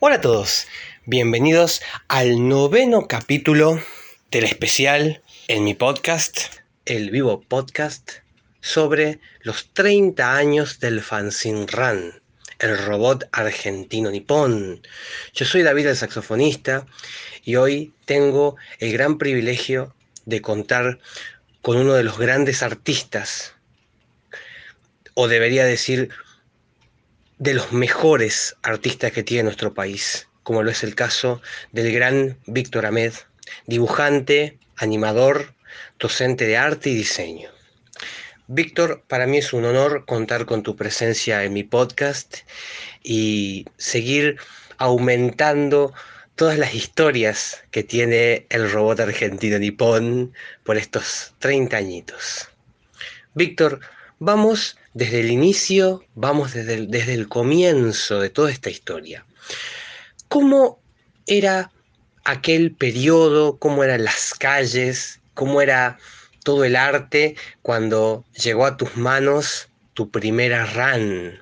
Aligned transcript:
Hola 0.00 0.14
a 0.14 0.20
todos, 0.20 0.68
bienvenidos 1.06 1.82
al 2.06 2.48
noveno 2.48 3.08
capítulo 3.08 3.82
del 4.30 4.44
especial 4.44 5.24
en 5.48 5.64
mi 5.64 5.74
podcast, 5.74 6.38
el 6.84 7.10
Vivo 7.10 7.40
Podcast, 7.40 8.12
sobre 8.60 9.18
los 9.40 9.70
30 9.72 10.36
años 10.36 10.78
del 10.78 11.00
Fanzinran, 11.00 12.22
el 12.60 12.78
robot 12.78 13.28
argentino 13.32 14.12
nipón. 14.12 14.86
Yo 15.34 15.44
soy 15.44 15.62
David 15.64 15.88
el 15.88 15.96
saxofonista 15.96 16.86
y 17.42 17.56
hoy 17.56 17.92
tengo 18.04 18.54
el 18.78 18.92
gran 18.92 19.18
privilegio 19.18 19.96
de 20.26 20.40
contar 20.40 21.00
con 21.60 21.76
uno 21.76 21.94
de 21.94 22.04
los 22.04 22.18
grandes 22.18 22.62
artistas, 22.62 23.54
o 25.14 25.26
debería 25.26 25.64
decir 25.64 26.10
de 27.38 27.54
los 27.54 27.72
mejores 27.72 28.56
artistas 28.62 29.12
que 29.12 29.22
tiene 29.22 29.44
nuestro 29.44 29.74
país, 29.74 30.28
como 30.42 30.62
lo 30.62 30.70
es 30.70 30.82
el 30.82 30.94
caso 30.94 31.40
del 31.72 31.92
gran 31.92 32.38
Víctor 32.46 32.86
Ahmed, 32.86 33.12
dibujante, 33.66 34.58
animador, 34.76 35.54
docente 35.98 36.46
de 36.46 36.56
arte 36.56 36.90
y 36.90 36.94
diseño. 36.94 37.50
Víctor, 38.46 39.04
para 39.06 39.26
mí 39.26 39.38
es 39.38 39.52
un 39.52 39.66
honor 39.66 40.04
contar 40.06 40.46
con 40.46 40.62
tu 40.62 40.74
presencia 40.74 41.44
en 41.44 41.52
mi 41.52 41.64
podcast 41.64 42.38
y 43.02 43.66
seguir 43.76 44.38
aumentando 44.78 45.92
todas 46.34 46.56
las 46.56 46.74
historias 46.74 47.62
que 47.70 47.82
tiene 47.82 48.46
el 48.48 48.70
robot 48.70 49.00
argentino 49.00 49.58
nipón 49.58 50.32
por 50.64 50.76
estos 50.76 51.34
30 51.40 51.76
añitos. 51.76 52.48
Víctor, 53.34 53.80
vamos 54.18 54.78
desde 54.98 55.20
el 55.20 55.30
inicio, 55.30 56.04
vamos 56.16 56.54
desde 56.54 56.74
el, 56.74 56.90
desde 56.90 57.14
el 57.14 57.28
comienzo 57.28 58.18
de 58.18 58.30
toda 58.30 58.50
esta 58.50 58.68
historia. 58.68 59.24
¿Cómo 60.26 60.82
era 61.28 61.70
aquel 62.24 62.74
periodo? 62.74 63.58
¿Cómo 63.60 63.84
eran 63.84 64.02
las 64.02 64.34
calles? 64.34 65.20
¿Cómo 65.34 65.62
era 65.62 65.98
todo 66.42 66.64
el 66.64 66.74
arte 66.74 67.36
cuando 67.62 68.24
llegó 68.42 68.66
a 68.66 68.76
tus 68.76 68.96
manos 68.96 69.68
tu 69.94 70.10
primera 70.10 70.66
RAN? 70.66 71.38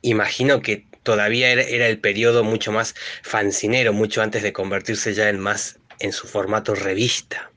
Imagino 0.00 0.62
que 0.62 0.86
todavía 1.02 1.50
era, 1.50 1.64
era 1.64 1.86
el 1.86 2.00
periodo 2.00 2.44
mucho 2.44 2.72
más 2.72 2.94
fancinero, 3.22 3.92
mucho 3.92 4.22
antes 4.22 4.42
de 4.42 4.54
convertirse 4.54 5.12
ya 5.12 5.28
en 5.28 5.38
más 5.38 5.78
en 6.00 6.12
su 6.12 6.26
formato 6.26 6.74
revista. 6.74 7.50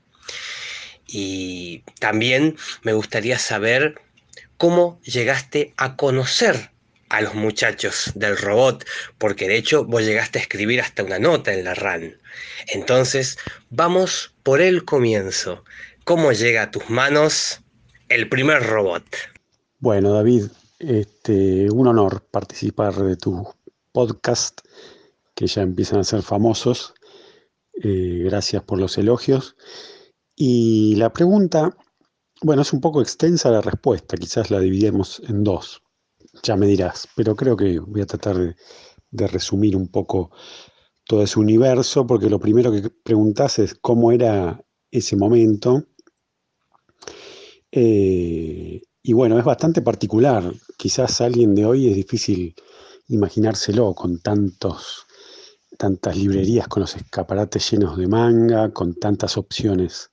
Y 1.06 1.82
también 1.98 2.58
me 2.82 2.92
gustaría 2.92 3.38
saber 3.38 4.02
cómo 4.58 5.00
llegaste 5.02 5.72
a 5.76 5.96
conocer 5.96 6.70
a 7.08 7.22
los 7.22 7.34
muchachos 7.34 8.12
del 8.14 8.36
robot, 8.36 8.84
porque 9.16 9.48
de 9.48 9.56
hecho 9.56 9.84
vos 9.84 10.04
llegaste 10.04 10.38
a 10.38 10.42
escribir 10.42 10.80
hasta 10.80 11.02
una 11.02 11.18
nota 11.18 11.54
en 11.54 11.64
la 11.64 11.74
RAN. 11.74 12.16
Entonces, 12.66 13.38
vamos 13.70 14.34
por 14.42 14.60
el 14.60 14.84
comienzo. 14.84 15.64
¿Cómo 16.04 16.32
llega 16.32 16.62
a 16.62 16.70
tus 16.70 16.90
manos 16.90 17.60
el 18.08 18.28
primer 18.28 18.62
robot? 18.64 19.04
Bueno, 19.78 20.12
David, 20.12 20.46
este, 20.78 21.70
un 21.70 21.86
honor 21.86 22.22
participar 22.30 22.94
de 22.94 23.16
tu 23.16 23.48
podcast, 23.92 24.60
que 25.34 25.46
ya 25.46 25.62
empiezan 25.62 26.00
a 26.00 26.04
ser 26.04 26.22
famosos. 26.22 26.94
Eh, 27.82 28.22
gracias 28.24 28.62
por 28.64 28.78
los 28.78 28.98
elogios. 28.98 29.56
Y 30.34 30.96
la 30.96 31.12
pregunta 31.12 31.76
bueno, 32.42 32.62
es 32.62 32.72
un 32.72 32.80
poco 32.80 33.02
extensa 33.02 33.50
la 33.50 33.60
respuesta, 33.60 34.16
quizás 34.16 34.50
la 34.50 34.60
dividimos 34.60 35.20
en 35.28 35.42
dos, 35.42 35.82
ya 36.42 36.56
me 36.56 36.66
dirás, 36.66 37.08
pero 37.16 37.34
creo 37.34 37.56
que 37.56 37.78
voy 37.78 38.00
a 38.00 38.06
tratar 38.06 38.36
de, 39.10 39.26
resumir 39.26 39.76
un 39.76 39.88
poco 39.88 40.30
todo 41.04 41.22
ese 41.22 41.40
universo, 41.40 42.06
porque 42.06 42.30
lo 42.30 42.38
primero 42.38 42.70
que 42.70 42.90
preguntás 42.90 43.58
es 43.58 43.74
cómo 43.74 44.12
era 44.12 44.62
ese 44.90 45.16
momento. 45.16 45.84
Eh, 47.72 48.82
y 49.02 49.12
bueno, 49.14 49.38
es 49.38 49.44
bastante 49.44 49.80
particular, 49.80 50.52
quizás 50.76 51.20
alguien 51.20 51.54
de 51.54 51.64
hoy 51.64 51.88
es 51.88 51.96
difícil 51.96 52.54
imaginárselo 53.08 53.94
con 53.94 54.20
tantos, 54.20 55.06
tantas 55.78 56.16
librerías, 56.16 56.68
con 56.68 56.82
los 56.82 56.94
escaparates 56.94 57.70
llenos 57.70 57.96
de 57.96 58.06
manga, 58.06 58.70
con 58.72 58.94
tantas 58.94 59.38
opciones. 59.38 60.10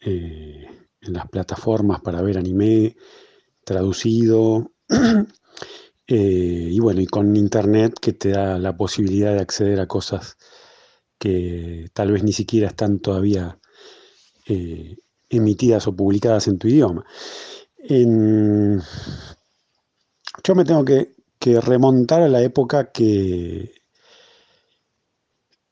Eh, 0.00 0.83
en 1.06 1.14
las 1.14 1.28
plataformas 1.28 2.00
para 2.00 2.22
ver 2.22 2.38
anime 2.38 2.96
traducido. 3.64 4.72
Eh, 6.06 6.68
y 6.70 6.78
bueno, 6.80 7.00
y 7.00 7.06
con 7.06 7.34
internet 7.34 7.94
que 7.98 8.12
te 8.12 8.28
da 8.28 8.58
la 8.58 8.76
posibilidad 8.76 9.32
de 9.32 9.40
acceder 9.40 9.80
a 9.80 9.86
cosas 9.86 10.36
que 11.18 11.88
tal 11.94 12.12
vez 12.12 12.22
ni 12.22 12.34
siquiera 12.34 12.68
están 12.68 12.98
todavía 12.98 13.58
eh, 14.46 14.98
emitidas 15.30 15.86
o 15.86 15.96
publicadas 15.96 16.46
en 16.48 16.58
tu 16.58 16.68
idioma. 16.68 17.06
yo 20.44 20.54
me 20.54 20.64
tengo 20.64 20.84
que, 20.84 21.14
remontar 21.62 22.22
a 22.22 22.28
la 22.28 22.42
época 22.42 22.90
que, 22.92 23.72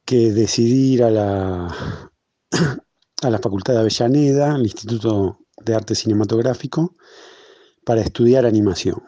que 0.06 0.32
decidí 0.32 0.94
ir 0.94 1.02
a 1.04 1.10
la, 1.10 2.10
a 3.22 3.30
la 3.30 3.38
Facultad 3.38 3.74
de 3.74 3.80
Avellaneda, 3.80 4.54
al 4.54 4.62
Instituto 4.62 5.38
de 5.64 5.74
Arte 5.74 5.94
Cinematográfico, 5.94 6.96
para 7.84 8.00
estudiar 8.00 8.46
animación. 8.46 9.02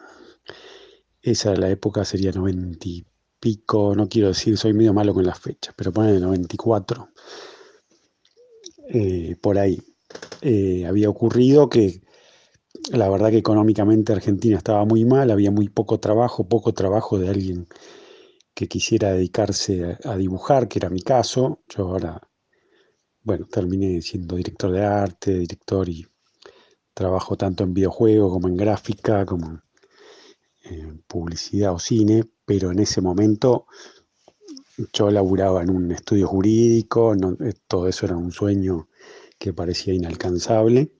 Esa 1.21 1.53
la 1.55 1.69
época 1.69 2.05
sería 2.05 2.31
90 2.31 2.87
y 2.87 3.05
pico, 3.39 3.93
no 3.95 4.07
quiero 4.07 4.29
decir, 4.29 4.57
soy 4.57 4.73
medio 4.73 4.93
malo 4.93 5.13
con 5.13 5.25
las 5.25 5.39
fechas, 5.39 5.73
pero 5.75 5.91
pone 5.91 6.19
94, 6.19 7.09
eh, 8.89 9.35
por 9.41 9.57
ahí. 9.57 9.81
Eh, 10.41 10.85
había 10.87 11.09
ocurrido 11.09 11.67
que 11.67 12.01
la 12.91 13.09
verdad 13.09 13.31
que 13.31 13.37
económicamente 13.37 14.13
Argentina 14.13 14.57
estaba 14.57 14.85
muy 14.85 15.03
mal, 15.03 15.31
había 15.31 15.51
muy 15.51 15.69
poco 15.69 15.99
trabajo, 15.99 16.47
poco 16.47 16.73
trabajo 16.73 17.19
de 17.19 17.29
alguien 17.29 17.67
que 18.53 18.67
quisiera 18.67 19.11
dedicarse 19.11 19.97
a 20.03 20.15
dibujar, 20.15 20.67
que 20.67 20.79
era 20.79 20.89
mi 20.89 21.01
caso. 21.01 21.63
Yo 21.67 21.89
ahora 21.89 22.21
bueno, 23.25 23.47
terminé 23.47 24.01
siendo 24.03 24.35
director 24.35 24.71
de 24.71 24.85
arte, 24.85 25.39
director 25.39 25.89
y 25.89 26.05
trabajo 26.93 27.35
tanto 27.35 27.63
en 27.63 27.73
videojuegos 27.73 28.31
como 28.31 28.47
en 28.47 28.55
gráfica, 28.55 29.25
como 29.25 29.61
en 30.63 30.99
publicidad 31.07 31.73
o 31.73 31.79
cine, 31.79 32.23
pero 32.45 32.71
en 32.71 32.79
ese 32.79 33.01
momento 33.01 33.65
yo 34.93 35.09
laburaba 35.09 35.63
en 35.63 35.71
un 35.71 35.91
estudio 35.91 36.27
jurídico, 36.27 37.15
eh, 37.15 37.53
todo 37.67 37.87
eso 37.87 38.05
era 38.05 38.15
un 38.15 38.31
sueño 38.31 38.89
que 39.39 39.53
parecía 39.53 39.93
inalcanzable. 39.93 40.91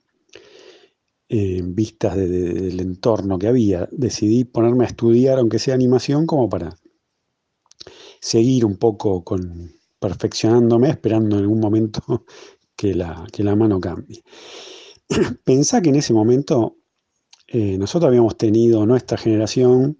En 1.29 1.75
vistas 1.75 2.15
del 2.15 2.79
entorno 2.79 3.37
que 3.37 3.47
había, 3.47 3.87
decidí 3.91 4.45
ponerme 4.45 4.85
a 4.85 4.87
estudiar, 4.87 5.37
aunque 5.37 5.59
sea 5.59 5.75
animación, 5.75 6.25
como 6.25 6.49
para 6.49 6.75
seguir 8.19 8.65
un 8.65 8.77
poco 8.77 9.23
con, 9.23 9.74
perfeccionándome, 9.99 10.89
esperando 10.89 11.37
en 11.37 11.43
algún 11.43 11.59
momento 11.59 12.01
que 12.75 12.93
la, 12.93 13.25
la 13.37 13.55
mano 13.55 13.79
cambie. 13.79 14.23
Pensá 15.43 15.81
que 15.81 15.89
en 15.89 15.95
ese 15.95 16.13
momento 16.13 16.77
eh, 17.47 17.77
nosotros 17.77 18.09
habíamos 18.09 18.37
tenido 18.37 18.85
nuestra 18.85 19.17
generación, 19.17 19.99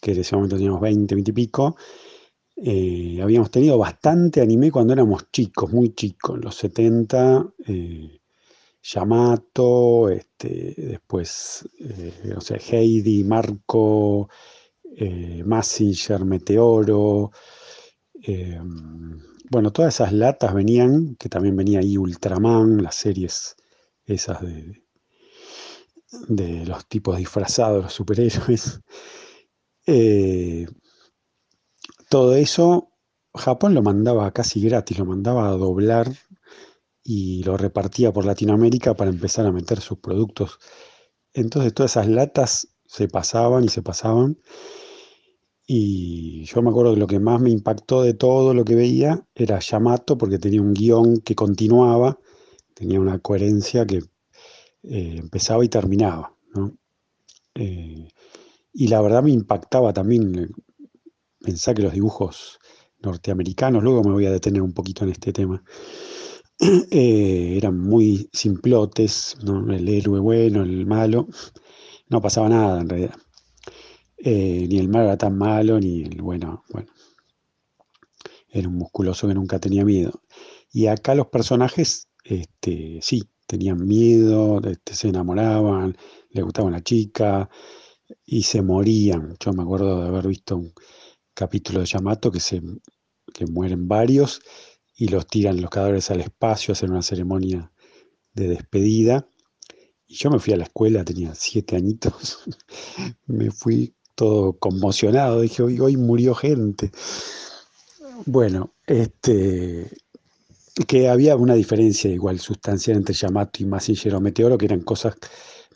que 0.00 0.12
en 0.12 0.20
ese 0.20 0.36
momento 0.36 0.56
teníamos 0.56 0.80
20, 0.80 1.14
20 1.14 1.30
y 1.30 1.34
pico, 1.34 1.76
eh, 2.56 3.18
habíamos 3.22 3.50
tenido 3.50 3.78
bastante 3.78 4.40
anime 4.40 4.70
cuando 4.70 4.92
éramos 4.92 5.30
chicos, 5.30 5.72
muy 5.72 5.94
chicos, 5.94 6.36
en 6.36 6.42
los 6.42 6.54
70, 6.56 7.52
eh, 7.66 8.20
Yamato, 8.82 10.08
este, 10.10 10.74
después, 10.76 11.68
o 12.36 12.40
sea, 12.40 12.56
Heidi, 12.70 13.24
Marco, 13.24 14.28
Massinger, 15.44 16.24
Meteoro, 16.24 17.32
Em, 18.26 19.18
bueno, 19.50 19.72
todas 19.72 19.94
esas 19.94 20.12
latas 20.12 20.52
venían, 20.54 21.16
que 21.16 21.28
también 21.28 21.56
venía 21.56 21.80
ahí 21.80 21.96
Ultraman, 21.96 22.82
las 22.82 22.96
series 22.96 23.56
esas 24.04 24.40
de, 24.42 24.82
de 26.28 26.66
los 26.66 26.86
tipos 26.86 27.16
disfrazados, 27.16 27.84
los 27.84 27.92
superhéroes. 27.92 28.80
Eh, 29.88 30.66
todo 32.08 32.34
eso, 32.34 32.90
Japón 33.34 33.74
lo 33.74 33.82
mandaba 33.82 34.30
casi 34.32 34.60
gratis, 34.60 34.98
lo 34.98 35.04
mandaba 35.04 35.48
a 35.48 35.52
doblar 35.52 36.12
y 37.04 37.42
lo 37.44 37.56
repartía 37.56 38.12
por 38.12 38.24
Latinoamérica 38.26 38.94
para 38.94 39.10
empezar 39.10 39.46
a 39.46 39.52
meter 39.52 39.80
sus 39.80 39.98
productos. 39.98 40.58
Entonces 41.34 41.74
todas 41.74 41.92
esas 41.92 42.08
latas 42.08 42.68
se 42.86 43.08
pasaban 43.08 43.64
y 43.64 43.68
se 43.68 43.82
pasaban. 43.82 44.38
Y 45.66 46.44
yo 46.44 46.62
me 46.62 46.70
acuerdo 46.70 46.94
que 46.94 47.00
lo 47.00 47.06
que 47.06 47.18
más 47.18 47.40
me 47.40 47.50
impactó 47.50 48.02
de 48.02 48.14
todo 48.14 48.54
lo 48.54 48.64
que 48.64 48.76
veía 48.76 49.26
era 49.34 49.58
Yamato, 49.58 50.16
porque 50.16 50.38
tenía 50.38 50.62
un 50.62 50.74
guion 50.74 51.20
que 51.20 51.34
continuaba, 51.34 52.18
tenía 52.74 53.00
una 53.00 53.18
coherencia 53.18 53.86
que 53.86 53.98
eh, 54.84 55.16
empezaba 55.18 55.64
y 55.64 55.68
terminaba. 55.68 56.34
Eh, 57.54 58.08
y 58.72 58.88
la 58.88 59.00
verdad 59.00 59.22
me 59.22 59.30
impactaba 59.30 59.92
también 59.92 60.52
pensá 61.40 61.74
que 61.74 61.82
los 61.82 61.92
dibujos 61.92 62.58
norteamericanos, 63.00 63.82
luego 63.82 64.02
me 64.02 64.12
voy 64.12 64.26
a 64.26 64.32
detener 64.32 64.62
un 64.62 64.72
poquito 64.72 65.04
en 65.04 65.10
este 65.10 65.32
tema, 65.32 65.62
eh, 66.90 67.54
eran 67.56 67.78
muy 67.78 68.28
simplotes, 68.32 69.36
el 69.44 69.88
héroe 69.88 70.20
bueno, 70.20 70.62
el 70.62 70.86
malo, 70.86 71.28
no 72.08 72.20
pasaba 72.20 72.48
nada 72.48 72.80
en 72.80 72.88
realidad. 72.88 73.14
Eh, 74.18 74.66
ni 74.68 74.78
el 74.78 74.88
malo 74.88 75.06
era 75.06 75.16
tan 75.18 75.36
malo, 75.36 75.78
ni 75.78 76.02
el 76.02 76.22
bueno, 76.22 76.64
bueno. 76.70 76.92
Era 78.48 78.68
un 78.68 78.76
musculoso 78.76 79.28
que 79.28 79.34
nunca 79.34 79.58
tenía 79.58 79.84
miedo. 79.84 80.22
Y 80.72 80.86
acá 80.86 81.14
los 81.14 81.28
personajes, 81.28 82.08
este, 82.24 82.98
sí, 83.02 83.24
tenían 83.46 83.86
miedo, 83.86 84.60
este, 84.64 84.94
se 84.94 85.08
enamoraban, 85.08 85.96
le 86.30 86.42
gustaba 86.42 86.68
una 86.68 86.82
chica 86.82 87.48
y 88.24 88.42
se 88.42 88.62
morían. 88.62 89.36
Yo 89.40 89.52
me 89.52 89.62
acuerdo 89.62 90.02
de 90.02 90.08
haber 90.08 90.28
visto 90.28 90.56
un 90.56 90.72
capítulo 91.34 91.80
de 91.80 91.86
Yamato 91.86 92.30
que 92.32 92.40
se 92.40 92.62
que 93.34 93.46
mueren 93.46 93.88
varios 93.88 94.40
y 94.96 95.08
los 95.08 95.26
tiran 95.26 95.60
los 95.60 95.70
cadáveres 95.70 96.10
al 96.10 96.20
espacio, 96.20 96.72
hacen 96.72 96.90
una 96.90 97.02
ceremonia 97.02 97.70
de 98.32 98.48
despedida. 98.48 99.28
Y 100.06 100.14
yo 100.16 100.30
me 100.30 100.38
fui 100.38 100.54
a 100.54 100.56
la 100.56 100.64
escuela, 100.64 101.04
tenía 101.04 101.34
siete 101.34 101.76
añitos, 101.76 102.44
me 103.26 103.50
fui 103.50 103.94
todo 104.16 104.54
conmocionado, 104.54 105.42
dije, 105.42 105.62
hoy, 105.62 105.78
hoy 105.78 105.96
murió 105.96 106.34
gente. 106.34 106.90
Bueno, 108.24 108.74
este, 108.86 109.88
que 110.88 111.08
había 111.08 111.36
una 111.36 111.54
diferencia 111.54 112.10
igual 112.10 112.40
sustancial 112.40 112.96
entre 112.96 113.14
Yamato 113.14 113.62
y 113.62 113.66
Massinger 113.66 114.16
o 114.16 114.20
Meteoro, 114.20 114.58
que 114.58 114.66
eran 114.66 114.80
cosas 114.80 115.14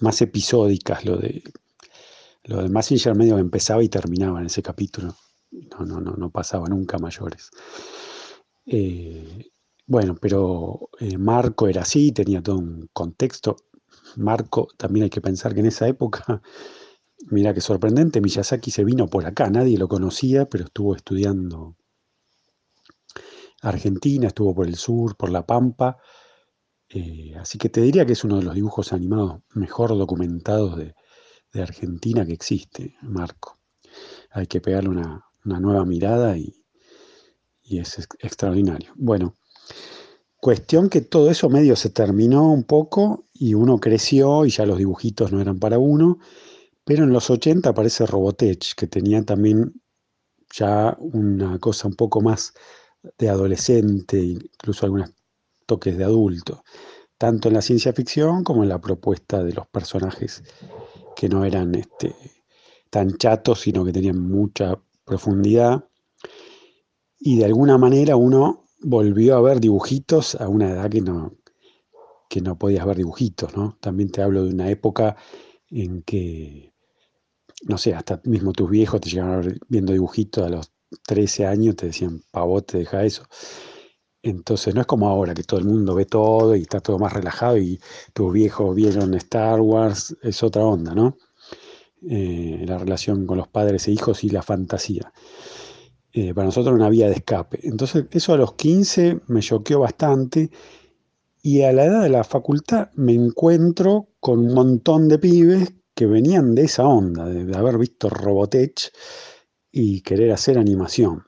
más 0.00 0.20
episódicas, 0.22 1.04
lo 1.04 1.16
de 1.16 1.44
lo 2.44 2.62
de 2.62 2.68
Massinger 2.68 3.14
medio 3.14 3.38
empezaba 3.38 3.82
y 3.82 3.88
terminaba 3.88 4.40
en 4.40 4.46
ese 4.46 4.62
capítulo. 4.62 5.14
No, 5.52 5.84
no, 5.84 6.00
no, 6.00 6.12
no 6.12 6.30
pasaba 6.30 6.68
nunca 6.68 6.98
mayores. 6.98 7.50
Eh, 8.66 9.50
bueno, 9.86 10.16
pero 10.20 10.88
eh, 11.00 11.18
Marco 11.18 11.68
era 11.68 11.82
así, 11.82 12.12
tenía 12.12 12.42
todo 12.42 12.58
un 12.58 12.88
contexto. 12.92 13.56
Marco, 14.16 14.68
también 14.76 15.04
hay 15.04 15.10
que 15.10 15.20
pensar 15.20 15.54
que 15.54 15.60
en 15.60 15.66
esa 15.66 15.86
época, 15.86 16.42
mira 17.30 17.54
qué 17.54 17.60
sorprendente, 17.60 18.20
Miyazaki 18.20 18.70
se 18.70 18.84
vino 18.84 19.08
por 19.08 19.26
acá, 19.26 19.50
nadie 19.50 19.78
lo 19.78 19.88
conocía, 19.88 20.46
pero 20.46 20.64
estuvo 20.64 20.94
estudiando 20.94 21.76
Argentina, 23.62 24.28
estuvo 24.28 24.54
por 24.54 24.66
el 24.66 24.76
sur, 24.76 25.16
por 25.16 25.30
La 25.30 25.46
Pampa. 25.46 25.98
Eh, 26.88 27.34
así 27.38 27.58
que 27.58 27.68
te 27.68 27.80
diría 27.80 28.04
que 28.04 28.14
es 28.14 28.24
uno 28.24 28.38
de 28.38 28.42
los 28.42 28.54
dibujos 28.54 28.92
animados 28.92 29.42
mejor 29.54 29.90
documentados 29.90 30.76
de, 30.76 30.94
Argentina 31.52 32.24
que 32.24 32.32
existe, 32.32 32.94
Marco. 33.02 33.58
Hay 34.30 34.46
que 34.46 34.60
pegarle 34.60 34.90
una, 34.90 35.24
nueva 35.42 35.84
mirada 35.84 36.36
y, 36.36 36.54
es 37.64 37.98
extraordinario. 38.20 38.92
Bueno, 38.94 39.34
cuestión 40.36 40.88
que 40.88 41.00
todo 41.00 41.28
eso 41.28 41.48
medio 41.48 41.74
se 41.74 41.90
terminó 41.90 42.52
un 42.52 42.62
poco 42.62 43.26
y 43.32 43.54
uno 43.54 43.78
creció 43.78 44.46
y 44.46 44.50
ya 44.50 44.64
los 44.64 44.78
dibujitos 44.78 45.32
no 45.32 45.40
eran 45.40 45.58
para 45.58 45.78
uno, 45.78 46.18
pero 46.90 47.04
en 47.04 47.12
los 47.12 47.30
80 47.30 47.70
aparece 47.70 48.04
Robotech, 48.04 48.74
que 48.74 48.88
tenía 48.88 49.24
también 49.24 49.80
ya 50.52 50.96
una 50.98 51.56
cosa 51.60 51.86
un 51.86 51.94
poco 51.94 52.20
más 52.20 52.52
de 53.16 53.28
adolescente, 53.28 54.18
incluso 54.18 54.86
algunos 54.86 55.12
toques 55.66 55.96
de 55.96 56.02
adulto, 56.02 56.64
tanto 57.16 57.46
en 57.46 57.54
la 57.54 57.62
ciencia 57.62 57.92
ficción 57.92 58.42
como 58.42 58.64
en 58.64 58.70
la 58.70 58.80
propuesta 58.80 59.44
de 59.44 59.52
los 59.52 59.68
personajes 59.68 60.42
que 61.14 61.28
no 61.28 61.44
eran 61.44 61.76
este, 61.76 62.12
tan 62.90 63.16
chatos, 63.18 63.60
sino 63.60 63.84
que 63.84 63.92
tenían 63.92 64.20
mucha 64.20 64.76
profundidad. 65.04 65.84
Y 67.20 67.38
de 67.38 67.44
alguna 67.44 67.78
manera 67.78 68.16
uno 68.16 68.64
volvió 68.80 69.36
a 69.36 69.42
ver 69.42 69.60
dibujitos 69.60 70.34
a 70.34 70.48
una 70.48 70.70
edad 70.70 70.90
que 70.90 71.02
no, 71.02 71.36
que 72.28 72.40
no 72.40 72.58
podías 72.58 72.84
ver 72.84 72.96
dibujitos, 72.96 73.56
¿no? 73.56 73.78
También 73.80 74.10
te 74.10 74.22
hablo 74.22 74.42
de 74.42 74.52
una 74.52 74.68
época 74.70 75.16
en 75.70 76.02
que, 76.02 76.69
no 77.62 77.78
sé, 77.78 77.94
hasta 77.94 78.20
mismo 78.24 78.52
tus 78.52 78.70
viejos 78.70 79.00
te 79.00 79.10
llegaron 79.10 79.34
a 79.34 79.36
ver 79.38 79.58
viendo 79.68 79.92
dibujitos 79.92 80.44
a 80.44 80.48
los 80.48 80.72
13 81.06 81.46
años 81.46 81.76
te 81.76 81.86
decían, 81.86 82.22
pavote, 82.30 82.78
deja 82.78 83.04
eso. 83.04 83.24
Entonces 84.22 84.74
no 84.74 84.82
es 84.82 84.86
como 84.86 85.08
ahora 85.08 85.34
que 85.34 85.44
todo 85.44 85.60
el 85.60 85.66
mundo 85.66 85.94
ve 85.94 86.04
todo 86.04 86.54
y 86.54 86.62
está 86.62 86.80
todo 86.80 86.98
más 86.98 87.12
relajado 87.12 87.56
y 87.56 87.80
tus 88.12 88.32
viejos 88.32 88.74
vieron 88.74 89.14
Star 89.14 89.60
Wars, 89.60 90.16
es 90.22 90.42
otra 90.42 90.64
onda, 90.64 90.94
¿no? 90.94 91.16
Eh, 92.08 92.64
la 92.66 92.78
relación 92.78 93.26
con 93.26 93.38
los 93.38 93.48
padres 93.48 93.88
e 93.88 93.92
hijos 93.92 94.24
y 94.24 94.30
la 94.30 94.42
fantasía. 94.42 95.12
Eh, 96.12 96.34
para 96.34 96.46
nosotros 96.46 96.74
una 96.74 96.88
vía 96.88 97.06
de 97.06 97.14
escape. 97.14 97.60
Entonces 97.62 98.06
eso 98.10 98.34
a 98.34 98.36
los 98.36 98.54
15 98.54 99.20
me 99.28 99.40
choqueó 99.40 99.80
bastante 99.80 100.50
y 101.42 101.62
a 101.62 101.72
la 101.72 101.84
edad 101.84 102.02
de 102.02 102.08
la 102.10 102.24
facultad 102.24 102.90
me 102.94 103.14
encuentro 103.14 104.08
con 104.18 104.40
un 104.40 104.54
montón 104.54 105.08
de 105.08 105.18
pibes 105.18 105.72
que 106.00 106.06
venían 106.06 106.54
de 106.54 106.62
esa 106.62 106.86
onda, 106.88 107.26
de 107.26 107.54
haber 107.54 107.76
visto 107.76 108.08
Robotech 108.08 108.90
y 109.70 110.00
querer 110.00 110.32
hacer 110.32 110.56
animación. 110.56 111.26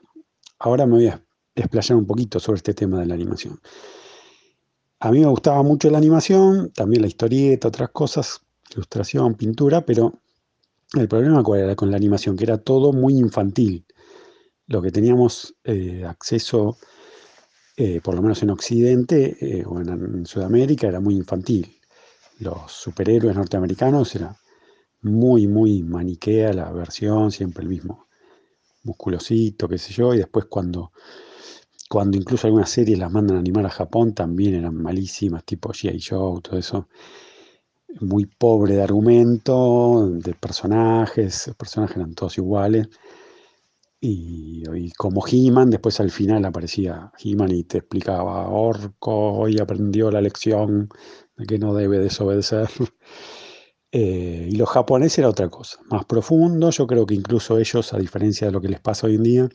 Ahora 0.57 0.87
me 0.87 0.93
voy 0.93 1.07
a 1.09 1.23
explayar 1.53 1.95
un 1.95 2.07
poquito 2.07 2.39
sobre 2.39 2.57
este 2.57 2.73
tema 2.73 2.99
de 2.99 3.05
la 3.05 3.13
animación. 3.13 3.59
A 4.99 5.11
mí 5.11 5.19
me 5.19 5.27
gustaba 5.27 5.61
mucho 5.61 5.91
la 5.91 5.99
animación, 5.99 6.71
también 6.71 7.03
la 7.03 7.07
historieta, 7.07 7.67
otras 7.67 7.89
cosas, 7.91 8.41
ilustración, 8.71 9.35
pintura, 9.35 9.85
pero 9.85 10.23
el 10.95 11.07
problema 11.07 11.43
cuál 11.43 11.59
era 11.59 11.75
con 11.75 11.91
la 11.91 11.97
animación, 11.97 12.35
que 12.35 12.45
era 12.45 12.57
todo 12.57 12.91
muy 12.93 13.19
infantil. 13.19 13.85
Lo 14.65 14.81
que 14.81 14.89
teníamos 14.89 15.53
eh, 15.65 16.03
acceso, 16.03 16.79
eh, 17.77 18.01
por 18.03 18.15
lo 18.15 18.23
menos 18.23 18.41
en 18.41 18.49
Occidente 18.49 19.37
eh, 19.39 19.63
o 19.67 19.79
en, 19.79 20.25
Sudamérica, 20.25 20.87
era 20.87 20.99
muy 20.99 21.13
infantil. 21.15 21.79
Los 22.39 22.71
superhéroes 22.71 23.35
norteamericanos 23.35 24.15
era 24.15 24.35
muy, 25.03 25.47
muy 25.47 25.83
maniquea 25.83 26.53
la 26.53 26.71
versión, 26.71 27.31
siempre 27.31 27.63
el 27.63 27.69
mismo 27.69 28.07
musculosito, 28.83 29.67
qué 29.67 29.77
sé 29.77 29.93
yo, 29.93 30.13
y 30.13 30.17
después 30.17 30.45
cuando, 30.45 30.91
cuando 31.89 32.17
incluso 32.17 32.47
algunas 32.47 32.69
series 32.69 32.99
las 32.99 33.11
mandan 33.11 33.37
a 33.37 33.39
animar 33.39 33.65
a 33.65 33.69
Japón 33.69 34.13
también 34.13 34.55
eran 34.55 34.75
malísimas, 34.75 35.43
tipo 35.45 35.69
G.I. 35.69 36.01
Joe, 36.01 36.41
todo 36.41 36.57
eso. 36.57 36.87
Muy 38.01 38.25
pobre 38.25 38.75
de 38.75 38.81
argumento, 38.81 40.09
de 40.09 40.33
personajes, 40.33 41.47
los 41.47 41.55
personajes 41.55 41.97
eran 41.97 42.15
todos 42.15 42.37
iguales. 42.37 42.89
Y, 44.05 44.91
como 44.97 45.23
He-Man, 45.25 45.69
después 45.69 45.99
al 46.01 46.11
final 46.11 46.43
aparecía 46.43 47.11
He-Man 47.17 47.51
y 47.51 47.63
te 47.63 47.77
explicaba, 47.77 48.49
Orco 48.49 49.33
hoy 49.33 49.59
aprendió 49.59 50.11
la 50.11 50.19
lección 50.19 50.89
de 51.37 51.45
que 51.45 51.57
no 51.57 51.73
debe 51.73 51.99
desobedecer. 51.99 52.69
Eh, 53.95 54.49
y 54.51 54.55
los 54.55 54.69
japoneses 54.69 55.19
era 55.19 55.29
otra 55.29 55.49
cosa, 55.49 55.77
más 55.91 56.03
profundo. 56.05 56.71
Yo 56.71 56.87
creo 56.87 57.05
que 57.05 57.13
incluso 57.13 57.59
ellos, 57.59 57.93
a 57.93 57.99
diferencia 57.99 58.47
de 58.47 58.53
lo 58.53 58.59
que 58.59 58.67
les 58.67 58.79
pasa 58.81 59.05
hoy 59.05 59.15
en 59.15 59.23
día, 59.23 59.49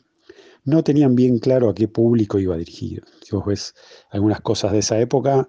no 0.63 0.83
tenían 0.83 1.15
bien 1.15 1.39
claro 1.39 1.69
a 1.69 1.75
qué 1.75 1.89
público 1.89 2.39
iba 2.39 2.55
dirigido. 2.57 3.05
Si 3.21 3.35
vos 3.35 3.45
ves 3.45 3.73
algunas 4.11 4.39
cosas 4.41 4.71
de 4.71 4.79
esa 4.79 4.97
época, 4.99 5.47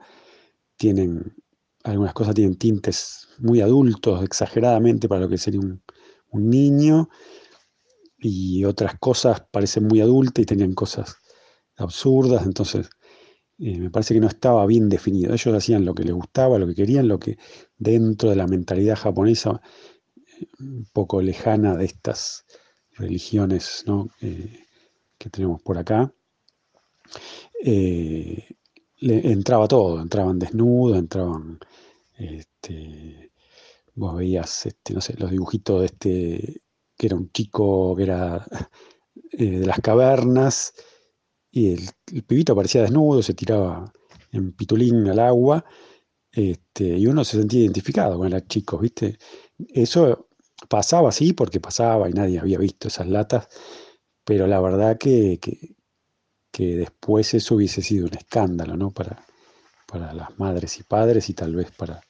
tienen, 0.77 1.37
algunas 1.85 2.15
cosas 2.15 2.35
tienen 2.35 2.57
tintes 2.57 3.29
muy 3.39 3.61
adultos, 3.61 4.25
exageradamente 4.25 5.09
para 5.09 5.23
lo 5.23 5.29
que 5.29 5.39
sería 5.39 5.61
un, 5.61 5.83
un 6.31 6.51
niño, 6.51 7.09
y 8.19 8.65
otras 8.65 8.99
cosas 8.99 9.43
parecen 9.51 9.87
muy 9.87 10.01
adultas 10.01 10.43
y 10.43 10.47
tenían 10.47 10.75
cosas 10.75 11.17
absurdas. 11.77 12.45
Entonces, 12.45 12.91
eh, 13.63 13.79
me 13.79 13.91
parece 13.91 14.15
que 14.15 14.21
no 14.21 14.29
estaba 14.29 14.65
bien 14.67 14.89
definido. 14.89 15.35
Ellos 15.35 15.55
hacían 15.55 15.85
lo 15.85 15.95
que 15.95 16.05
les 16.05 16.15
gustaba, 16.15 16.59
lo 16.59 16.67
que 16.67 16.75
querían, 16.75 17.09
lo 17.09 17.19
que 17.21 17.37
dentro 17.77 18.31
de 18.31 18.37
la 18.37 18.47
mentalidad 18.47 18.97
japonesa, 18.97 19.61
eh, 20.41 20.47
un 20.61 20.87
poco 20.93 21.21
lejana 21.21 21.77
de 21.77 21.85
estas 21.85 22.47
religiones 22.93 23.85
eh, 24.23 24.67
que 25.19 25.31
tenemos 25.31 25.61
por 25.63 25.77
acá, 25.77 26.13
entraba 29.03 29.69
todo, 29.69 30.01
entraban 30.01 30.39
desnudos, 30.39 30.99
entraban, 30.99 31.59
este, 32.17 33.31
vos 33.95 34.17
veías, 34.17 34.67
este, 34.67 34.95
no 34.95 35.01
los 35.19 35.31
dibujitos 35.31 35.81
de 35.81 35.87
este, 35.87 36.63
que 36.97 37.07
era 37.07 37.17
un 37.17 37.31
chico 37.33 37.95
que 37.97 38.05
era 38.05 38.47
de 39.33 39.67
las 39.67 39.81
cavernas, 39.81 40.73
y 41.51 41.73
el, 41.73 42.23
pibito 42.23 42.53
aparecía 42.53 42.83
desnudo, 42.83 43.23
se 43.23 43.35
tiraba 43.35 43.93
en 44.33 44.53
pitulín 44.53 45.09
al 45.09 45.19
agua, 45.19 45.65
este, 46.33 46.85
y 46.85 47.07
uno 47.07 47.25
se 47.25 47.39
sentía 47.39 47.61
identificado 47.61 48.19
con 48.19 48.31
los 48.31 48.47
chicos, 48.47 48.81
¿viste? 48.81 49.19
Eso 49.59 50.29
pasaba 50.69 51.09
así 51.09 51.33
porque 51.33 51.61
pasaba 51.61 52.09
y 52.09 52.13
nadie 52.13 52.39
había 52.39 52.59
visto 52.59 52.89
esas 52.89 53.09
latas, 53.09 53.49
pero 54.25 54.47
la 54.47 54.61
verdad 54.61 54.99
que, 54.99 55.39
que, 55.41 56.77
después 56.77 57.33
eso 57.35 57.55
hubiese 57.55 57.83
sido 57.83 58.07
un 58.07 58.15
escándalo, 58.15 58.77
¿no? 58.77 58.91
Para, 58.91 59.25
para 59.87 60.13
las 60.13 60.39
madres 60.39 60.79
y 60.79 60.83
padres 60.83 61.31
y 61.31 61.35
tal 61.35 61.57
vez 61.57 61.71
para, 61.73 62.01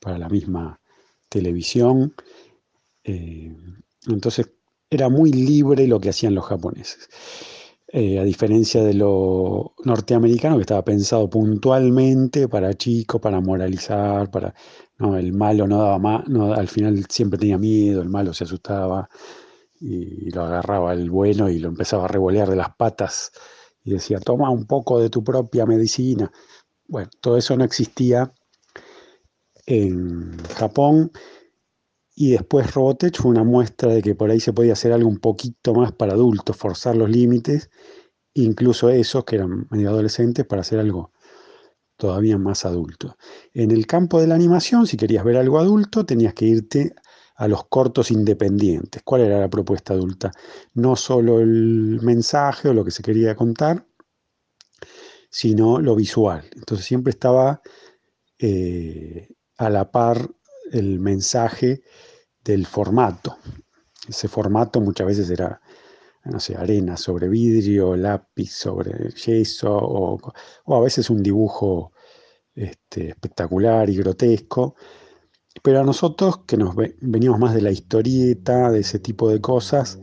para 0.00 0.18
la 0.18 0.28
misma 0.28 0.80
televisión. 1.28 2.14
Eh, 3.04 3.54
entonces, 4.08 4.50
era 4.88 5.08
muy 5.08 5.32
libre 5.32 5.86
lo 5.86 6.00
que 6.00 6.08
hacían 6.08 6.34
los 6.34 6.46
japoneses. 6.46 7.08
Eh, 7.92 8.20
a 8.20 8.22
diferencia 8.22 8.84
de 8.84 8.94
lo 8.94 9.74
norteamericano 9.84 10.54
que 10.56 10.60
estaba 10.60 10.84
pensado 10.84 11.28
puntualmente 11.28 12.46
para 12.46 12.72
chicos, 12.74 13.20
para 13.20 13.40
moralizar, 13.40 14.30
para 14.30 14.54
no, 14.98 15.16
el 15.16 15.32
malo 15.32 15.66
no 15.66 15.78
daba 15.78 15.98
más, 15.98 16.28
no, 16.28 16.52
al 16.54 16.68
final 16.68 17.04
siempre 17.08 17.38
tenía 17.38 17.58
miedo, 17.58 18.00
el 18.00 18.08
malo 18.08 18.32
se 18.32 18.44
asustaba 18.44 19.08
y, 19.80 20.30
lo 20.30 20.44
agarraba 20.44 20.92
el 20.92 21.10
bueno 21.10 21.48
y 21.48 21.58
lo 21.58 21.68
empezaba 21.68 22.04
a 22.04 22.08
revolear 22.08 22.48
de 22.48 22.56
las 22.56 22.76
patas 22.76 23.32
y 23.82 23.90
decía, 23.92 24.20
toma 24.20 24.50
un 24.50 24.66
poco 24.66 25.00
de 25.00 25.10
tu 25.10 25.24
propia 25.24 25.66
medicina. 25.66 26.30
Bueno, 26.86 27.10
todo 27.20 27.36
eso 27.38 27.56
no 27.56 27.64
existía 27.64 28.32
en 29.66 30.38
Japón 30.56 31.10
y 32.14 32.32
después 32.32 32.74
Robotech 32.74 33.20
fue 33.20 33.30
una 33.30 33.44
muestra 33.44 33.92
de 33.92 34.02
que 34.02 34.14
por 34.14 34.30
ahí 34.30 34.40
se 34.40 34.52
podía 34.52 34.74
hacer 34.74 34.92
algo 34.92 35.08
un 35.08 35.18
poquito 35.18 35.74
más 35.74 35.92
para 35.92 36.12
adultos, 36.12 36.56
forzar 36.56 36.96
los 36.96 37.08
límites, 37.08 37.70
incluso 38.34 38.88
esos 38.90 39.24
que 39.24 39.36
eran 39.36 39.66
medio 39.70 39.90
adolescentes, 39.90 40.46
para 40.46 40.62
hacer 40.62 40.78
algo 40.78 41.12
todavía 41.96 42.38
más 42.38 42.64
adulto. 42.64 43.16
En 43.54 43.70
el 43.70 43.86
campo 43.86 44.20
de 44.20 44.26
la 44.26 44.34
animación, 44.34 44.86
si 44.86 44.96
querías 44.96 45.24
ver 45.24 45.36
algo 45.36 45.58
adulto, 45.58 46.04
tenías 46.04 46.34
que 46.34 46.46
irte 46.46 46.94
a 47.36 47.48
los 47.48 47.66
cortos 47.68 48.10
independientes. 48.10 49.02
¿Cuál 49.04 49.22
era 49.22 49.40
la 49.40 49.48
propuesta 49.48 49.94
adulta? 49.94 50.30
No 50.74 50.96
solo 50.96 51.40
el 51.40 52.00
mensaje 52.02 52.68
o 52.68 52.74
lo 52.74 52.84
que 52.84 52.90
se 52.90 53.02
quería 53.02 53.34
contar, 53.34 53.86
sino 55.30 55.78
lo 55.78 55.94
visual. 55.94 56.44
Entonces 56.54 56.86
siempre 56.86 57.12
estaba 57.12 57.62
eh, 58.38 59.28
a 59.56 59.70
la 59.70 59.90
par 59.90 60.30
el 60.70 60.98
mensaje 60.98 61.82
del 62.42 62.66
formato. 62.66 63.36
Ese 64.08 64.28
formato 64.28 64.80
muchas 64.80 65.06
veces 65.06 65.30
era, 65.30 65.60
no 66.24 66.40
sé, 66.40 66.56
arena 66.56 66.96
sobre 66.96 67.28
vidrio, 67.28 67.96
lápiz 67.96 68.52
sobre 68.52 69.10
yeso, 69.10 69.72
o, 69.72 70.18
a 70.66 70.80
veces 70.80 71.10
un 71.10 71.22
dibujo 71.22 71.92
este, 72.54 73.10
espectacular 73.10 73.88
y 73.90 73.96
grotesco. 73.96 74.74
Pero 75.62 75.80
a 75.80 75.84
nosotros, 75.84 76.44
que 76.46 76.56
nos 76.56 76.74
veníamos 76.76 77.38
más 77.38 77.54
de 77.54 77.62
la 77.62 77.70
historieta, 77.70 78.70
de 78.70 78.80
ese 78.80 78.98
tipo 78.98 79.28
de 79.28 79.40
cosas, 79.40 79.98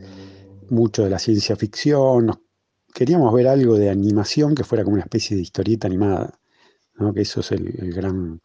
mucho 0.70 1.04
de 1.04 1.10
la 1.10 1.18
ciencia 1.18 1.56
ficción, 1.56 2.30
queríamos 2.94 3.32
ver 3.32 3.48
algo 3.48 3.76
de 3.76 3.90
animación 3.90 4.54
que 4.54 4.64
fuera 4.64 4.84
como 4.84 4.94
una 4.94 5.04
especie 5.04 5.36
de 5.36 5.42
historieta 5.42 5.86
animada, 5.86 6.38
que 7.14 7.20
eso 7.20 7.40
es 7.40 7.52
el, 7.52 7.92
gran 7.94 8.40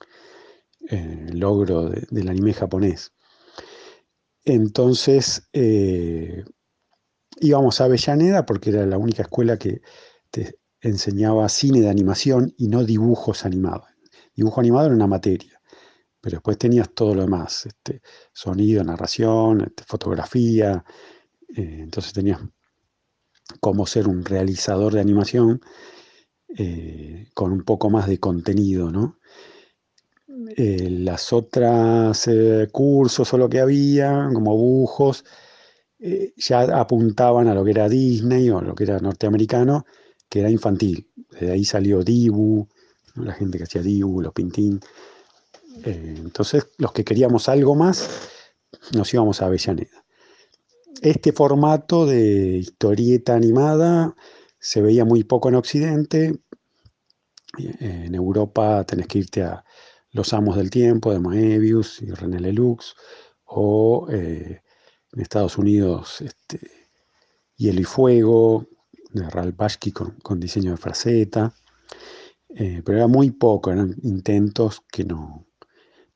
eh, 0.89 1.27
logro 1.31 1.89
del 1.89 2.29
anime 2.29 2.53
japonés. 2.53 3.13
Entonces 4.45 5.47
eh, 5.53 6.43
íbamos 7.39 7.79
a 7.79 7.85
Avellaneda 7.85 8.45
porque 8.45 8.71
era 8.71 8.85
la 8.85 8.97
única 8.97 9.23
escuela 9.23 9.57
que 9.57 9.81
te 10.31 10.59
enseñaba 10.81 11.47
cine 11.49 11.81
de 11.81 11.89
animación 11.89 12.53
y 12.57 12.67
no 12.67 12.83
dibujos 12.83 13.45
animados. 13.45 13.87
Dibujo 14.35 14.59
animado 14.59 14.87
era 14.87 14.95
una 14.95 15.07
materia, 15.07 15.61
pero 16.19 16.37
después 16.37 16.57
tenías 16.57 16.89
todo 16.93 17.15
lo 17.15 17.21
demás, 17.21 17.65
este, 17.65 18.01
sonido, 18.33 18.83
narración, 18.83 19.61
este, 19.61 19.83
fotografía, 19.83 20.83
eh, 21.55 21.79
entonces 21.81 22.13
tenías 22.13 22.41
cómo 23.59 23.85
ser 23.85 24.07
un 24.07 24.25
realizador 24.25 24.93
de 24.93 25.01
animación 25.01 25.61
eh, 26.57 27.29
con 27.33 27.51
un 27.51 27.63
poco 27.63 27.89
más 27.89 28.07
de 28.07 28.19
contenido, 28.19 28.91
¿no? 28.91 29.19
Eh, 30.55 30.87
las 30.89 31.33
otras 31.33 32.27
eh, 32.27 32.67
cursos 32.71 33.33
o 33.33 33.37
lo 33.37 33.49
que 33.49 33.59
había, 33.59 34.29
como 34.31 34.55
bujos, 34.55 35.25
eh, 35.99 36.33
ya 36.37 36.61
apuntaban 36.79 37.47
a 37.47 37.55
lo 37.55 37.63
que 37.63 37.71
era 37.71 37.89
Disney 37.89 38.51
o 38.51 38.61
lo 38.61 38.75
que 38.75 38.83
era 38.83 38.99
norteamericano, 38.99 39.85
que 40.29 40.41
era 40.41 40.51
infantil. 40.51 41.09
De 41.39 41.51
ahí 41.51 41.65
salió 41.65 42.03
Dibu, 42.03 42.67
la 43.15 43.33
gente 43.33 43.57
que 43.57 43.63
hacía 43.63 43.81
Dibu, 43.81 44.21
los 44.21 44.33
Pintín. 44.33 44.79
entonces, 45.85 46.67
los 46.77 46.91
que 46.91 47.03
queríamos 47.03 47.49
algo 47.49 47.73
más, 47.73 48.07
nos 48.93 49.11
íbamos 49.13 49.41
a 49.41 49.47
Avellaneda. 49.47 50.05
Este 51.01 51.31
formato 51.31 52.05
de 52.05 52.57
historieta 52.57 53.33
animada 53.33 54.15
se 54.59 54.81
veía 54.81 55.03
muy 55.03 55.23
poco 55.23 55.49
en 55.49 55.55
Occidente. 55.55 56.39
En 57.57 58.13
Europa 58.15 58.83
tenés 58.83 59.07
que 59.07 59.19
irte 59.19 59.43
a, 59.43 59.63
los 60.13 60.33
Amos 60.33 60.55
del 60.55 60.69
Tiempo 60.69 61.11
de 61.11 61.19
Moebius 61.19 62.01
y 62.01 62.11
René 62.11 62.39
Lelux, 62.39 62.95
o 63.45 64.07
eh, 64.09 64.61
en 65.11 65.21
Estados 65.21 65.57
Unidos 65.57 66.21
este, 66.21 66.59
Hielo 67.57 67.81
y 67.81 67.83
Fuego, 67.83 68.67
de 69.11 69.29
Ralph 69.29 69.55
Bashki 69.55 69.91
con, 69.91 70.39
diseño 70.39 70.71
de 70.71 70.77
fraseta, 70.77 71.53
eh, 72.49 72.81
pero 72.83 72.97
era 72.97 73.07
muy 73.07 73.31
poco, 73.31 73.71
eran 73.71 73.95
intentos 74.03 74.81
que 74.91 75.03
no, 75.03 75.45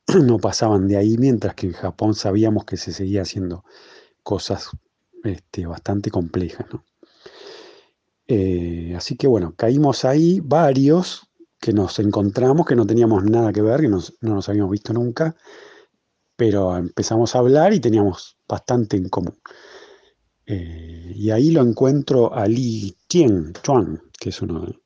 no 0.24 0.38
pasaban 0.38 0.88
de 0.88 0.96
ahí, 0.96 1.16
mientras 1.18 1.54
que 1.54 1.66
en 1.66 1.72
Japón 1.72 2.14
sabíamos 2.14 2.64
que 2.64 2.76
se 2.76 2.92
seguía 2.92 3.22
haciendo 3.22 3.64
cosas 4.22 4.70
este, 5.24 5.66
bastante 5.66 6.10
complejas. 6.10 6.66
Eh, 8.26 8.94
así 8.96 9.16
que 9.16 9.26
bueno, 9.26 9.54
caímos 9.56 10.04
ahí 10.04 10.40
varios, 10.40 11.27
que 11.60 11.72
nos 11.72 11.98
encontramos, 11.98 12.66
que 12.66 12.76
no 12.76 12.86
teníamos 12.86 13.24
nada 13.24 13.52
que 13.52 13.62
ver, 13.62 13.80
que 13.80 13.88
no 13.88 14.00
nos 14.20 14.48
habíamos 14.48 14.70
visto 14.70 14.92
nunca, 14.92 15.36
pero 16.36 16.76
empezamos 16.76 17.34
a 17.34 17.40
hablar 17.40 17.72
y 17.72 17.80
teníamos 17.80 18.38
bastante 18.48 18.96
en 18.96 19.08
común. 19.08 19.38
Eh, 20.46 21.12
y 21.14 21.30
ahí 21.30 21.50
lo 21.50 21.62
encuentro 21.62 22.32
a 22.32 22.46
Li 22.46 22.96
Tien 23.06 23.52
Chuan, 23.62 24.00
que 24.18 24.30
es 24.30 24.40
uno 24.40 24.64
de 24.64 24.78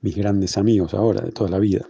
mis 0.00 0.16
grandes 0.16 0.56
amigos 0.56 0.94
ahora, 0.94 1.20
de 1.22 1.32
toda 1.32 1.50
la 1.50 1.58
vida. 1.58 1.86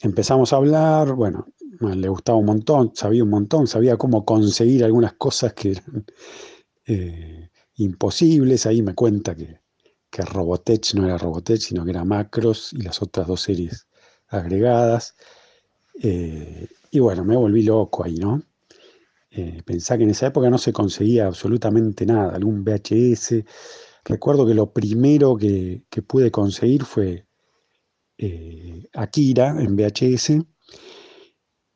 Empezamos 0.00 0.52
a 0.52 0.56
hablar, 0.56 1.12
bueno, 1.14 1.48
le 1.80 2.08
gustaba 2.08 2.38
un 2.38 2.46
montón, 2.46 2.92
sabía 2.94 3.24
un 3.24 3.30
montón, 3.30 3.66
sabía 3.66 3.96
cómo 3.96 4.24
conseguir 4.24 4.84
algunas 4.84 5.14
cosas 5.14 5.52
que 5.54 5.72
eran 5.72 6.06
eh, 6.86 7.50
imposibles. 7.74 8.64
Ahí 8.66 8.80
me 8.80 8.94
cuenta 8.94 9.34
que 9.34 9.60
que 10.10 10.22
Robotech 10.22 10.94
no 10.94 11.04
era 11.04 11.18
Robotech, 11.18 11.60
sino 11.60 11.84
que 11.84 11.90
era 11.90 12.04
Macros 12.04 12.72
y 12.72 12.82
las 12.82 13.02
otras 13.02 13.26
dos 13.26 13.42
series 13.42 13.86
agregadas. 14.28 15.14
Eh, 16.02 16.68
y 16.90 16.98
bueno, 17.00 17.24
me 17.24 17.36
volví 17.36 17.62
loco 17.62 18.04
ahí, 18.04 18.16
¿no? 18.16 18.42
Eh, 19.30 19.62
pensá 19.64 19.98
que 19.98 20.04
en 20.04 20.10
esa 20.10 20.28
época 20.28 20.48
no 20.48 20.58
se 20.58 20.72
conseguía 20.72 21.26
absolutamente 21.26 22.06
nada, 22.06 22.34
algún 22.34 22.64
VHS. 22.64 23.44
Recuerdo 24.04 24.46
que 24.46 24.54
lo 24.54 24.72
primero 24.72 25.36
que, 25.36 25.82
pude 26.06 26.30
conseguir 26.30 26.84
fue 26.84 27.26
eh, 28.16 28.88
Akira 28.94 29.60
en 29.60 29.76
VHS, 29.76 30.30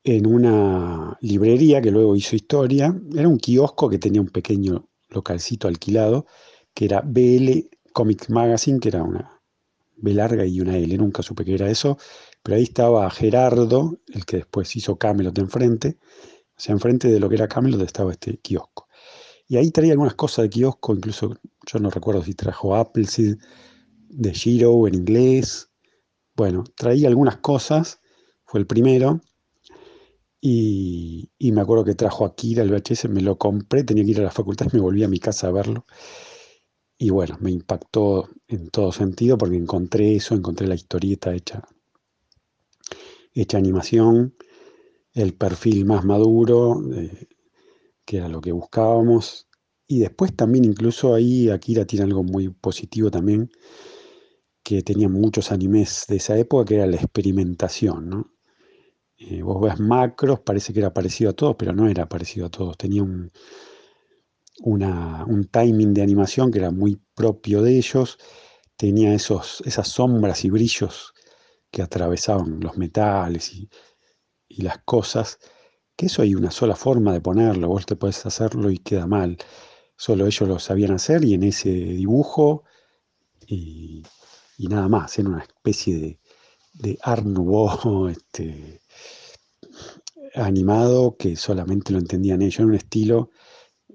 en 0.04 0.26
una 0.26 1.18
librería 1.20 1.82
que 1.82 1.90
luego 1.90 2.16
hizo 2.16 2.36
historia. 2.36 2.98
Era 3.14 3.28
un 3.28 3.38
kiosco 3.38 3.88
que 3.88 3.98
tenía 3.98 4.20
un 4.20 4.30
pequeño 4.30 4.88
localcito 5.10 5.68
alquilado, 5.68 6.26
que 6.74 6.86
era 6.86 7.02
BL 7.04 7.68
Comic 7.92 8.28
Magazine, 8.28 8.80
que 8.80 8.88
era 8.88 9.02
una 9.02 9.40
B 9.96 10.14
larga 10.14 10.44
y 10.44 10.60
una 10.60 10.76
L, 10.76 10.96
nunca 10.98 11.22
supe 11.22 11.44
que 11.44 11.54
era 11.54 11.70
eso, 11.70 11.98
pero 12.42 12.56
ahí 12.56 12.64
estaba 12.64 13.08
Gerardo, 13.10 14.00
el 14.08 14.24
que 14.24 14.38
después 14.38 14.74
hizo 14.76 14.96
Camelot 14.96 15.38
enfrente, 15.38 15.98
o 16.56 16.60
sea, 16.60 16.72
enfrente 16.72 17.08
de 17.08 17.20
lo 17.20 17.28
que 17.28 17.36
era 17.36 17.48
Camelot 17.48 17.80
estaba 17.82 18.12
este 18.12 18.38
kiosco. 18.38 18.88
Y 19.46 19.56
ahí 19.56 19.70
traía 19.70 19.92
algunas 19.92 20.14
cosas 20.14 20.44
de 20.44 20.50
kiosco, 20.50 20.94
incluso 20.94 21.36
yo 21.66 21.78
no 21.78 21.90
recuerdo 21.90 22.22
si 22.24 22.34
trajo 22.34 22.74
Appleseed 22.74 23.36
de 24.08 24.34
Giro 24.34 24.86
en 24.86 24.94
inglés. 24.94 25.70
Bueno, 26.34 26.64
traía 26.76 27.08
algunas 27.08 27.36
cosas, 27.38 28.00
fue 28.44 28.60
el 28.60 28.66
primero. 28.66 29.20
Y, 30.40 31.30
y 31.38 31.52
me 31.52 31.60
acuerdo 31.60 31.84
que 31.84 31.94
trajo 31.94 32.24
Akira 32.24 32.62
el 32.62 32.70
VHS, 32.70 33.08
me 33.08 33.20
lo 33.20 33.38
compré, 33.38 33.84
tenía 33.84 34.04
que 34.04 34.10
ir 34.10 34.20
a 34.20 34.24
la 34.24 34.30
facultad 34.30 34.66
y 34.72 34.76
me 34.76 34.82
volví 34.82 35.04
a 35.04 35.08
mi 35.08 35.18
casa 35.18 35.48
a 35.48 35.52
verlo. 35.52 35.86
Y 37.02 37.10
bueno, 37.10 37.36
me 37.40 37.50
impactó 37.50 38.28
en 38.46 38.70
todo 38.70 38.92
sentido 38.92 39.36
porque 39.36 39.56
encontré 39.56 40.14
eso, 40.14 40.36
encontré 40.36 40.68
la 40.68 40.76
historieta 40.76 41.34
hecha, 41.34 41.60
hecha 43.34 43.58
animación, 43.58 44.36
el 45.12 45.34
perfil 45.34 45.84
más 45.84 46.04
maduro, 46.04 46.80
que 48.04 48.18
era 48.18 48.28
lo 48.28 48.40
que 48.40 48.52
buscábamos. 48.52 49.48
Y 49.88 49.98
después 49.98 50.36
también 50.36 50.64
incluso 50.64 51.12
ahí 51.12 51.50
Akira 51.50 51.84
tiene 51.86 52.04
algo 52.04 52.22
muy 52.22 52.50
positivo 52.50 53.10
también, 53.10 53.50
que 54.62 54.84
tenía 54.84 55.08
muchos 55.08 55.50
animes 55.50 56.04
de 56.06 56.18
esa 56.18 56.38
época, 56.38 56.66
que 56.66 56.74
era 56.76 56.86
la 56.86 56.98
experimentación, 56.98 58.10
¿no? 58.10 58.32
Eh, 59.18 59.42
vos 59.42 59.60
ves 59.60 59.80
macros, 59.80 60.38
parece 60.38 60.72
que 60.72 60.78
era 60.78 60.94
parecido 60.94 61.30
a 61.30 61.34
todos, 61.34 61.56
pero 61.58 61.72
no 61.72 61.88
era 61.88 62.08
parecido 62.08 62.46
a 62.46 62.50
todos. 62.50 62.76
Tenía 62.76 63.02
un, 63.02 63.32
un 64.62 65.48
timing 65.50 65.92
de 65.94 66.02
animación 66.02 66.50
que 66.50 66.58
era 66.58 66.70
muy 66.70 67.00
propio 67.14 67.62
de 67.62 67.76
ellos, 67.76 68.18
tenía 68.76 69.14
esos, 69.14 69.62
esas 69.66 69.88
sombras 69.88 70.44
y 70.44 70.50
brillos 70.50 71.12
que 71.70 71.82
atravesaban 71.82 72.60
los 72.60 72.76
metales 72.76 73.52
y, 73.52 73.68
las 74.58 74.78
cosas 74.84 75.38
que 75.96 76.06
eso 76.06 76.20
hay 76.20 76.34
una 76.34 76.50
sola 76.50 76.76
forma 76.76 77.12
de 77.12 77.22
ponerlo, 77.22 77.68
vos 77.68 77.86
te 77.86 77.96
puedes 77.96 78.26
hacerlo 78.26 78.70
y 78.70 78.78
queda 78.78 79.06
mal. 79.06 79.38
Solo 79.96 80.26
ellos 80.26 80.46
lo 80.46 80.58
sabían 80.58 80.92
hacer 80.92 81.24
y 81.24 81.32
en 81.34 81.44
ese 81.44 81.70
dibujo 81.70 82.64
y, 83.46 84.02
nada 84.58 84.88
más, 84.88 85.18
era 85.18 85.30
una 85.30 85.42
especie 85.42 85.96
de, 85.96 86.20
de 86.74 86.98
este, 88.10 88.82
animado 90.34 91.16
que 91.16 91.36
solamente 91.36 91.92
lo 91.92 91.98
entendían 91.98 92.42
ellos, 92.42 92.60
en 92.60 92.66
un 92.66 92.74
estilo 92.74 93.30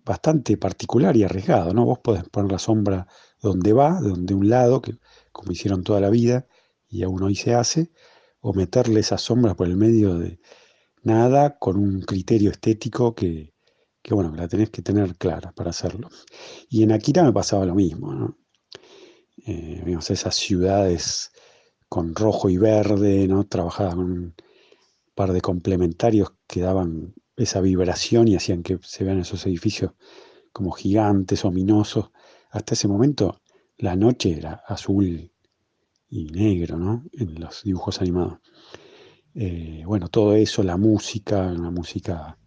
bastante 0.08 0.58
particular 0.58 1.16
y 1.16 1.24
arriesgado, 1.24 1.74
¿no? 1.74 1.86
Vos 1.86 2.00
podés 2.00 2.24
poner 2.30 2.52
la 2.52 2.60
sombra 2.60 3.08
donde 3.42 3.74
va, 3.74 4.00
donde 4.02 4.34
un 4.34 4.50
lado, 4.50 4.82
que, 4.82 4.98
como 5.32 5.52
hicieron 5.52 5.84
toda 5.84 6.00
la 6.00 6.10
vida 6.10 6.48
y 6.90 7.04
aún 7.04 7.22
hoy 7.24 7.36
se 7.36 7.54
hace, 7.54 7.92
o 8.40 8.54
meterle 8.54 9.02
esas 9.02 9.22
sombras 9.22 9.56
por 9.56 9.68
el 9.68 9.78
medio 9.78 10.18
de 10.18 10.40
nada 11.04 11.58
con 11.60 11.78
un 11.78 12.02
criterio 12.02 12.52
estético 12.52 13.14
que, 13.16 13.54
que 14.02 14.14
bueno, 14.14 14.34
la 14.36 14.48
tenés 14.48 14.70
que 14.70 14.82
tener 14.82 15.16
clara 15.18 15.52
para 15.52 15.72
hacerlo. 15.72 16.10
Y 16.70 16.84
en 16.84 16.92
Akira 16.94 17.24
me 17.24 17.34
pasaba 17.34 17.66
lo 17.66 17.76
mismo, 17.76 18.14
¿no? 18.14 18.38
Eh, 19.46 19.98
esas 20.10 20.36
ciudades 20.36 21.32
con 21.90 22.16
rojo 22.16 22.50
y 22.50 22.58
verde, 22.58 23.28
¿no? 23.28 23.46
Trabajaba 23.46 23.92
con 23.92 24.12
un 24.12 24.36
par 25.14 25.34
de 25.34 25.42
complementarios 25.42 26.30
que 26.48 26.62
daban 26.62 27.14
esa 27.38 27.62
vibración 27.62 28.28
y 28.28 28.36
hacían 28.36 28.64
que 28.64 28.80
se 28.82 29.04
vean 29.04 29.20
esos 29.20 29.46
edificios 29.46 29.92
como 30.52 30.72
gigantes, 30.72 31.46
ominosos. 31.46 32.10
Hasta 32.50 32.74
ese 32.74 32.88
momento 32.88 33.42
la 33.78 33.96
noche 33.96 34.36
era 34.36 34.64
azul 34.68 35.32
y 36.10 36.26
negro, 36.26 36.78
¿no? 36.78 37.06
En 37.14 37.40
los 37.40 37.64
dibujos 37.64 38.02
animados. 38.02 38.40
Eh, 39.36 39.84
bueno, 39.86 40.08
todo 40.10 40.34
eso, 40.34 40.64
la 40.64 40.78
música, 40.78 41.52
la 41.52 41.70
música 41.70 42.40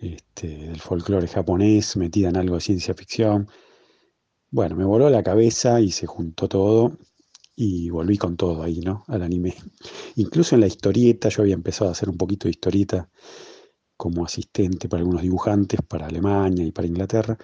este, 0.00 0.48
del 0.48 0.80
folclore 0.80 1.28
japonés 1.28 1.96
metida 1.98 2.30
en 2.30 2.38
algo 2.38 2.54
de 2.54 2.62
ciencia 2.62 2.94
ficción. 2.94 3.48
Bueno, 4.50 4.76
me 4.76 4.84
voló 4.84 5.10
la 5.10 5.22
cabeza 5.22 5.80
y 5.80 5.90
se 5.90 6.06
juntó 6.06 6.48
todo 6.48 6.96
y 7.54 7.90
volví 7.90 8.16
con 8.16 8.36
todo 8.36 8.62
ahí, 8.62 8.80
¿no? 8.80 9.04
Al 9.08 9.22
anime. 9.22 9.54
Incluso 10.16 10.54
en 10.54 10.62
la 10.62 10.68
historieta, 10.68 11.28
yo 11.28 11.42
había 11.42 11.54
empezado 11.54 11.90
a 11.90 11.92
hacer 11.92 12.08
un 12.08 12.16
poquito 12.16 12.44
de 12.44 12.52
historieta 12.52 13.10
como 13.96 14.24
asistente 14.24 14.88
para 14.88 15.00
algunos 15.00 15.22
dibujantes, 15.22 15.80
para 15.82 16.06
Alemania 16.06 16.64
y 16.64 16.72
para 16.72 16.86
Inglaterra, 16.86 17.36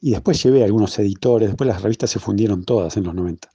y 0.00 0.10
después 0.12 0.42
llevé 0.42 0.62
a 0.62 0.64
algunos 0.66 0.98
editores, 0.98 1.48
después 1.48 1.68
las 1.68 1.82
revistas 1.82 2.10
se 2.10 2.18
fundieron 2.18 2.64
todas 2.64 2.96
en 2.96 3.04
los 3.04 3.14
90, 3.14 3.50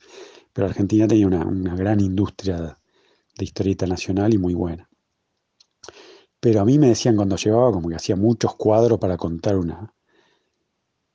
pero 0.54 0.68
Argentina 0.68 1.08
tenía 1.08 1.28
una, 1.28 1.76
gran 1.76 2.00
industria 2.00 2.80
de 3.38 3.44
historieta 3.46 3.86
nacional 3.86 4.34
y 4.34 4.38
muy 4.38 4.54
buena. 4.54 4.90
Pero 6.40 6.62
a 6.62 6.66
mí 6.66 6.78
me 6.78 6.88
decían 6.88 7.16
cuando 7.16 7.36
llevaba 7.36 7.72
como 7.72 7.90
que 7.90 7.96
hacía 7.96 8.16
muchos 8.16 8.56
cuadros 8.56 9.00
para 9.00 9.18
contar 9.18 9.58
una, 9.58 9.94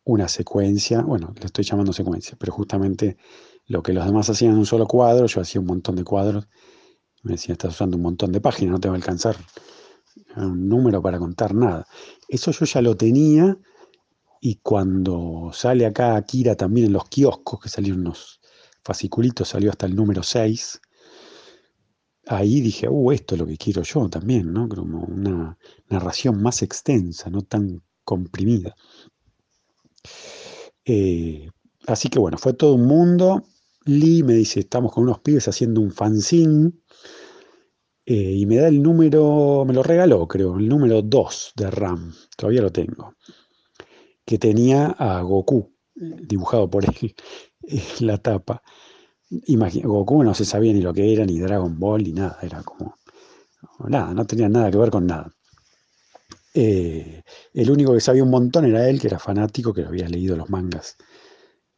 una 0.04 0.28
secuencia, 0.28 1.02
bueno, 1.02 1.32
le 1.38 1.46
estoy 1.46 1.64
llamando 1.64 1.92
secuencia, 1.92 2.36
pero 2.38 2.52
justamente 2.52 3.16
lo 3.66 3.82
que 3.82 3.92
los 3.92 4.04
demás 4.04 4.28
hacían 4.28 4.52
en 4.52 4.58
un 4.58 4.66
solo 4.66 4.86
cuadro, 4.86 5.26
yo 5.26 5.40
hacía 5.40 5.60
un 5.60 5.68
montón 5.68 5.96
de 5.96 6.04
cuadros. 6.04 6.48
Me 7.22 7.32
decían, 7.32 7.52
estás 7.52 7.74
usando 7.74 7.96
un 7.96 8.02
montón 8.02 8.32
de 8.32 8.40
páginas, 8.40 8.72
no 8.72 8.80
te 8.80 8.88
va 8.88 8.94
a 8.94 8.96
alcanzar 8.96 9.36
un 10.36 10.68
número 10.68 11.02
para 11.02 11.18
contar 11.18 11.54
nada. 11.54 11.86
Eso 12.28 12.50
yo 12.52 12.64
ya 12.66 12.82
lo 12.82 12.96
tenía 12.96 13.56
y 14.40 14.56
cuando 14.56 15.50
sale 15.52 15.86
acá 15.86 16.16
Akira 16.16 16.56
también 16.56 16.86
en 16.86 16.92
los 16.94 17.08
kioscos, 17.08 17.60
que 17.60 17.68
salieron 17.68 18.00
unos 18.00 18.40
fasciculitos, 18.82 19.48
salió 19.48 19.70
hasta 19.70 19.86
el 19.86 19.94
número 19.94 20.22
6, 20.22 20.80
ahí 22.26 22.60
dije, 22.60 22.88
uh, 22.88 23.12
esto 23.12 23.34
es 23.34 23.40
lo 23.40 23.46
que 23.46 23.58
quiero 23.58 23.82
yo 23.82 24.08
también, 24.08 24.52
¿no? 24.52 24.68
Como 24.68 25.04
una 25.04 25.58
narración 25.88 26.40
más 26.42 26.62
extensa, 26.62 27.28
no 27.28 27.42
tan 27.42 27.82
comprimida. 28.04 28.74
Eh, 30.84 31.50
así 31.86 32.08
que 32.08 32.18
bueno, 32.18 32.38
fue 32.38 32.54
todo 32.54 32.74
un 32.74 32.86
mundo. 32.86 33.44
Lee 33.84 34.22
me 34.22 34.34
dice, 34.34 34.60
estamos 34.60 34.92
con 34.92 35.04
unos 35.04 35.20
pibes 35.20 35.48
haciendo 35.48 35.80
un 35.80 35.92
fanzine. 35.92 36.72
Eh, 38.12 38.38
y 38.38 38.44
me 38.44 38.56
da 38.56 38.66
el 38.66 38.82
número, 38.82 39.64
me 39.64 39.72
lo 39.72 39.84
regaló 39.84 40.26
creo, 40.26 40.58
el 40.58 40.68
número 40.68 41.00
2 41.00 41.52
de 41.54 41.70
RAM, 41.70 42.12
todavía 42.36 42.60
lo 42.60 42.72
tengo, 42.72 43.14
que 44.24 44.36
tenía 44.36 44.86
a 44.98 45.22
Goku 45.22 45.72
dibujado 45.94 46.68
por 46.68 46.84
él 46.84 47.14
en 47.62 48.06
la 48.08 48.18
tapa. 48.18 48.64
Goku 49.30 50.24
no 50.24 50.34
se 50.34 50.44
sabía 50.44 50.72
ni 50.72 50.80
lo 50.80 50.92
que 50.92 51.12
era, 51.12 51.24
ni 51.24 51.38
Dragon 51.38 51.78
Ball, 51.78 52.02
ni 52.02 52.10
nada, 52.10 52.36
era 52.42 52.64
como, 52.64 52.96
nada, 53.86 54.12
no 54.12 54.26
tenía 54.26 54.48
nada 54.48 54.72
que 54.72 54.78
ver 54.78 54.90
con 54.90 55.06
nada. 55.06 55.32
Eh, 56.52 57.22
el 57.54 57.70
único 57.70 57.94
que 57.94 58.00
sabía 58.00 58.24
un 58.24 58.30
montón 58.30 58.64
era 58.64 58.88
él, 58.88 59.00
que 59.00 59.06
era 59.06 59.20
fanático, 59.20 59.72
que 59.72 59.82
lo 59.82 59.88
había 59.88 60.08
leído 60.08 60.36
los 60.36 60.50
mangas, 60.50 60.96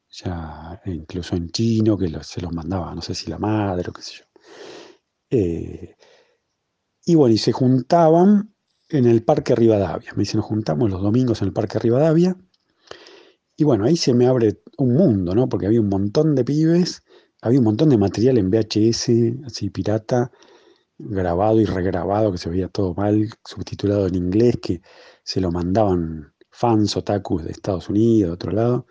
ya 0.08 0.80
incluso 0.86 1.36
en 1.36 1.50
chino, 1.50 1.98
que 1.98 2.08
se 2.22 2.40
los 2.40 2.54
mandaba, 2.54 2.94
no 2.94 3.02
sé 3.02 3.14
si 3.14 3.28
la 3.28 3.38
madre 3.38 3.90
o 3.90 3.92
qué 3.92 4.00
sé 4.00 4.12
yo. 4.14 4.24
Eh, 5.28 5.94
y 7.04 7.14
bueno, 7.14 7.34
y 7.34 7.38
se 7.38 7.52
juntaban 7.52 8.54
en 8.88 9.06
el 9.06 9.24
Parque 9.24 9.54
Rivadavia. 9.54 10.12
Me 10.14 10.22
dicen, 10.22 10.38
nos 10.38 10.46
juntamos 10.46 10.90
los 10.90 11.02
domingos 11.02 11.42
en 11.42 11.48
el 11.48 11.54
Parque 11.54 11.78
Rivadavia. 11.78 12.36
Y 13.56 13.64
bueno, 13.64 13.84
ahí 13.84 13.96
se 13.96 14.14
me 14.14 14.26
abre 14.26 14.60
un 14.78 14.94
mundo, 14.94 15.34
¿no? 15.34 15.48
Porque 15.48 15.66
había 15.66 15.80
un 15.80 15.88
montón 15.88 16.34
de 16.34 16.44
pibes, 16.44 17.02
había 17.40 17.58
un 17.58 17.64
montón 17.64 17.88
de 17.90 17.98
material 17.98 18.38
en 18.38 18.50
VHS, 18.50 19.44
así 19.46 19.70
pirata, 19.70 20.30
grabado 20.98 21.60
y 21.60 21.64
regrabado, 21.64 22.32
que 22.32 22.38
se 22.38 22.50
veía 22.50 22.68
todo 22.68 22.94
mal, 22.94 23.28
subtitulado 23.44 24.06
en 24.06 24.14
inglés, 24.14 24.58
que 24.62 24.82
se 25.24 25.40
lo 25.40 25.50
mandaban 25.50 26.32
fans 26.50 26.96
otakus 26.96 27.44
de 27.44 27.50
Estados 27.52 27.88
Unidos, 27.88 28.30
de 28.30 28.34
otro 28.34 28.52
lado. 28.52 28.86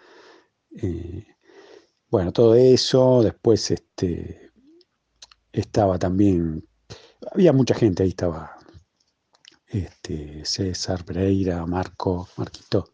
Eh, 0.76 1.26
bueno, 2.10 2.34
todo 2.34 2.56
eso, 2.56 3.24
después 3.24 3.72
este, 3.72 4.52
estaba 5.54 5.98
también, 5.98 6.68
había 7.30 7.54
mucha 7.54 7.76
gente, 7.76 8.04
ahí 8.04 8.10
estaba 8.10 8.58
este, 9.68 10.44
César, 10.46 11.06
Pereira, 11.06 11.66
Marco, 11.66 12.28
Marquito, 12.38 12.94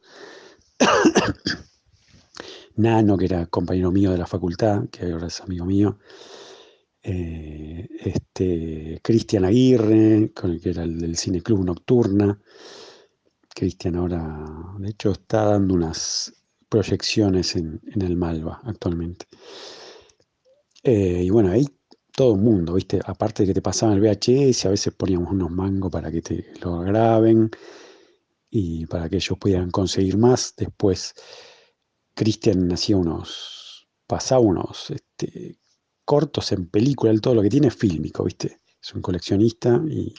Nano, 2.75 3.17
que 3.17 3.25
era 3.25 3.45
compañero 3.47 3.91
mío 3.91 4.11
de 4.11 4.17
la 4.17 4.27
facultad, 4.27 4.87
que 4.89 5.11
ahora 5.11 5.27
es 5.27 5.41
amigo 5.41 5.65
mío, 5.65 5.97
eh, 7.01 7.87
este, 7.99 8.99
Cristian 9.01 9.45
Aguirre, 9.45 10.31
con 10.33 10.51
el 10.51 10.61
que 10.61 10.71
era 10.71 10.83
el 10.83 10.99
del 10.99 11.17
Cine 11.17 11.41
Club 11.41 11.63
Nocturna. 11.63 12.39
Cristian 13.55 13.95
ahora, 13.95 14.75
de 14.77 14.89
hecho, 14.89 15.11
está 15.11 15.45
dando 15.45 15.73
unas 15.73 16.33
proyecciones 16.69 17.55
en, 17.55 17.81
el 17.95 18.17
Malva 18.17 18.61
actualmente. 18.65 19.25
Eh, 20.83 21.23
y 21.23 21.29
bueno, 21.29 21.51
ahí 21.51 21.65
todo 22.17 22.33
el 22.33 22.41
mundo, 22.41 22.73
¿viste? 22.73 22.99
Aparte 23.05 23.43
de 23.43 23.47
que 23.49 23.53
te 23.53 23.61
pasaban 23.61 23.95
el 23.95 24.01
VHS, 24.01 24.65
a 24.65 24.71
veces 24.71 24.91
poníamos 24.91 25.31
unos 25.31 25.51
mangos 25.51 25.91
para 25.91 26.11
que 26.11 26.23
te 26.23 26.51
lo 26.63 26.79
graben 26.79 27.51
y 28.49 28.87
para 28.87 29.07
que 29.07 29.17
ellos 29.17 29.37
pudieran 29.37 29.69
conseguir 29.69 30.17
más. 30.17 30.55
Después, 30.57 31.13
Cristian 32.15 32.71
hacía 32.73 32.97
unos, 32.97 33.87
pasaba 34.07 34.41
unos 34.41 34.89
este, 34.89 35.59
cortos 36.05 36.51
en 36.53 36.67
película, 36.69 37.13
todo 37.19 37.35
lo 37.35 37.43
que 37.43 37.51
tiene 37.51 37.67
es 37.67 37.75
fílmico, 37.75 38.23
¿viste? 38.23 38.61
Es 38.81 38.95
un 38.95 39.03
coleccionista 39.03 39.79
y, 39.87 40.15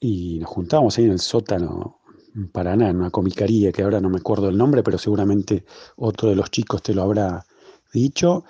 y 0.00 0.40
nos 0.40 0.50
juntábamos 0.50 0.98
ahí 0.98 1.04
en 1.04 1.12
el 1.12 1.20
sótano 1.20 2.00
en 2.34 2.50
Paraná, 2.50 2.90
en 2.90 2.96
una 2.96 3.12
comicaría 3.12 3.70
que 3.70 3.84
ahora 3.84 4.00
no 4.00 4.10
me 4.10 4.18
acuerdo 4.18 4.48
el 4.48 4.58
nombre, 4.58 4.82
pero 4.82 4.98
seguramente 4.98 5.64
otro 5.94 6.28
de 6.28 6.34
los 6.34 6.50
chicos 6.50 6.82
te 6.82 6.92
lo 6.92 7.02
habrá 7.02 7.46
dicho. 7.92 8.44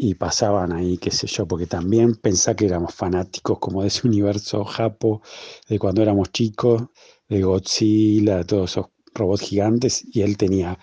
Y 0.00 0.14
pasaban 0.14 0.72
ahí, 0.72 0.96
qué 0.96 1.10
sé 1.10 1.26
yo, 1.26 1.46
porque 1.48 1.66
también 1.66 2.14
pensá 2.14 2.54
que 2.54 2.66
éramos 2.66 2.94
fanáticos 2.94 3.58
como 3.58 3.82
de 3.82 3.88
ese 3.88 4.06
universo 4.06 4.64
japo, 4.64 5.22
de 5.68 5.76
cuando 5.80 6.02
éramos 6.02 6.30
chicos, 6.30 6.84
de 7.28 7.42
Godzilla, 7.42 8.36
de 8.38 8.44
todos 8.44 8.70
esos 8.70 8.86
robots 9.12 9.42
gigantes, 9.42 10.04
y 10.12 10.22
él 10.22 10.36
tenía 10.36 10.78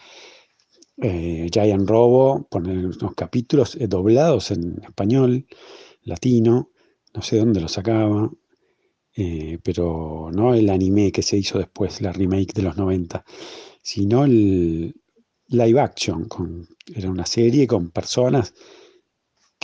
eh, 0.97 1.47
Giant 1.49 1.89
Robo, 1.89 2.45
poner 2.49 2.85
unos 2.87 3.15
capítulos 3.15 3.75
eh, 3.77 3.87
doblados 3.87 4.51
en 4.51 4.81
español, 4.83 5.45
latino, 6.03 6.71
no 7.13 7.21
sé 7.21 7.37
dónde 7.37 7.61
lo 7.61 7.69
sacaba, 7.69 8.29
eh, 9.15 9.59
pero 9.63 10.29
no 10.33 10.53
el 10.53 10.69
anime 10.69 11.13
que 11.13 11.21
se 11.21 11.37
hizo 11.37 11.57
después, 11.57 12.01
la 12.01 12.11
remake 12.11 12.53
de 12.53 12.63
los 12.63 12.75
90, 12.75 13.23
sino 13.81 14.25
el 14.25 14.93
live 15.47 15.79
action, 15.79 16.25
con, 16.25 16.67
era 16.93 17.09
una 17.09 17.25
serie 17.25 17.65
con 17.65 17.91
personas 17.91 18.53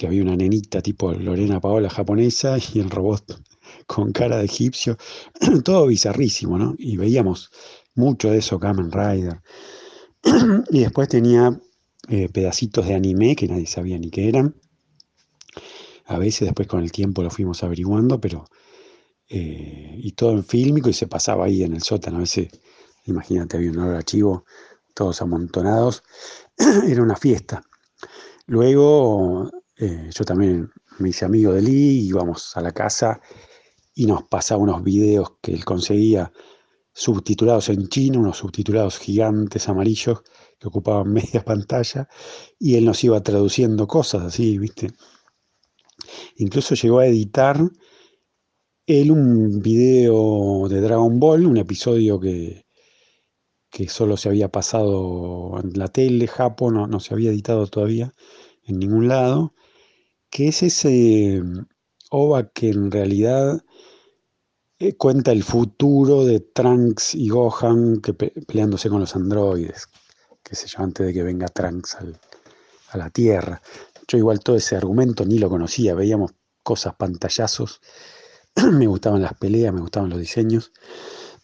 que 0.02 0.08
había 0.08 0.24
una 0.24 0.36
nenita 0.36 0.82
tipo 0.82 1.14
Lorena 1.14 1.60
Paola 1.60 1.88
japonesa 1.88 2.58
y 2.74 2.80
el 2.80 2.90
robot 2.90 3.40
con 3.86 4.12
cara 4.12 4.38
de 4.38 4.46
egipcio, 4.46 4.98
todo 5.64 5.86
bizarrísimo, 5.86 6.58
¿no? 6.58 6.74
Y 6.80 6.98
veíamos 6.98 7.52
mucho 7.94 8.32
de 8.32 8.40
eso, 8.40 8.60
Kamen 8.60 8.92
Rider 8.92 9.42
y 10.72 10.80
después 10.80 11.08
tenía 11.08 11.56
eh, 12.08 12.30
pedacitos 12.30 12.88
de 12.88 12.96
anime 12.96 13.36
que 13.36 13.48
nadie 13.48 13.68
sabía 13.68 14.00
ni 14.00 14.10
qué 14.10 14.28
eran. 14.28 14.56
A 16.08 16.18
veces 16.18 16.48
después 16.48 16.68
con 16.68 16.82
el 16.82 16.92
tiempo 16.92 17.22
lo 17.22 17.30
fuimos 17.30 17.62
averiguando, 17.64 18.20
pero 18.20 18.46
eh, 19.30 20.00
y 20.00 20.14
todo 20.14 20.32
en 20.32 20.44
fílmico 20.44 20.90
y 20.90 20.94
se 20.94 21.06
pasaba 21.06 21.46
ahí 21.46 21.62
en 21.62 21.74
el 21.74 21.84
sótano. 21.84 22.18
A 22.18 22.22
veces, 22.22 22.50
imagínate, 23.06 23.56
había 23.56 23.70
un 23.70 23.82
archivo, 23.82 24.46
todos 24.96 25.22
amontonados. 25.22 26.02
Era 26.88 27.04
una 27.04 27.16
fiesta. 27.16 27.62
Luego 28.48 29.61
eh, 29.82 30.12
yo 30.14 30.24
también 30.24 30.72
me 31.00 31.10
hice 31.10 31.26
amigo 31.26 31.54
de 31.54 31.62
Lee, 31.64 32.08
íbamos 32.08 32.56
a 32.56 32.62
la 32.62 32.72
casa 32.72 33.20
y 33.96 34.06
nos 34.06 34.24
pasaba 34.24 34.62
unos 34.62 34.84
videos 34.84 35.38
que 35.42 35.54
él 35.54 35.66
conseguía 35.66 36.32
subtitulados 36.94 37.70
en 37.70 37.88
chino, 37.88 38.20
unos 38.20 38.38
subtitulados 38.38 39.00
gigantes 39.00 39.68
amarillos 39.70 40.22
que 40.60 40.68
ocupaban 40.68 41.12
media 41.14 41.44
pantalla, 41.44 42.08
y 42.60 42.76
él 42.76 42.86
nos 42.86 43.04
iba 43.04 43.24
traduciendo 43.24 43.88
cosas 43.88 44.22
así, 44.22 44.60
¿viste? 44.60 44.92
Incluso 46.36 46.76
llegó 46.76 47.00
a 47.00 47.08
editar 47.08 47.58
él 48.86 49.12
un 49.12 49.62
video 49.62 50.68
de 50.70 50.80
Dragon 50.80 51.20
Ball, 51.20 51.48
un 51.48 51.58
episodio 51.58 52.20
que, 52.20 52.68
que 53.72 53.90
solo 53.90 54.16
se 54.16 54.30
había 54.30 54.50
pasado 54.50 55.60
en 55.60 55.72
la 55.74 55.88
tele, 55.88 56.28
Japón, 56.28 56.76
no, 56.76 56.86
no 56.86 57.00
se 57.00 57.16
había 57.16 57.32
editado 57.32 57.66
todavía 57.66 58.14
en 58.64 58.78
ningún 58.78 59.08
lado, 59.08 59.56
que 60.32 60.48
es 60.48 60.64
ese 60.64 61.44
OVA 62.10 62.50
que 62.52 62.70
en 62.70 62.90
realidad 62.90 63.64
eh, 64.80 64.96
cuenta 64.96 65.32
el 65.32 65.44
futuro 65.44 66.26
de 66.26 66.40
Trunks 66.40 67.14
y 67.14 67.30
Gohan 67.30 68.02
que 68.02 68.14
peleándose 68.14 68.90
con 68.90 69.02
los 69.02 69.16
androides, 69.16 69.88
qué 70.42 70.56
sé 70.56 70.68
yo, 70.68 70.82
antes 70.82 71.06
de 71.06 71.14
que 71.14 71.22
venga 71.22 71.48
Trunks 71.50 71.98
a 72.90 72.98
la 72.98 73.10
Tierra. 73.12 73.62
Yo 74.08 74.18
igual 74.18 74.40
todo 74.40 74.56
ese 74.56 74.76
argumento 74.76 75.26
ni 75.26 75.38
lo 75.38 75.50
conocía, 75.50 75.94
veíamos 75.94 76.32
cosas, 76.64 76.96
pantallazos, 76.96 77.82
me 78.72 78.88
gustaban 78.88 79.22
las 79.22 79.34
peleas, 79.34 79.74
me 79.74 79.82
gustaban 79.82 80.10
los 80.10 80.20
diseños, 80.20 80.72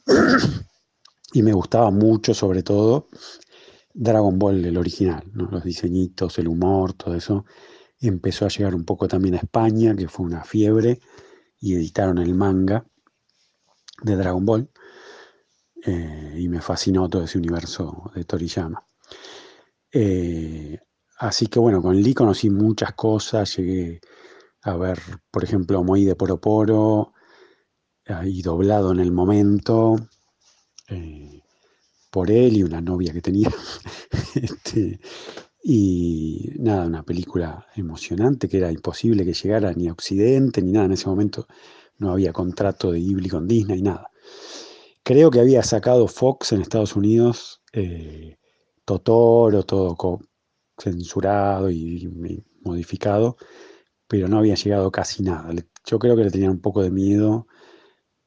y 1.34 1.44
me 1.44 1.54
gustaba 1.54 1.92
mucho, 1.92 2.34
sobre 2.34 2.64
todo, 2.64 3.10
Dragon 3.94 4.40
Ball, 4.40 4.64
el 4.64 4.78
original, 4.78 5.24
los 5.34 5.64
diseñitos, 5.64 6.40
el 6.40 6.48
humor, 6.48 6.94
todo 6.94 7.16
eso. 7.16 7.46
Empezó 8.00 8.46
a 8.46 8.50
llegar 8.50 8.76
un 8.76 8.86
poco 8.86 9.08
también 9.08 9.36
a 9.36 9.40
España, 9.40 9.96
que 9.96 10.08
fue 10.08 10.26
una 10.26 10.44
fiebre, 10.44 11.00
y 11.60 11.76
editaron 11.76 12.20
el 12.20 12.34
manga 12.36 12.86
de 14.04 14.16
Dragon 14.16 14.46
Ball. 14.46 14.70
Eh, 15.84 16.36
y 16.40 16.50
me 16.50 16.62
fascinó 16.62 17.08
todo 17.10 17.24
ese 17.24 17.38
universo 17.38 18.12
de 18.14 18.24
Toriyama. 18.24 18.86
Eh, 19.92 20.80
así 21.20 21.48
que 21.48 21.60
bueno, 21.60 21.82
con 21.82 21.96
Lee 21.96 22.14
conocí 22.14 22.50
muchas 22.50 22.94
cosas, 22.94 23.56
llegué 23.56 24.02
a 24.64 24.76
ver, 24.76 25.00
por 25.32 25.44
ejemplo, 25.44 25.84
Moí 25.84 26.04
de 26.06 26.16
Poro 26.16 26.42
Poro, 26.42 27.14
ahí 28.06 28.42
doblado 28.42 28.92
en 28.92 29.00
el 29.00 29.12
momento, 29.12 29.96
eh, 30.90 31.42
por 32.12 32.32
él 32.32 32.58
y 32.58 32.64
una 32.64 32.82
novia 32.82 33.14
que 33.14 33.22
tenía. 33.22 33.50
este, 34.36 35.00
y 35.64 36.52
nada, 36.60 36.86
una 36.86 37.04
película 37.04 37.68
emocionante 37.76 38.48
que 38.48 38.58
era 38.58 38.72
imposible 38.72 39.26
que 39.26 39.34
llegara 39.34 39.74
ni 39.74 39.88
a 39.88 39.92
Occidente 39.92 40.62
ni 40.62 40.72
nada. 40.72 40.86
En 40.86 40.94
ese 40.94 41.10
momento 41.10 41.48
no 41.98 42.12
había 42.12 42.34
contrato 42.34 42.92
de 42.92 43.00
Ghibli 43.00 43.30
con 43.30 43.48
Disney, 43.48 43.82
nada. 43.82 44.10
Creo 45.04 45.32
que 45.32 45.40
había 45.40 45.64
sacado 45.64 46.08
Fox 46.08 46.52
en 46.52 46.62
Estados 46.62 46.96
Unidos, 46.96 47.62
eh, 47.74 48.38
Totoro, 48.86 49.64
todo 49.64 49.96
censurado 50.78 51.70
y, 51.72 52.08
modificado, 52.62 53.38
pero 54.08 54.28
no 54.28 54.38
había 54.40 54.56
llegado 54.56 54.92
casi 54.92 55.24
nada. 55.24 55.54
Yo 55.86 56.00
creo 56.00 56.16
que 56.16 56.24
le 56.26 56.32
tenían 56.32 56.52
un 56.52 56.62
poco 56.62 56.84
de 56.84 56.92
miedo 56.92 57.48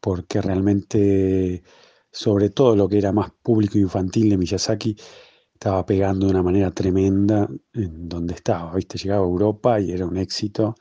porque 0.01 0.40
realmente, 0.40 1.62
sobre 2.11 2.51
todo 2.51 2.77
lo 2.77 2.88
que 2.88 2.99
era 2.99 3.12
más 3.12 3.31
público 3.43 3.79
infantil 3.79 4.31
de 4.31 4.38
Miyazaki, 4.38 4.97
estaba 5.61 5.85
pegando 5.85 6.25
de 6.25 6.33
una 6.33 6.42
manera 6.42 6.70
tremenda 6.70 7.46
en 7.75 8.09
donde 8.09 8.33
estaba, 8.33 8.75
¿viste? 8.75 8.96
Llegaba 8.96 9.27
a 9.27 9.29
Europa 9.29 9.79
y 9.79 9.92
era 9.92 10.07
un 10.07 10.16
éxito, 10.16 10.75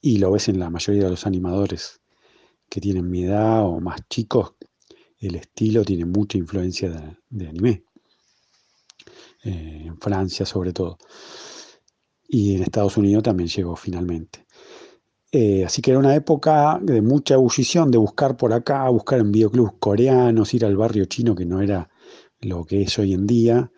y 0.00 0.16
lo 0.16 0.32
ves 0.32 0.48
en 0.48 0.58
la 0.58 0.70
mayoría 0.70 1.04
de 1.04 1.10
los 1.10 1.26
animadores 1.26 2.00
que 2.66 2.80
tienen 2.80 3.10
mi 3.10 3.24
edad 3.24 3.62
o 3.66 3.78
más 3.78 4.00
chicos, 4.08 4.54
el 5.18 5.34
estilo 5.34 5.84
tiene 5.84 6.06
mucha 6.06 6.38
influencia 6.38 7.18
de, 7.28 7.46
anime. 7.46 7.84
Eh, 9.44 9.82
en 9.88 9.98
Francia 9.98 10.46
sobre 10.46 10.72
todo. 10.72 10.96
Y 12.26 12.56
en 12.56 12.62
Estados 12.62 12.96
Unidos 12.96 13.22
también 13.22 13.50
llegó 13.50 13.76
finalmente. 13.76 14.46
Eh, 15.30 15.62
así 15.66 15.82
que 15.82 15.90
era 15.90 16.00
una 16.00 16.14
época 16.14 16.80
de 16.82 17.02
mucha 17.02 17.34
ebullición, 17.34 17.90
de 17.90 17.98
buscar 17.98 18.38
por 18.38 18.54
acá, 18.54 18.88
buscar 18.88 19.20
en 19.20 19.30
videoclubs 19.30 19.74
coreanos, 19.78 20.54
ir 20.54 20.64
al 20.64 20.78
barrio 20.78 21.04
chino 21.04 21.34
que 21.34 21.44
no 21.44 21.60
era 21.60 21.90
lo 22.40 22.64
que 22.64 22.80
es 22.80 22.98
hoy 22.98 23.12
en 23.12 23.26
día. 23.26 23.70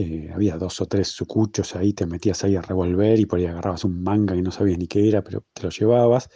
Eh, 0.00 0.30
había 0.32 0.56
dos 0.56 0.80
o 0.80 0.86
tres 0.86 1.08
sucuchos 1.08 1.76
ahí, 1.76 1.92
te 1.92 2.06
metías 2.06 2.42
ahí 2.44 2.56
a 2.56 2.62
revolver 2.62 3.18
y 3.20 3.26
por 3.26 3.38
ahí 3.38 3.46
agarrabas 3.46 3.84
un 3.84 4.02
manga 4.02 4.34
que 4.34 4.42
no 4.42 4.50
sabías 4.50 4.78
ni 4.78 4.86
qué 4.86 5.08
era, 5.08 5.22
pero 5.22 5.44
te 5.52 5.62
lo 5.62 5.70
llevabas 5.70 6.28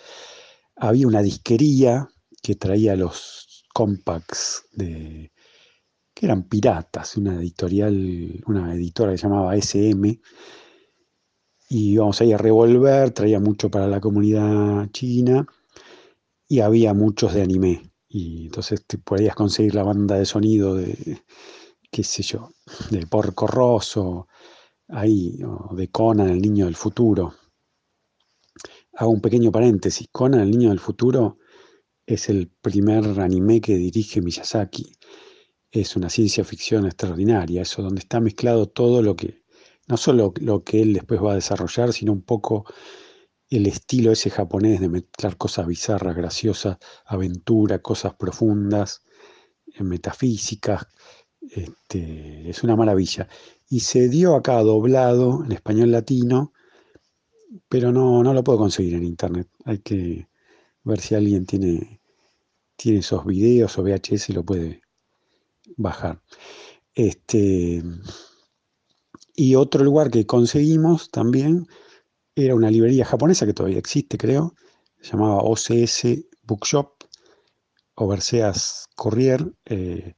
había 0.77 1.07
una 1.07 1.23
disquería 1.23 2.09
que 2.43 2.57
traía 2.57 2.97
los 2.97 3.65
compacts 3.73 4.67
de 4.73 5.33
que 6.15 6.27
eran 6.27 6.45
piratas, 6.45 7.17
una 7.17 7.35
editorial, 7.41 8.43
una 8.47 8.75
editora 8.75 9.13
que 9.13 9.19
se 9.19 9.25
llamaba 9.25 9.57
SM, 9.57 10.21
y 11.69 11.93
íbamos 11.93 12.21
ahí 12.21 12.33
a 12.33 12.39
revolver, 12.39 13.11
traía 13.11 13.41
mucho 13.41 13.69
para 13.69 13.89
la 13.89 14.01
comunidad 14.01 14.89
china, 14.93 15.47
y 16.47 16.61
había 16.61 16.95
muchos 16.95 17.35
de 17.35 17.43
anime. 17.43 17.91
Y 18.07 18.47
entonces 18.47 18.87
te 18.87 18.99
podías 18.99 19.35
conseguir 19.35 19.75
la 19.75 19.83
banda 19.83 20.17
de 20.17 20.25
sonido 20.25 20.77
de, 20.77 21.21
qué 21.95 22.03
sé 22.03 22.25
yo, 22.25 22.51
de 22.91 23.07
Porco 23.07 23.47
Rosso, 23.47 24.27
ahí, 24.89 25.39
o 25.45 25.77
de 25.77 25.93
Conan, 25.93 26.29
el 26.29 26.43
niño 26.43 26.65
del 26.65 26.75
futuro. 26.75 27.35
Hago 28.95 29.13
un 29.13 29.21
pequeño 29.21 29.53
paréntesis. 29.53 30.09
Conan, 30.11 30.41
el 30.41 30.51
niño 30.51 30.71
del 30.71 30.81
futuro, 30.81 31.39
es 32.05 32.29
el 32.29 32.49
primer 32.49 33.05
anime 33.21 33.61
que 33.61 33.77
dirige 33.77 34.21
Miyazaki. 34.21 34.97
Es 35.71 35.95
una 35.95 36.11
ciencia 36.11 36.45
ficción 36.45 36.85
extraordinaria, 36.85 37.63
eso 37.63 37.81
donde 37.81 38.01
está 38.01 38.19
mezclado 38.19 38.67
todo 38.67 39.01
lo 39.01 39.15
que, 39.15 39.45
no 39.87 39.97
solo 39.97 40.35
lo 40.41 40.65
que 40.65 40.83
él 40.83 40.95
después 40.95 41.23
va 41.23 41.31
a 41.31 41.37
desarrollar, 41.37 41.93
sino 41.93 42.11
un 42.11 42.23
poco 42.23 42.65
el 43.51 43.67
estilo 43.67 44.11
ese 44.11 44.31
japonés 44.31 44.81
de 44.81 44.89
mezclar 44.89 45.37
cosas 45.37 45.69
bizarras, 45.69 46.17
graciosas, 46.17 46.79
aventura, 47.07 47.81
cosas 47.81 48.15
profundas, 48.15 49.05
eh, 49.67 49.85
metafísicas. 49.85 50.89
Este, 51.51 52.49
es 52.49 52.63
una 52.63 52.77
maravilla. 52.77 53.29
Y 53.69 53.81
se 53.81 54.09
dio 54.09 54.35
acá 54.35 54.61
doblado 54.63 55.45
en 55.45 55.53
español 55.53 55.91
latino 55.93 56.53
pero 57.69 57.93
no, 57.93 58.23
no 58.23 58.33
lo 58.35 58.45
puedo 58.45 58.59
conseguir 58.59 58.95
en 58.95 59.05
internet. 59.05 59.49
Hay 59.65 59.79
que 59.79 60.29
ver 60.83 61.01
si 61.01 61.15
alguien 61.15 61.47
tiene, 61.47 62.01
tiene 62.77 62.99
esos 62.99 63.25
videos 63.25 63.79
o 63.79 63.83
VHS 63.83 64.31
y 64.31 64.33
lo 64.33 64.45
puede 64.45 64.83
bajar. 65.77 66.21
Este, 66.95 67.83
y 69.35 69.55
otro 69.55 69.85
lugar 69.85 70.11
que 70.11 70.27
conseguimos 70.27 71.11
también 71.11 71.67
era 72.37 72.55
una 72.55 72.71
librería 72.71 73.05
japonesa 73.05 73.47
que 73.47 73.55
todavía 73.55 73.79
existe, 73.79 74.19
creo, 74.19 74.55
se 75.01 75.13
llamaba 75.13 75.43
OCS 75.43 76.07
Bookshop, 76.43 76.93
Overseas 77.95 78.89
Courier, 78.97 79.53
eh, 79.67 80.15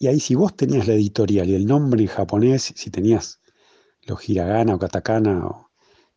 y 0.00 0.06
ahí 0.06 0.18
si 0.18 0.34
vos 0.34 0.56
tenías 0.56 0.88
la 0.88 0.94
editorial 0.94 1.50
y 1.50 1.54
el 1.54 1.66
nombre 1.66 2.00
en 2.00 2.08
japonés, 2.08 2.72
si 2.74 2.90
tenías 2.90 3.42
los 4.06 4.26
hiragana 4.30 4.74
o 4.74 4.78
katakana 4.78 5.46
o 5.46 5.70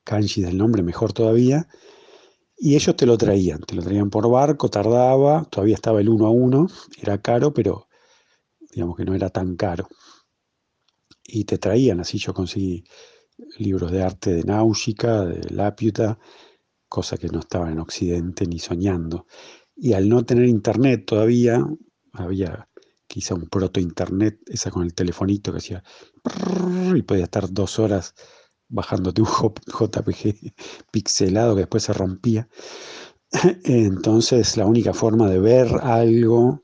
kanji 0.06 0.42
del 0.42 0.58
nombre, 0.58 0.82
mejor 0.82 1.12
todavía. 1.12 1.68
Y 2.58 2.76
ellos 2.76 2.96
te 2.96 3.06
lo 3.06 3.18
traían, 3.18 3.60
te 3.60 3.76
lo 3.76 3.84
traían 3.84 4.10
por 4.10 4.30
barco, 4.30 4.70
tardaba, 4.70 5.44
todavía 5.52 5.76
estaba 5.76 6.00
el 6.00 6.08
uno 6.08 6.28
a 6.28 6.30
uno, 6.30 6.70
era 7.02 7.22
caro, 7.22 7.54
pero 7.54 7.90
digamos 8.72 8.96
que 8.96 9.04
no 9.04 9.16
era 9.16 9.30
tan 9.30 9.58
caro. 9.58 9.90
Y 11.26 11.44
te 11.44 11.58
traían, 11.58 12.00
así 12.00 12.18
yo 12.18 12.34
conseguí 12.34 12.86
libros 13.58 13.92
de 13.92 14.02
arte 14.02 14.34
de 14.34 14.44
Náusica, 14.46 15.26
de 15.26 15.50
Lapiuta, 15.54 16.18
cosa 16.88 17.18
que 17.18 17.28
no 17.28 17.40
estaba 17.40 17.70
en 17.70 17.80
Occidente 17.80 18.46
ni 18.48 18.60
soñando. 18.60 19.28
Y 19.76 19.92
al 19.92 20.08
no 20.08 20.24
tener 20.24 20.46
internet 20.46 21.04
todavía, 21.06 21.68
había 22.14 22.70
quizá 23.14 23.36
un 23.36 23.48
proto-internet, 23.48 24.40
esa 24.48 24.72
con 24.72 24.82
el 24.82 24.96
telefonito 24.96 25.52
que 25.52 25.60
hacía 25.60 25.84
y 26.96 27.04
podía 27.04 27.26
estar 27.26 27.48
dos 27.48 27.78
horas 27.78 28.16
bajándote 28.68 29.22
un 29.22 29.28
JPG 29.28 30.54
pixelado 30.92 31.54
que 31.54 31.62
después 31.62 31.84
se 31.84 31.94
rompía. 31.94 32.50
Entonces 33.66 34.58
la 34.58 34.66
única 34.66 34.96
forma 34.96 35.30
de 35.30 35.40
ver 35.40 35.68
algo 35.84 36.64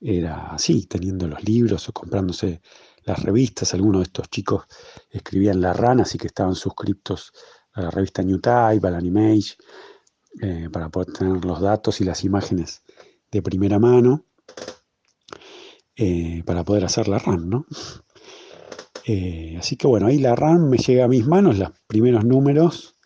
era 0.00 0.52
así, 0.52 0.86
teniendo 0.86 1.26
los 1.26 1.42
libros 1.42 1.88
o 1.88 1.92
comprándose 1.92 2.62
las 3.02 3.20
revistas. 3.24 3.74
Algunos 3.74 4.02
de 4.02 4.04
estos 4.04 4.30
chicos 4.30 4.66
escribían 5.10 5.60
La 5.60 5.72
Rana, 5.72 6.04
así 6.04 6.18
que 6.18 6.28
estaban 6.28 6.54
suscriptos 6.54 7.32
a 7.72 7.82
la 7.82 7.90
revista 7.90 8.22
New 8.22 8.38
Type, 8.38 8.86
a 8.86 8.90
la 8.92 8.98
Animage. 8.98 9.56
eh, 10.40 10.68
para 10.72 10.88
poder 10.88 11.12
tener 11.12 11.44
los 11.44 11.60
datos 11.60 12.00
y 12.00 12.04
las 12.04 12.22
imágenes 12.22 12.82
de 13.32 13.42
primera 13.42 13.80
mano 13.80 14.26
eh, 16.02 16.42
para 16.46 16.64
poder 16.64 16.86
hacer 16.86 17.08
la 17.08 17.18
RAM, 17.18 17.50
¿no? 17.50 17.66
Eh, 19.04 19.56
así 19.58 19.76
que 19.76 19.86
bueno, 19.86 20.06
ahí 20.06 20.16
la 20.16 20.34
RAM 20.34 20.70
me 20.70 20.78
llega 20.78 21.04
a 21.04 21.08
mis 21.08 21.26
manos, 21.26 21.58
los 21.58 21.72
primeros 21.86 22.24
números, 22.24 22.96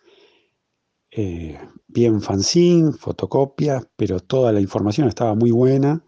bien 1.87 2.21
fanzine, 2.21 2.93
fotocopia, 2.93 3.81
pero 3.97 4.21
toda 4.21 4.53
la 4.53 4.61
información 4.61 5.09
estaba 5.09 5.35
muy 5.35 5.51
buena. 5.51 6.03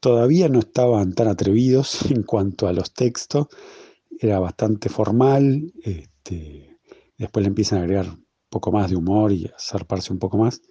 Todavía 0.00 0.48
no 0.48 0.58
estaban 0.58 1.12
tan 1.14 1.28
atrevidos 1.28 2.02
en 2.10 2.24
cuanto 2.24 2.66
a 2.66 2.72
los 2.72 2.92
textos, 2.92 3.46
era 4.18 4.40
bastante 4.40 4.88
formal. 4.88 5.72
Este, 5.84 6.78
después 7.16 7.44
le 7.44 7.48
empiezan 7.48 7.78
a 7.78 7.82
agregar 7.82 8.08
un 8.08 8.26
poco 8.48 8.72
más 8.72 8.90
de 8.90 8.96
humor 8.96 9.30
y 9.30 9.46
a 9.46 9.54
zarparse 9.56 10.12
un 10.12 10.18
poco 10.18 10.38
más. 10.38 10.62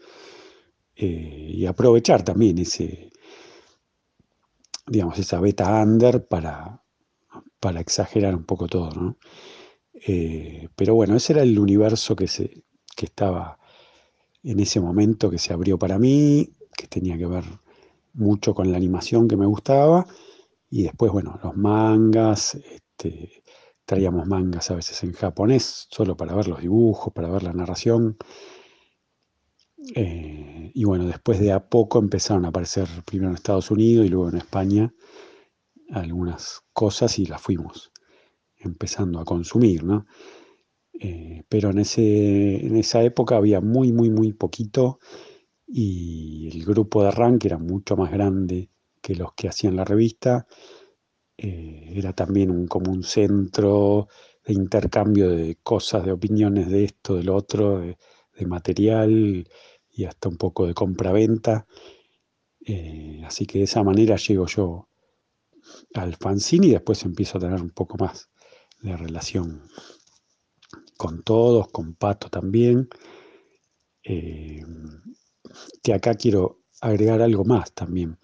Eh, 0.95 1.51
y 1.53 1.65
aprovechar 1.65 2.23
también 2.23 2.57
ese, 2.57 3.11
digamos, 4.91 5.17
esa 5.19 5.39
beta 5.39 5.81
under 5.81 6.27
para, 6.27 6.83
para 7.61 7.79
exagerar 7.79 8.35
un 8.35 8.43
poco 8.43 8.67
todo, 8.67 8.91
¿no? 8.91 9.17
Eh, 9.93 10.67
pero 10.75 10.95
bueno, 10.95 11.15
ese 11.15 11.31
era 11.33 11.43
el 11.43 11.57
universo 11.57 12.13
que, 12.13 12.27
se, 12.27 12.65
que 12.97 13.05
estaba 13.05 13.57
en 14.43 14.59
ese 14.59 14.81
momento, 14.81 15.29
que 15.29 15.37
se 15.37 15.53
abrió 15.53 15.79
para 15.79 15.97
mí, 15.97 16.57
que 16.75 16.87
tenía 16.87 17.17
que 17.17 17.25
ver 17.25 17.45
mucho 18.13 18.53
con 18.53 18.69
la 18.69 18.77
animación 18.77 19.29
que 19.29 19.37
me 19.37 19.45
gustaba, 19.45 20.05
y 20.69 20.83
después, 20.83 21.13
bueno, 21.13 21.39
los 21.41 21.55
mangas, 21.55 22.55
este, 22.55 23.43
traíamos 23.85 24.27
mangas 24.27 24.71
a 24.71 24.75
veces 24.75 25.01
en 25.03 25.13
japonés, 25.13 25.87
solo 25.89 26.17
para 26.17 26.35
ver 26.35 26.49
los 26.49 26.59
dibujos, 26.59 27.13
para 27.13 27.29
ver 27.29 27.43
la 27.43 27.53
narración. 27.53 28.17
Eh, 29.95 30.71
y 30.73 30.83
bueno, 30.83 31.05
después 31.05 31.39
de 31.39 31.51
a 31.51 31.67
poco 31.67 31.99
empezaron 31.99 32.45
a 32.45 32.49
aparecer 32.49 32.87
primero 33.05 33.29
en 33.29 33.35
Estados 33.35 33.71
Unidos 33.71 34.05
y 34.05 34.09
luego 34.09 34.29
en 34.29 34.37
España 34.37 34.93
algunas 35.89 36.61
cosas 36.73 37.19
y 37.19 37.25
las 37.25 37.41
fuimos 37.41 37.91
empezando 38.57 39.19
a 39.19 39.25
consumir, 39.25 39.83
¿no? 39.83 40.05
Eh, 40.93 41.43
pero 41.49 41.71
en, 41.71 41.79
ese, 41.79 42.65
en 42.65 42.77
esa 42.77 43.01
época 43.03 43.35
había 43.35 43.59
muy, 43.59 43.91
muy, 43.91 44.09
muy 44.11 44.33
poquito 44.33 44.99
y 45.65 46.49
el 46.53 46.65
grupo 46.65 47.03
de 47.03 47.11
rank 47.11 47.45
era 47.45 47.57
mucho 47.57 47.95
más 47.97 48.11
grande 48.11 48.69
que 49.01 49.15
los 49.15 49.33
que 49.33 49.47
hacían 49.47 49.75
la 49.75 49.85
revista. 49.85 50.45
Eh, 51.37 51.93
era 51.95 52.13
también 52.13 52.51
un, 52.51 52.67
como 52.67 52.91
un 52.91 53.03
centro 53.03 54.07
de 54.45 54.53
intercambio 54.53 55.29
de 55.29 55.57
cosas, 55.63 56.05
de 56.05 56.11
opiniones 56.11 56.69
de 56.69 56.83
esto, 56.85 57.15
del 57.15 57.29
otro, 57.29 57.79
de, 57.79 57.97
material 58.45 59.47
hasta 60.05 60.29
un 60.29 60.37
poco 60.37 60.67
de 60.67 60.73
compra-venta. 60.73 61.65
Eh, 62.65 63.21
así 63.25 63.45
que 63.45 63.59
de 63.59 63.63
esa 63.65 63.83
manera 63.83 64.15
llego 64.15 64.45
yo 64.47 64.87
al 65.93 66.15
fanzine 66.15 66.67
y 66.67 66.71
después 66.71 67.03
empiezo 67.03 67.37
a 67.37 67.41
tener 67.41 67.61
un 67.61 67.71
poco 67.71 67.97
más 67.97 68.29
de 68.81 68.95
relación 68.97 69.63
con 70.97 71.23
todos, 71.23 71.69
con 71.69 71.95
Pato 71.95 72.29
también. 72.29 72.89
Eh, 74.03 74.63
que 75.83 75.93
acá 75.93 76.15
quiero 76.15 76.61
agregar 76.81 77.21
algo 77.21 77.45
más 77.45 77.73
también. 77.73 78.17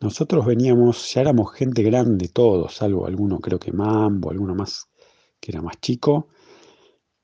Nosotros 0.00 0.44
veníamos, 0.44 1.12
ya 1.12 1.22
éramos 1.22 1.52
gente 1.54 1.82
grande 1.82 2.28
todos, 2.28 2.74
salvo 2.74 3.06
alguno 3.06 3.40
creo 3.40 3.58
que 3.58 3.72
Mambo, 3.72 4.30
alguno 4.30 4.54
más 4.54 4.88
que 5.40 5.52
era 5.52 5.62
más 5.62 5.80
chico, 5.80 6.28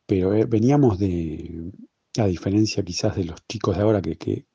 pero 0.07 0.35
eh, 0.35 0.45
veníamos 0.47 0.99
de, 0.99 1.73
a 2.19 2.27
diferencia 2.27 2.83
quizás 2.85 3.17
de 3.17 3.25
los 3.25 3.47
chicos 3.47 3.77
de 3.77 3.83
ahora 3.83 4.03
que, 4.03 4.17
que, 4.17 4.47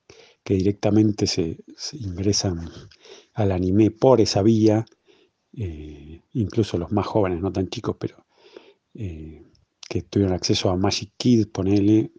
directamente 0.44 1.28
se, 1.28 1.58
ingresan 1.94 2.70
al 3.34 3.52
anime 3.52 3.92
por 3.92 4.22
esa 4.22 4.42
vía, 4.42 4.86
eh, 5.58 6.22
incluso 6.34 6.78
los 6.78 6.92
más 6.92 7.06
jóvenes, 7.08 7.42
no 7.42 7.52
tan 7.52 7.70
chicos, 7.70 7.96
pero 8.00 8.26
eh, 8.94 9.44
que 9.90 10.02
tuvieron 10.04 10.36
acceso 10.36 10.70
a 10.70 10.78
Magic 10.78 11.14
Kid, 11.18 11.48
ponele, 11.48 12.12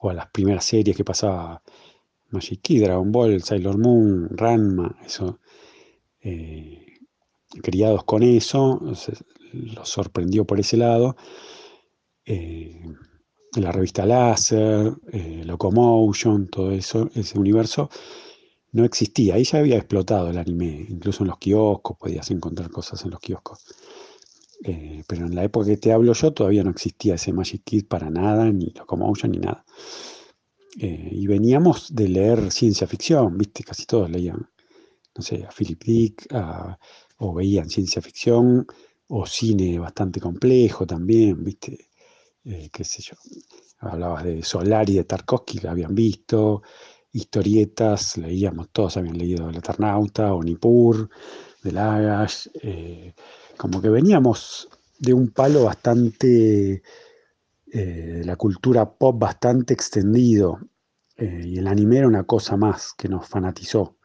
o 0.00 0.10
a 0.10 0.14
las 0.14 0.30
primeras 0.30 0.64
series 0.64 0.96
que 0.96 1.04
pasaba 1.04 1.62
Magic 2.30 2.60
Kid, 2.62 2.84
Dragon 2.84 3.10
Ball, 3.10 3.42
Sailor 3.42 3.78
Moon, 3.78 4.28
Ranma, 4.30 4.96
eso, 5.04 5.40
eh, 6.20 6.86
criados 7.62 8.04
con 8.04 8.22
eso, 8.22 8.80
los 9.52 9.88
sorprendió 9.88 10.44
por 10.44 10.60
ese 10.60 10.76
lado. 10.76 11.16
La 13.62 13.72
revista 13.72 14.06
Láser, 14.06 14.92
eh, 15.12 15.42
Locomotion, 15.44 16.48
todo 16.48 16.70
eso, 16.72 17.08
ese 17.14 17.38
universo, 17.38 17.90
no 18.72 18.84
existía. 18.84 19.34
Ahí 19.34 19.44
ya 19.44 19.58
había 19.58 19.76
explotado 19.76 20.30
el 20.30 20.38
anime, 20.38 20.86
incluso 20.88 21.22
en 21.22 21.28
los 21.28 21.38
kioscos, 21.38 21.96
podías 21.98 22.30
encontrar 22.30 22.70
cosas 22.70 23.04
en 23.04 23.10
los 23.10 23.20
kioscos. 23.20 23.64
pero 25.06 25.26
en 25.26 25.34
la 25.34 25.44
época 25.44 25.66
que 25.66 25.76
te 25.76 25.92
hablo 25.92 26.12
yo 26.14 26.32
todavía 26.32 26.64
no 26.64 26.70
existía 26.70 27.14
ese 27.14 27.32
Magic 27.32 27.62
Kid 27.64 27.86
para 27.86 28.10
nada, 28.10 28.50
ni 28.50 28.72
Locomotion, 28.74 29.32
ni 29.32 29.38
nada. 29.38 29.64
Eh, 30.78 31.08
y 31.12 31.26
veníamos 31.26 31.94
de 31.94 32.08
leer 32.08 32.52
ciencia 32.52 32.86
ficción, 32.86 33.38
¿viste? 33.38 33.64
Casi 33.64 33.86
todos 33.86 34.10
leían, 34.10 34.48
no 35.16 35.22
sé, 35.22 35.44
a 35.44 35.50
Philip 35.50 35.82
Dick, 35.82 36.26
o 37.18 37.34
veían 37.34 37.70
ciencia 37.70 38.02
ficción, 38.02 38.66
o 39.08 39.26
cine 39.26 39.78
bastante 39.78 40.20
complejo 40.20 40.86
también, 40.86 41.42
¿viste? 41.42 41.88
Eh, 42.48 42.70
qué 42.72 42.84
sé 42.84 43.02
yo. 43.02 43.16
Hablabas 43.80 44.22
de 44.22 44.42
Solari, 44.42 44.94
de 44.94 45.04
Tarkovsky, 45.04 45.58
la 45.58 45.72
habían 45.72 45.94
visto, 45.96 46.62
historietas, 47.12 48.16
leíamos, 48.18 48.68
todos 48.70 48.96
habían 48.96 49.18
leído 49.18 49.50
El 49.50 49.56
Eternauta, 49.56 50.32
o 50.32 50.42
Nippur, 50.44 51.10
de 51.64 51.72
Lagash, 51.72 52.46
eh, 52.62 53.14
como 53.56 53.82
que 53.82 53.88
veníamos 53.88 54.68
de 54.98 55.12
un 55.12 55.30
palo 55.30 55.64
bastante 55.64 56.82
eh, 57.72 58.22
la 58.24 58.36
cultura 58.36 58.88
pop 58.88 59.18
bastante 59.18 59.74
extendido 59.74 60.60
y 61.18 61.58
el 61.58 61.66
anime 61.66 61.98
era 61.98 62.06
una 62.06 62.24
cosa 62.24 62.58
más 62.58 62.92
que 62.92 63.08
nos 63.08 63.26
fanatizó. 63.26 63.96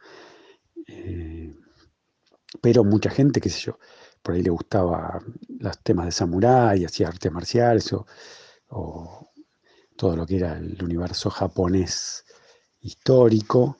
Pero 2.62 2.84
mucha 2.84 3.10
gente, 3.10 3.40
qué 3.40 3.50
sé 3.50 3.60
yo, 3.60 3.78
por 4.22 4.34
ahí 4.34 4.42
le 4.42 4.50
gustaba 4.50 5.20
los 5.58 5.78
temas 5.82 6.06
de 6.06 6.12
samurái, 6.12 6.84
hacía 6.84 7.08
artes 7.08 7.32
marciales 7.32 7.92
o, 7.92 8.06
o 8.68 9.32
todo 9.96 10.16
lo 10.16 10.26
que 10.26 10.36
era 10.36 10.58
el 10.58 10.82
universo 10.82 11.30
japonés 11.30 12.24
histórico. 12.80 13.78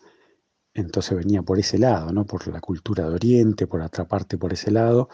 Entonces 0.75 1.17
venía 1.17 1.43
por 1.43 1.59
ese 1.59 1.79
lado, 1.79 2.13
¿no? 2.13 2.25
por 2.27 2.47
la 2.49 2.61
cultura 2.61 3.09
de 3.09 3.15
Oriente, 3.15 3.67
por 3.67 3.83
atraparte 3.83 4.39
por 4.39 4.53
ese 4.53 4.71
lado. 4.71 5.09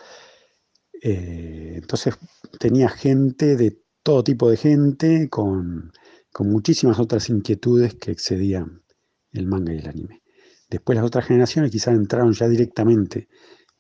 entonces 1.03 2.15
tenía 2.59 2.89
gente 2.89 3.57
de 3.57 3.83
todo 4.03 4.25
tipo 4.25 4.51
de 4.51 4.57
gente 4.57 5.29
con, 5.29 5.93
muchísimas 6.41 7.01
otras 7.01 7.31
inquietudes 7.31 7.95
que 7.97 8.13
excedían 8.13 8.85
el 9.33 9.47
manga 9.47 9.75
y 9.75 9.79
el 9.79 9.89
anime. 9.89 10.23
Después 10.71 10.97
las 10.97 11.05
otras 11.05 11.27
generaciones 11.27 11.73
quizás 11.73 11.95
entraron 11.95 12.33
ya 12.33 12.49
directamente 12.49 13.29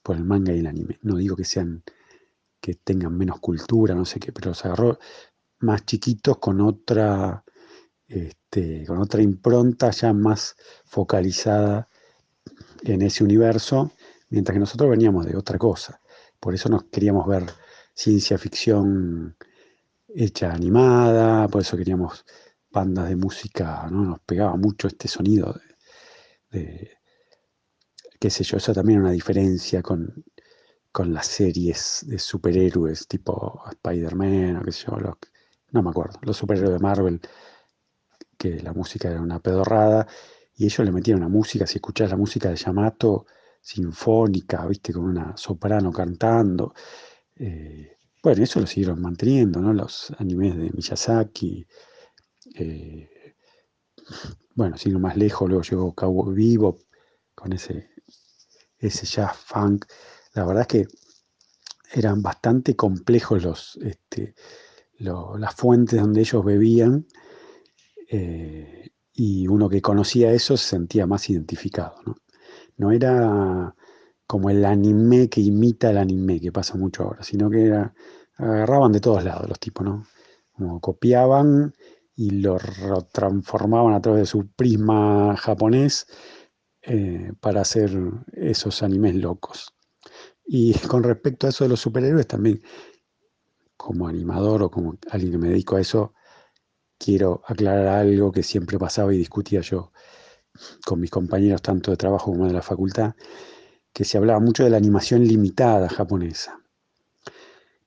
por 0.08 0.16
el 0.16 0.24
manga 0.24 0.54
y 0.54 0.60
el 0.60 0.66
anime. 0.66 0.98
No 1.02 1.16
digo 1.18 1.36
que 1.36 1.44
sean 1.44 1.82
que 2.62 2.76
tengan 2.76 3.14
menos 3.14 3.40
cultura, 3.40 3.94
no 3.94 4.06
sé 4.06 4.18
qué, 4.18 4.32
pero 4.32 4.54
se 4.54 4.66
agarró 4.66 4.98
más 5.58 5.84
chiquitos 5.84 6.38
con 6.38 6.62
otra, 6.62 7.44
este, 8.06 8.86
con 8.86 9.02
otra 9.02 9.20
impronta 9.20 9.90
ya 9.90 10.14
más 10.14 10.56
focalizada 10.86 11.90
en 12.84 13.02
ese 13.02 13.22
universo, 13.22 13.92
mientras 14.30 14.54
que 14.54 14.60
nosotros 14.60 14.88
veníamos 14.88 15.26
de 15.26 15.36
otra 15.36 15.58
cosa. 15.58 16.00
Por 16.40 16.54
eso 16.54 16.70
nos 16.70 16.84
queríamos 16.84 17.26
ver 17.26 17.44
ciencia 17.92 18.38
ficción 18.38 19.36
hecha 20.08 20.54
animada, 20.54 21.48
por 21.48 21.60
eso 21.60 21.76
queríamos 21.76 22.24
bandas 22.70 23.10
de 23.10 23.16
música, 23.16 23.86
¿no? 23.90 24.04
Nos 24.06 24.20
pegaba 24.20 24.56
mucho 24.56 24.88
este 24.88 25.06
sonido 25.06 25.54
de, 26.50 26.97
qué 28.18 28.30
sé 28.30 28.44
yo, 28.44 28.56
eso 28.56 28.72
también 28.72 28.98
es 28.98 29.02
una 29.04 29.12
diferencia 29.12 29.82
con, 29.82 30.24
las 31.04 31.28
series 31.28 32.04
de 32.08 32.18
superhéroes 32.18 33.06
tipo 33.06 33.62
Spider-Man 33.70 34.56
o 34.56 34.64
qué 34.64 34.72
sé 34.72 34.86
yo, 34.86 34.96
no 35.70 35.82
me 35.82 35.90
acuerdo, 35.90 36.18
los 36.22 36.36
superhéroes 36.36 36.72
de 36.72 36.78
Marvel, 36.80 37.20
que 38.36 38.60
la 38.62 38.72
música 38.72 39.08
era 39.10 39.20
una 39.20 39.38
pedorrada, 39.40 40.08
y 40.56 40.64
ellos 40.64 40.84
le 40.84 40.90
metían 40.90 41.18
una 41.18 41.28
música, 41.28 41.66
si 41.66 41.76
escuchás 41.76 42.10
la 42.10 42.16
música 42.16 42.48
de 42.50 42.56
Yamato, 42.56 43.26
sinfónica, 43.60 44.66
viste, 44.66 44.92
con 44.92 45.04
una 45.04 45.36
soprano 45.36 45.92
cantando, 45.92 46.74
eh, 47.36 47.98
bueno, 48.22 48.42
eso 48.42 48.60
lo 48.60 48.66
siguieron 48.66 49.00
manteniendo, 49.00 49.60
¿no? 49.60 49.72
Los 49.72 50.12
animes 50.18 50.56
de 50.56 50.70
Miyazaki. 50.72 51.66
Eh, 52.54 53.08
bueno, 54.54 54.76
sino 54.76 54.98
más 54.98 55.16
lejos, 55.16 55.48
luego 55.48 55.62
llegó 55.62 55.94
Cowboy 55.94 56.34
Vivo 56.34 56.78
con 57.34 57.52
ese, 57.52 57.90
ese 58.78 59.06
jazz 59.06 59.36
funk. 59.36 59.86
La 60.34 60.44
verdad 60.44 60.62
es 60.62 60.68
que 60.68 60.86
eran 61.92 62.22
bastante 62.22 62.76
complejos 62.76 63.42
los, 63.42 63.78
este, 63.82 64.34
las 64.98 65.54
fuentes 65.54 66.00
donde 66.00 66.20
ellos 66.20 66.44
bebían. 66.44 67.06
Eh, 68.10 68.90
y 69.12 69.48
uno 69.48 69.68
que 69.68 69.82
conocía 69.82 70.32
eso 70.32 70.56
se 70.56 70.68
sentía 70.68 71.06
más 71.06 71.28
identificado. 71.28 71.96
¿no? 72.06 72.16
no 72.78 72.92
era 72.92 73.74
como 74.26 74.50
el 74.50 74.64
anime 74.64 75.28
que 75.28 75.40
imita 75.40 75.90
el 75.90 75.98
anime, 75.98 76.40
que 76.40 76.52
pasa 76.52 76.76
mucho 76.76 77.02
ahora, 77.02 77.22
sino 77.22 77.50
que 77.50 77.66
era, 77.66 77.94
agarraban 78.36 78.92
de 78.92 79.00
todos 79.00 79.24
lados 79.24 79.48
los 79.48 79.58
tipos, 79.58 79.84
¿no? 79.84 80.06
Como 80.52 80.80
copiaban 80.80 81.74
y 82.14 82.30
lo 82.30 82.58
transformaban 83.12 83.94
a 83.94 84.00
través 84.00 84.22
de 84.22 84.26
su 84.26 84.48
prisma 84.48 85.36
japonés 85.36 86.06
eh, 86.88 87.32
para 87.40 87.60
hacer 87.60 87.90
esos 88.32 88.82
animes 88.82 89.14
locos. 89.14 89.74
Y 90.46 90.72
con 90.88 91.02
respecto 91.02 91.46
a 91.46 91.50
eso 91.50 91.64
de 91.64 91.70
los 91.70 91.80
superhéroes, 91.80 92.26
también 92.26 92.62
como 93.76 94.08
animador 94.08 94.62
o 94.62 94.70
como 94.70 94.98
alguien 95.10 95.32
que 95.32 95.38
me 95.38 95.48
dedico 95.48 95.76
a 95.76 95.82
eso, 95.82 96.14
quiero 96.98 97.42
aclarar 97.46 97.88
algo 97.88 98.32
que 98.32 98.42
siempre 98.42 98.78
pasaba 98.78 99.12
y 99.14 99.18
discutía 99.18 99.60
yo 99.60 99.92
con 100.86 100.98
mis 100.98 101.10
compañeros 101.10 101.60
tanto 101.60 101.90
de 101.90 101.98
trabajo 101.98 102.32
como 102.32 102.46
de 102.46 102.54
la 102.54 102.62
facultad, 102.62 103.14
que 103.92 104.04
se 104.04 104.16
hablaba 104.16 104.40
mucho 104.40 104.64
de 104.64 104.70
la 104.70 104.78
animación 104.78 105.24
limitada 105.24 105.90
japonesa. 105.90 106.60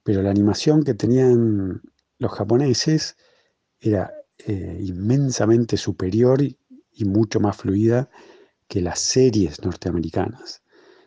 Pero 0.04 0.22
la 0.22 0.30
animación 0.30 0.84
que 0.84 0.94
tenían 0.94 1.82
los 2.20 2.32
japoneses 2.32 3.18
era 3.80 4.14
eh, 4.38 4.78
inmensamente 4.80 5.76
superior 5.76 6.42
y, 6.42 6.58
mucho 7.04 7.40
más 7.40 7.58
fluida 7.58 8.12
que 8.72 8.80
las 8.80 9.02
series 9.02 9.62
norteamericanas. 9.66 10.64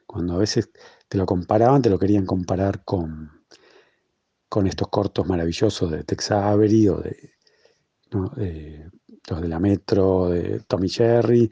Cuando 0.07 0.35
a 0.35 0.37
veces 0.37 0.69
te 1.09 1.17
lo 1.17 1.25
comparaban, 1.25 1.81
te 1.81 1.89
lo 1.89 1.99
querían 1.99 2.27
comparar 2.27 2.85
con, 2.85 3.43
con 4.51 4.67
estos 4.67 4.89
cortos 4.89 5.27
maravillosos 5.27 5.91
de 5.91 6.05
Tex 6.05 6.31
Avery 6.31 6.89
o 6.91 6.99
de, 6.99 7.31
los 9.31 9.41
de 9.41 9.49
la 9.49 9.59
Metro, 9.61 10.29
de 10.29 10.61
Tommy 10.69 10.91
Jerry, 10.91 11.51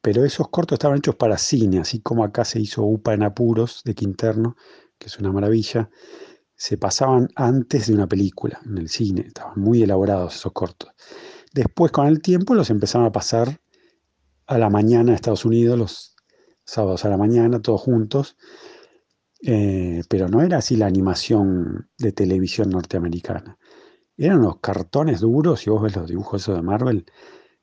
pero 0.00 0.24
esos 0.24 0.48
cortos 0.48 0.76
estaban 0.76 0.98
hechos 0.98 1.16
para 1.16 1.36
cine, 1.36 1.80
así 1.80 1.98
como 1.98 2.22
acá 2.22 2.44
se 2.44 2.60
hizo 2.60 2.84
UPA 2.84 3.14
en 3.14 3.24
apuros 3.24 3.82
de 3.84 3.96
Quinterno, 3.96 4.54
que 4.96 5.08
es 5.08 5.18
una 5.18 5.32
maravilla, 5.32 5.90
se 6.54 6.78
pasaban 6.78 7.30
antes 7.34 7.88
de 7.88 7.94
una 7.94 8.06
película 8.06 8.60
en 8.64 8.78
el 8.78 8.88
cine, 8.88 9.22
estaban 9.26 9.58
muy 9.58 9.82
elaborados 9.82 10.36
esos 10.36 10.52
cortos. 10.52 10.92
Después 11.52 11.90
con 11.90 12.06
el 12.06 12.22
tiempo 12.22 12.54
los 12.54 12.70
empezaron 12.70 13.08
a 13.08 13.12
pasar 13.12 13.60
a 14.46 14.58
la 14.58 14.70
mañana 14.70 15.10
en 15.10 15.14
Estados 15.14 15.44
Unidos, 15.44 15.78
los 15.78 16.16
sábados 16.64 17.04
a 17.04 17.08
la 17.08 17.16
mañana, 17.16 17.60
todos 17.60 17.80
juntos, 17.80 18.36
eh, 19.42 20.02
pero 20.08 20.28
no 20.28 20.42
era 20.42 20.58
así 20.58 20.76
la 20.76 20.86
animación 20.86 21.88
de 21.98 22.12
televisión 22.12 22.70
norteamericana. 22.70 23.58
Eran 24.16 24.42
los 24.42 24.60
cartones 24.60 25.20
duros, 25.20 25.66
y 25.66 25.70
vos 25.70 25.82
ves 25.82 25.96
los 25.96 26.08
dibujos 26.08 26.42
esos 26.42 26.56
de 26.56 26.62
Marvel, 26.62 27.04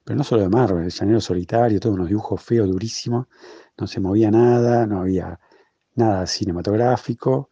pero 0.03 0.17
no 0.17 0.23
solo 0.23 0.43
de 0.43 0.49
Marvel, 0.49 0.85
el 0.85 0.91
llanero 0.91 1.21
solitario, 1.21 1.79
todos 1.79 1.95
unos 1.95 2.09
dibujos 2.09 2.41
feos, 2.41 2.69
durísimos, 2.69 3.27
no 3.77 3.87
se 3.87 3.99
movía 3.99 4.29
nada, 4.29 4.85
no 4.85 5.01
había 5.01 5.39
nada 5.95 6.27
cinematográfico, 6.27 7.49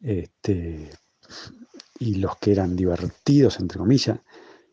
este, 0.00 0.90
y 1.98 2.16
los 2.16 2.36
que 2.38 2.52
eran 2.52 2.76
divertidos, 2.76 3.60
entre 3.60 3.78
comillas, 3.78 4.20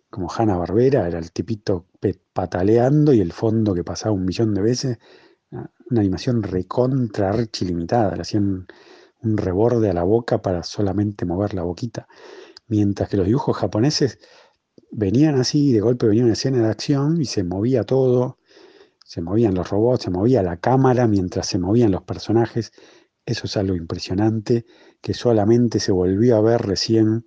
como 0.10 0.28
Hanna 0.32 0.58
Barbera, 0.58 1.08
era 1.08 1.20
el 1.20 1.32
tipito 1.32 1.88
pataleando 2.34 3.14
y 3.14 3.22
el 3.22 3.34
fondo 3.34 3.74
que 3.74 3.84
pasaba 3.84 4.14
un 4.14 4.26
millón 4.26 4.54
de 4.54 4.62
veces, 4.62 4.98
una 5.52 6.02
animación 6.02 6.44
recontra, 6.44 7.34
limitada, 7.62 8.16
le 8.16 8.22
hacían 8.22 8.68
un 9.22 9.38
reborde 9.38 9.90
a 9.90 9.94
la 9.94 10.04
boca 10.04 10.42
para 10.42 10.64
solamente 10.64 11.26
mover 11.26 11.54
la 11.54 11.64
boquita. 11.64 12.08
Mientras 12.68 13.10
que 13.10 13.18
los 13.18 13.26
dibujos 13.26 13.58
japoneses 13.58 14.20
venían 14.92 15.36
así, 15.40 15.72
de 15.72 15.80
golpe 15.80 16.08
venía 16.08 16.24
una 16.24 16.34
escena 16.34 16.60
de 16.60 16.70
acción 16.70 17.22
y 17.22 17.26
se 17.26 17.44
movía 17.44 17.84
todo, 17.84 18.40
se 19.04 19.22
movían 19.22 19.56
los 19.56 19.70
robots, 19.70 20.04
se 20.04 20.12
movía 20.12 20.44
la 20.44 20.58
cámara 20.58 21.08
mientras 21.08 21.48
se 21.48 21.60
movían 21.60 21.92
los 21.92 22.04
personajes. 22.04 22.72
Eso 23.26 23.46
es 23.46 23.58
algo 23.58 23.76
impresionante 23.76 24.66
que 25.02 25.14
solamente 25.14 25.80
se 25.80 25.92
volvió 25.92 26.38
a 26.38 26.42
ver 26.42 26.62
recién 26.62 27.26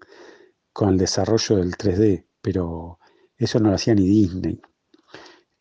con 0.72 0.90
el 0.90 0.98
desarrollo 0.98 1.56
del 1.56 1.76
3D, 1.76 2.26
pero 2.40 2.98
eso 3.36 3.60
no 3.60 3.68
lo 3.70 3.74
hacía 3.74 3.94
ni 3.94 4.06
Disney. 4.06 4.60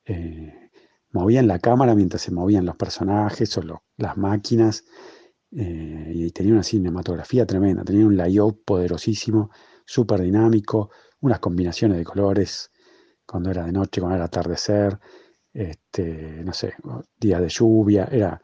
Eh, 0.06 0.72
movían 1.12 1.48
la 1.48 1.60
cámara 1.60 1.96
mientras 1.96 2.22
se 2.22 2.32
movían 2.32 2.66
los 2.66 2.76
personajes 2.76 3.58
o 3.58 3.62
las 3.98 4.18
máquinas 4.18 4.86
eh, 5.52 6.12
y 6.14 6.32
tenía 6.32 6.54
una 6.54 6.64
cinematografía 6.64 7.46
tremenda, 7.46 7.84
tenía 7.84 8.06
un 8.06 8.18
layout 8.18 8.64
poderosísimo 8.64 9.50
súper 9.86 10.22
dinámico, 10.22 10.92
unas 11.22 11.40
combinaciones 11.40 11.98
de 11.98 12.04
colores, 12.04 12.72
cuando 13.26 13.52
era 13.52 13.66
de 13.66 13.72
noche, 13.72 14.02
cuando 14.02 14.16
era 14.18 14.26
atardecer, 14.26 15.00
este, 15.54 16.44
no 16.44 16.54
sé, 16.54 16.74
días 17.20 17.42
de 17.42 17.50
lluvia, 17.50 18.08
era 18.12 18.42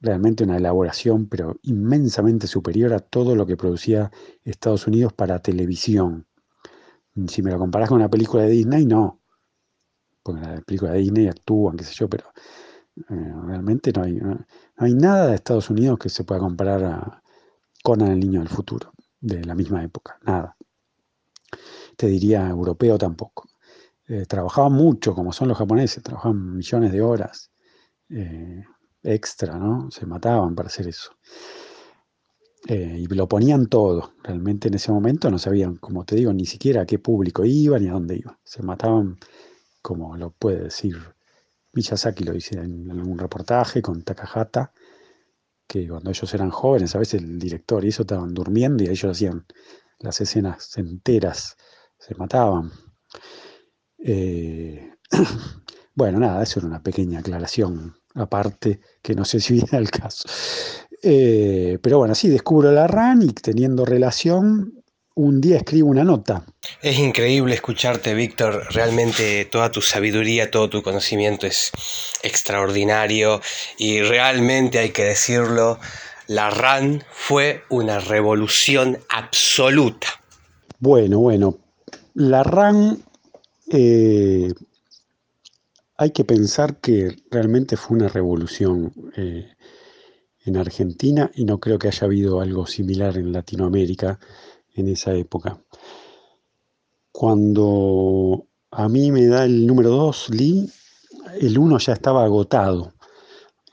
realmente 0.00 0.44
una 0.44 0.56
elaboración, 0.56 1.28
pero 1.28 1.56
inmensamente 1.62 2.46
superior 2.46 2.92
a 2.92 3.00
todo 3.00 3.34
lo 3.34 3.46
que 3.46 3.56
producía 3.56 4.10
Estados 4.44 4.86
Unidos 4.86 5.12
para 5.12 5.40
televisión. 5.40 6.26
Si 7.28 7.42
me 7.42 7.50
lo 7.50 7.58
comparás 7.58 7.88
con 7.88 7.98
una 7.98 8.10
película 8.10 8.42
de 8.44 8.50
Disney, 8.50 8.86
no. 8.86 9.20
Porque 10.22 10.40
la 10.40 10.60
película 10.62 10.92
de 10.92 10.98
Disney 10.98 11.28
actúan, 11.28 11.76
qué 11.76 11.84
sé 11.84 11.94
yo, 11.94 12.08
pero 12.08 12.32
eh, 13.10 13.32
realmente 13.46 13.92
no 13.92 14.02
hay, 14.02 14.14
no 14.14 14.46
hay 14.76 14.94
nada 14.94 15.28
de 15.28 15.34
Estados 15.36 15.70
Unidos 15.70 15.98
que 15.98 16.08
se 16.08 16.24
pueda 16.24 16.40
comparar 16.40 16.84
a 16.84 17.22
Conan 17.82 18.12
el 18.12 18.20
Niño 18.20 18.40
del 18.40 18.48
Futuro, 18.48 18.92
de 19.20 19.44
la 19.44 19.54
misma 19.54 19.84
época, 19.84 20.18
nada 20.22 20.56
te 21.96 22.06
diría 22.06 22.48
europeo 22.48 22.98
tampoco. 22.98 23.48
Eh, 24.06 24.26
trabajaban 24.26 24.72
mucho, 24.72 25.14
como 25.14 25.32
son 25.32 25.48
los 25.48 25.58
japoneses, 25.58 26.02
trabajaban 26.02 26.56
millones 26.56 26.92
de 26.92 27.00
horas 27.02 27.50
eh, 28.10 28.62
extra, 29.02 29.58
¿no? 29.58 29.90
Se 29.90 30.06
mataban 30.06 30.54
para 30.54 30.68
hacer 30.68 30.88
eso. 30.88 31.12
Eh, 32.66 32.96
y 33.00 33.06
lo 33.06 33.28
ponían 33.28 33.66
todo. 33.66 34.14
Realmente 34.22 34.68
en 34.68 34.74
ese 34.74 34.90
momento 34.90 35.30
no 35.30 35.38
sabían, 35.38 35.76
como 35.76 36.04
te 36.04 36.16
digo, 36.16 36.32
ni 36.32 36.46
siquiera 36.46 36.82
a 36.82 36.86
qué 36.86 36.98
público 36.98 37.44
iban 37.44 37.82
ni 37.82 37.88
a 37.88 37.92
dónde 37.92 38.16
iban. 38.16 38.38
Se 38.42 38.62
mataban, 38.62 39.18
como 39.82 40.16
lo 40.16 40.30
puede 40.32 40.64
decir 40.64 40.96
Miyazaki, 41.72 42.24
lo 42.24 42.32
dice 42.32 42.56
en 42.58 42.90
algún 42.90 43.18
reportaje 43.18 43.82
con 43.82 44.02
Takahata, 44.02 44.72
que 45.66 45.88
cuando 45.88 46.10
ellos 46.10 46.32
eran 46.34 46.50
jóvenes, 46.50 46.94
a 46.94 46.98
veces 46.98 47.22
el 47.22 47.38
director 47.38 47.84
y 47.84 47.88
eso 47.88 48.02
estaban 48.02 48.32
durmiendo 48.32 48.84
y 48.84 48.88
ellos 48.88 49.10
hacían 49.10 49.46
las 49.98 50.20
escenas 50.20 50.76
enteras 50.78 51.56
se 51.98 52.14
mataban. 52.14 52.70
Eh, 53.98 54.92
bueno, 55.94 56.18
nada, 56.20 56.42
eso 56.42 56.60
era 56.60 56.68
una 56.68 56.82
pequeña 56.82 57.20
aclaración 57.20 57.94
aparte, 58.14 58.80
que 59.02 59.14
no 59.14 59.24
sé 59.24 59.40
si 59.40 59.54
viene 59.54 59.78
al 59.78 59.90
caso. 59.90 60.28
Eh, 61.06 61.78
pero 61.82 61.98
bueno, 61.98 62.14
sí, 62.14 62.28
descubro 62.28 62.72
la 62.72 62.86
RAN 62.86 63.22
y 63.22 63.32
teniendo 63.32 63.84
relación, 63.84 64.82
un 65.14 65.40
día 65.40 65.58
escribo 65.58 65.90
una 65.90 66.02
nota. 66.02 66.44
Es 66.80 66.98
increíble 66.98 67.54
escucharte, 67.54 68.14
Víctor. 68.14 68.66
Realmente 68.70 69.44
toda 69.44 69.70
tu 69.70 69.82
sabiduría, 69.82 70.50
todo 70.50 70.70
tu 70.70 70.82
conocimiento 70.82 71.46
es 71.46 71.70
extraordinario 72.22 73.40
y 73.78 74.00
realmente 74.00 74.78
hay 74.78 74.90
que 74.90 75.04
decirlo, 75.04 75.78
la 76.26 76.48
RAN 76.48 77.04
fue 77.12 77.62
una 77.68 78.00
revolución 78.00 78.98
absoluta. 79.10 80.08
Bueno, 80.80 81.18
bueno, 81.18 81.58
la 82.14 82.42
RAN, 82.42 83.02
eh, 83.70 84.52
hay 85.96 86.10
que 86.10 86.24
pensar 86.24 86.76
que 86.76 87.14
realmente 87.30 87.76
fue 87.76 87.98
una 87.98 88.08
revolución 88.08 88.92
eh, 89.16 89.53
en 90.44 90.56
Argentina 90.56 91.30
y 91.34 91.44
no 91.44 91.58
creo 91.58 91.78
que 91.78 91.88
haya 91.88 92.04
habido 92.06 92.40
algo 92.40 92.66
similar 92.66 93.16
en 93.16 93.32
Latinoamérica 93.32 94.18
en 94.74 94.88
esa 94.88 95.14
época. 95.14 95.60
Cuando 97.12 98.46
a 98.70 98.88
mí 98.88 99.12
me 99.12 99.26
da 99.26 99.44
el 99.44 99.66
número 99.66 99.90
2, 99.90 100.30
Lee, 100.30 100.70
el 101.40 101.58
1 101.58 101.78
ya 101.78 101.92
estaba 101.92 102.24
agotado. 102.24 102.92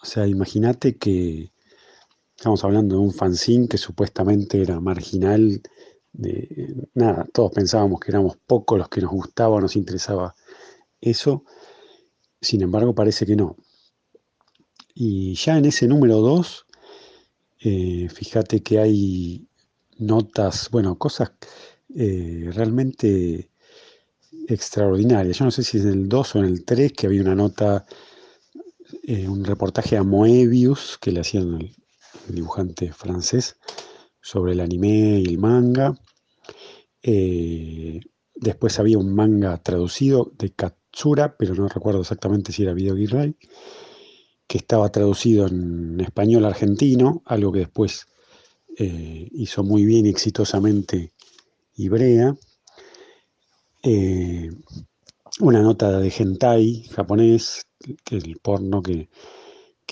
O 0.01 0.05
sea, 0.05 0.27
imagínate 0.27 0.97
que 0.97 1.51
estamos 2.35 2.63
hablando 2.63 2.95
de 2.95 3.01
un 3.01 3.13
fanzine 3.13 3.67
que 3.67 3.77
supuestamente 3.77 4.61
era 4.61 4.79
marginal 4.79 5.61
de 6.13 6.75
nada, 6.93 7.25
todos 7.31 7.51
pensábamos 7.51 7.99
que 7.99 8.11
éramos 8.11 8.37
pocos 8.45 8.77
los 8.77 8.89
que 8.89 9.01
nos 9.01 9.11
gustaba, 9.11 9.61
nos 9.61 9.75
interesaba 9.75 10.35
eso, 10.99 11.45
sin 12.41 12.61
embargo 12.61 12.93
parece 12.93 13.25
que 13.25 13.35
no. 13.35 13.55
Y 14.93 15.35
ya 15.35 15.57
en 15.57 15.65
ese 15.65 15.87
número 15.87 16.17
2, 16.17 16.65
eh, 17.63 18.09
fíjate 18.09 18.61
que 18.61 18.79
hay 18.79 19.47
notas, 19.97 20.69
bueno, 20.71 20.97
cosas 20.97 21.31
eh, 21.95 22.49
realmente 22.53 23.49
extraordinarias. 24.47 25.37
Yo 25.37 25.45
no 25.45 25.51
sé 25.51 25.63
si 25.63 25.77
es 25.77 25.85
en 25.85 25.91
el 25.91 26.09
2 26.09 26.35
o 26.35 26.39
en 26.39 26.45
el 26.45 26.65
3 26.65 26.93
que 26.93 27.07
había 27.07 27.21
una 27.21 27.35
nota, 27.35 27.85
eh, 29.03 29.27
un 29.27 29.45
reportaje 29.45 29.97
a 29.97 30.03
Moebius 30.03 30.97
que 30.99 31.11
le 31.11 31.21
hacían 31.21 31.61
el 32.27 32.35
dibujante 32.35 32.91
francés, 32.91 33.57
sobre 34.21 34.53
el 34.53 34.59
anime 34.59 35.19
y 35.19 35.25
el 35.25 35.37
manga. 35.37 35.95
Después 38.35 38.79
había 38.79 38.97
un 38.97 39.13
manga 39.13 39.57
traducido 39.57 40.31
de 40.37 40.51
Tsura, 40.91 41.37
pero 41.37 41.55
no 41.55 41.67
recuerdo 41.67 42.01
exactamente 42.01 42.51
si 42.51 42.63
era 42.63 42.73
Video 42.73 42.95
Virrey, 42.95 43.35
que 44.51 44.57
estaba 44.57 44.91
traducido 44.91 45.47
en 45.47 45.97
español 46.01 46.43
argentino, 46.43 47.21
algo 47.23 47.53
que 47.53 47.59
después 47.59 48.07
eh, 48.77 49.29
hizo 49.31 49.63
muy 49.63 49.85
bien 49.85 50.05
y 50.05 50.09
exitosamente 50.09 51.13
Ibrea. 51.77 52.35
Eh, 53.81 54.51
una 55.39 55.61
nota 55.61 55.97
de 56.01 56.09
hentai 56.09 56.83
japonés, 56.93 57.65
que 58.03 58.17
el 58.17 58.39
porno 58.41 58.83
que, 58.83 59.07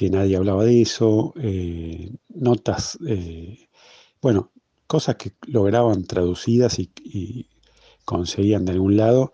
nadie 0.10 0.36
hablaba 0.36 0.66
de 0.66 0.82
eso, 0.82 1.34
eh, 1.41 2.12
notas, 2.28 2.97
bueno, 4.22 4.51
cosas 4.88 5.16
que 5.16 5.32
lograban 5.47 6.03
traducidas 6.03 6.80
y, 6.80 7.47
conseguían 8.03 8.66
de 8.66 8.74
algún 8.74 8.97
lado, 8.97 9.32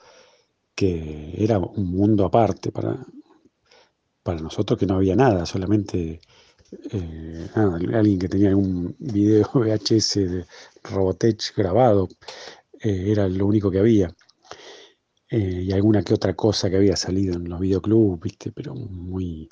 que 0.75 1.33
era 1.35 1.57
un 1.57 1.89
mundo 1.89 2.25
aparte 2.25 2.71
para, 2.71 3.07
para 4.25 4.41
nosotros 4.41 4.79
que 4.79 4.87
no 4.87 4.95
había 4.95 5.15
nada, 5.15 5.45
solamente 5.45 6.19
eh, 6.91 7.47
alguien 7.55 8.17
que 8.17 8.27
tenía 8.27 8.57
un 8.57 8.95
video 8.97 9.47
VHS 9.53 10.15
de 10.15 10.45
Robotech 10.83 11.55
grabado, 11.55 12.09
eh, 12.81 13.11
era 13.11 13.29
lo 13.29 13.45
único 13.45 13.69
que 13.69 13.77
había. 13.77 14.15
Eh, 15.29 15.65
y 15.67 15.71
alguna 15.73 16.01
que 16.03 16.15
otra 16.15 16.35
cosa 16.35 16.71
que 16.71 16.77
había 16.77 16.95
salido 16.95 17.35
en 17.35 17.47
los 17.47 17.59
videoclubs, 17.59 18.19
viste, 18.19 18.51
pero 18.51 18.73
muy... 18.73 19.47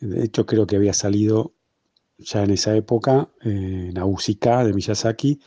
De 0.00 0.24
hecho 0.24 0.46
creo 0.46 0.66
que 0.66 0.76
había 0.76 0.94
salido 0.94 1.52
ya 2.16 2.42
en 2.42 2.52
esa 2.52 2.74
época, 2.74 3.28
Nausicaa 3.42 4.64
de 4.64 4.72
Miyazaki, 4.72 5.40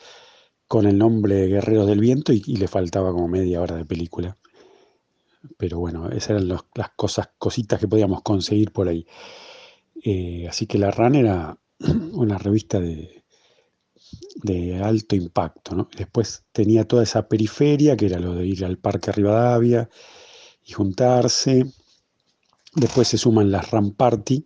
con 0.67 0.85
el 0.85 0.99
nombre 0.99 1.47
Guerrero 1.47 1.88
del 1.88 2.01
Viento 2.01 2.33
y, 2.33 2.41
le 2.55 2.67
faltaba 2.67 3.11
como 3.11 3.27
media 3.27 3.61
hora 3.61 3.77
de 3.77 3.85
película. 3.85 4.38
Pero 5.57 5.79
bueno, 5.79 6.09
esas 6.09 6.31
eran 6.31 6.47
las 6.47 6.89
cosas, 6.95 7.29
cositas 7.38 7.79
que 7.79 7.88
podíamos 7.88 8.21
conseguir 8.21 8.71
por 8.71 8.88
ahí. 8.88 9.05
Eh, 10.03 10.47
así 10.49 10.67
que 10.67 10.77
La 10.77 10.91
RAN 10.91 11.15
era 11.15 11.57
una 12.13 12.38
revista 12.38 12.79
de, 12.79 13.23
de 14.43 14.81
alto 14.83 15.15
impacto. 15.15 15.89
Después 15.97 16.45
tenía 16.51 16.85
toda 16.88 17.03
esa 17.03 17.27
periferia, 17.27 17.97
que 17.97 18.07
era 18.07 18.19
lo 18.19 18.35
de 18.35 18.45
ir 18.47 18.65
al 18.65 18.77
Parque 18.77 19.11
Rivadavia 19.11 19.89
y 20.63 20.73
juntarse. 20.73 21.65
Después 22.75 23.07
se 23.07 23.17
suman 23.17 23.51
las 23.51 23.71
RAM 23.71 23.91
Party, 23.91 24.45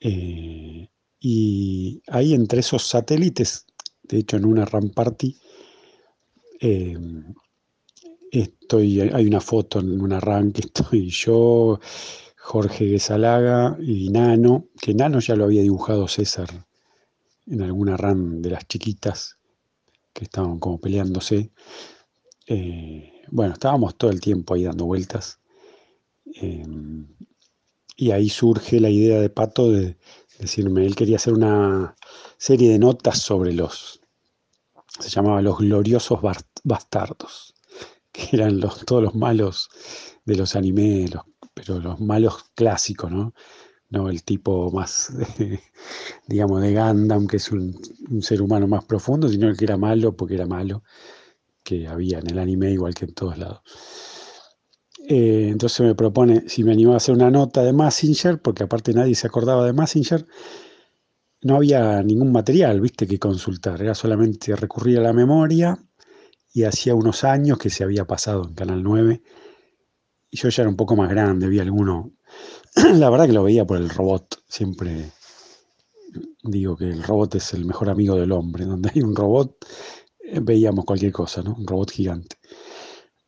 eh, 0.00 0.88
y 1.20 2.02
ahí 2.08 2.32
entre 2.32 2.60
esos 2.60 2.86
satélites, 2.86 3.66
de 4.02 4.18
hecho 4.18 4.38
en 4.38 4.46
una 4.46 4.64
RAM 4.64 4.90
party, 4.90 5.38
em, 6.60 7.34
estoy, 8.32 9.00
hay 9.00 9.26
una 9.26 9.40
foto 9.40 9.80
en 9.80 10.00
una 10.00 10.20
RAM 10.20 10.52
que 10.52 10.60
estoy 10.66 11.10
yo, 11.10 11.80
Jorge 12.36 12.86
Guesalaga 12.86 13.76
y 13.80 14.10
Nano, 14.10 14.68
que 14.80 14.94
Nano 14.94 15.20
ya 15.20 15.36
lo 15.36 15.44
había 15.44 15.62
dibujado 15.62 16.08
César 16.08 16.48
en 17.46 17.62
alguna 17.62 17.96
RAM 17.96 18.42
de 18.42 18.50
las 18.50 18.66
chiquitas 18.66 19.38
que 20.12 20.24
estaban 20.24 20.58
como 20.58 20.80
peleándose. 20.80 21.52
Eh, 22.46 23.12
bueno, 23.30 23.54
estábamos 23.54 23.96
todo 23.96 24.10
el 24.10 24.20
tiempo 24.20 24.54
ahí 24.54 24.64
dando 24.64 24.86
vueltas. 24.86 25.40
Em, 26.34 27.06
y 27.96 28.12
ahí 28.12 28.28
surge 28.28 28.80
la 28.80 28.90
idea 28.90 29.20
de 29.20 29.30
Pato 29.30 29.70
de, 29.70 29.96
decirme, 30.38 30.86
él 30.86 30.96
quería 30.96 31.16
hacer 31.16 31.34
una 31.34 31.94
serie 32.38 32.70
de 32.70 32.78
notas 32.78 33.20
sobre 33.20 33.52
los, 33.52 34.00
se 34.98 35.10
llamaba 35.10 35.42
Los 35.42 35.58
Gloriosos 35.58 36.20
Bastardos, 36.64 37.54
que 38.12 38.36
eran 38.36 38.60
los, 38.60 38.84
todos 38.84 39.02
los 39.02 39.14
malos 39.14 39.68
de 40.24 40.36
los 40.36 40.56
animes, 40.56 41.10
pero 41.54 41.80
los 41.80 42.00
malos 42.00 42.44
clásicos, 42.54 43.10
¿no? 43.10 43.34
No 43.88 44.08
el 44.08 44.22
tipo 44.22 44.70
más, 44.70 45.12
digamos, 46.28 46.62
de 46.62 46.74
Gundam, 46.74 47.26
que 47.26 47.38
es 47.38 47.50
un, 47.50 47.76
ser 48.22 48.40
humano 48.40 48.68
más 48.68 48.84
profundo, 48.84 49.28
sino 49.28 49.48
el 49.48 49.56
que 49.56 49.64
era 49.64 49.76
malo 49.76 50.16
porque 50.16 50.34
era 50.34 50.46
malo, 50.46 50.84
que 51.64 51.88
había 51.88 52.20
en 52.20 52.30
el 52.30 52.38
anime 52.38 52.70
igual 52.72 52.94
que 52.94 53.06
en 53.06 53.14
todos 53.14 53.38
lados. 53.38 53.62
Eh, 55.08 55.48
entonces 55.50 55.80
me 55.80 55.94
propone 55.96 56.48
si 56.48 56.62
me 56.62 56.72
animaba 56.72 56.94
a 56.94 56.96
hacer 56.98 57.14
una 57.16 57.30
nota 57.30 57.62
de 57.62 57.72
Massinger, 57.72 58.40
porque 58.40 58.62
aparte 58.64 58.92
nadie 58.92 59.16
se 59.16 59.26
acordaba 59.26 59.66
de 59.66 59.72
Massinger, 59.72 60.24
no 61.42 61.56
había 61.56 62.02
ningún 62.02 62.30
material, 62.32 62.80
viste, 62.80 63.06
que 63.06 63.18
consultar, 63.18 63.82
era 63.82 63.94
solamente 63.94 64.54
recurrir 64.54 64.98
a 64.98 65.02
la 65.02 65.12
memoria 65.12 65.78
y 66.52 66.64
hacía 66.64 66.94
unos 66.94 67.24
años 67.24 67.58
que 67.58 67.70
se 67.70 67.84
había 67.84 68.06
pasado 68.06 68.44
en 68.44 68.54
Canal 68.54 68.82
9 68.82 69.22
y 70.30 70.36
yo 70.36 70.48
ya 70.48 70.62
era 70.62 70.70
un 70.70 70.76
poco 70.76 70.96
más 70.96 71.10
grande, 71.10 71.48
vi 71.48 71.58
alguno, 71.58 72.12
la 72.94 73.10
verdad 73.10 73.26
que 73.26 73.32
lo 73.32 73.42
veía 73.42 73.66
por 73.66 73.78
el 73.78 73.90
robot, 73.90 74.42
siempre 74.48 75.10
digo 76.42 76.76
que 76.76 76.84
el 76.84 77.02
robot 77.02 77.36
es 77.36 77.52
el 77.52 77.64
mejor 77.64 77.90
amigo 77.90 78.16
del 78.16 78.32
hombre, 78.32 78.64
donde 78.64 78.90
hay 78.94 79.02
un 79.02 79.14
robot 79.14 79.66
eh, 80.22 80.40
veíamos 80.40 80.84
cualquier 80.84 81.12
cosa, 81.12 81.42
¿no? 81.42 81.54
Un 81.56 81.66
robot 81.66 81.90
gigante. 81.90 82.36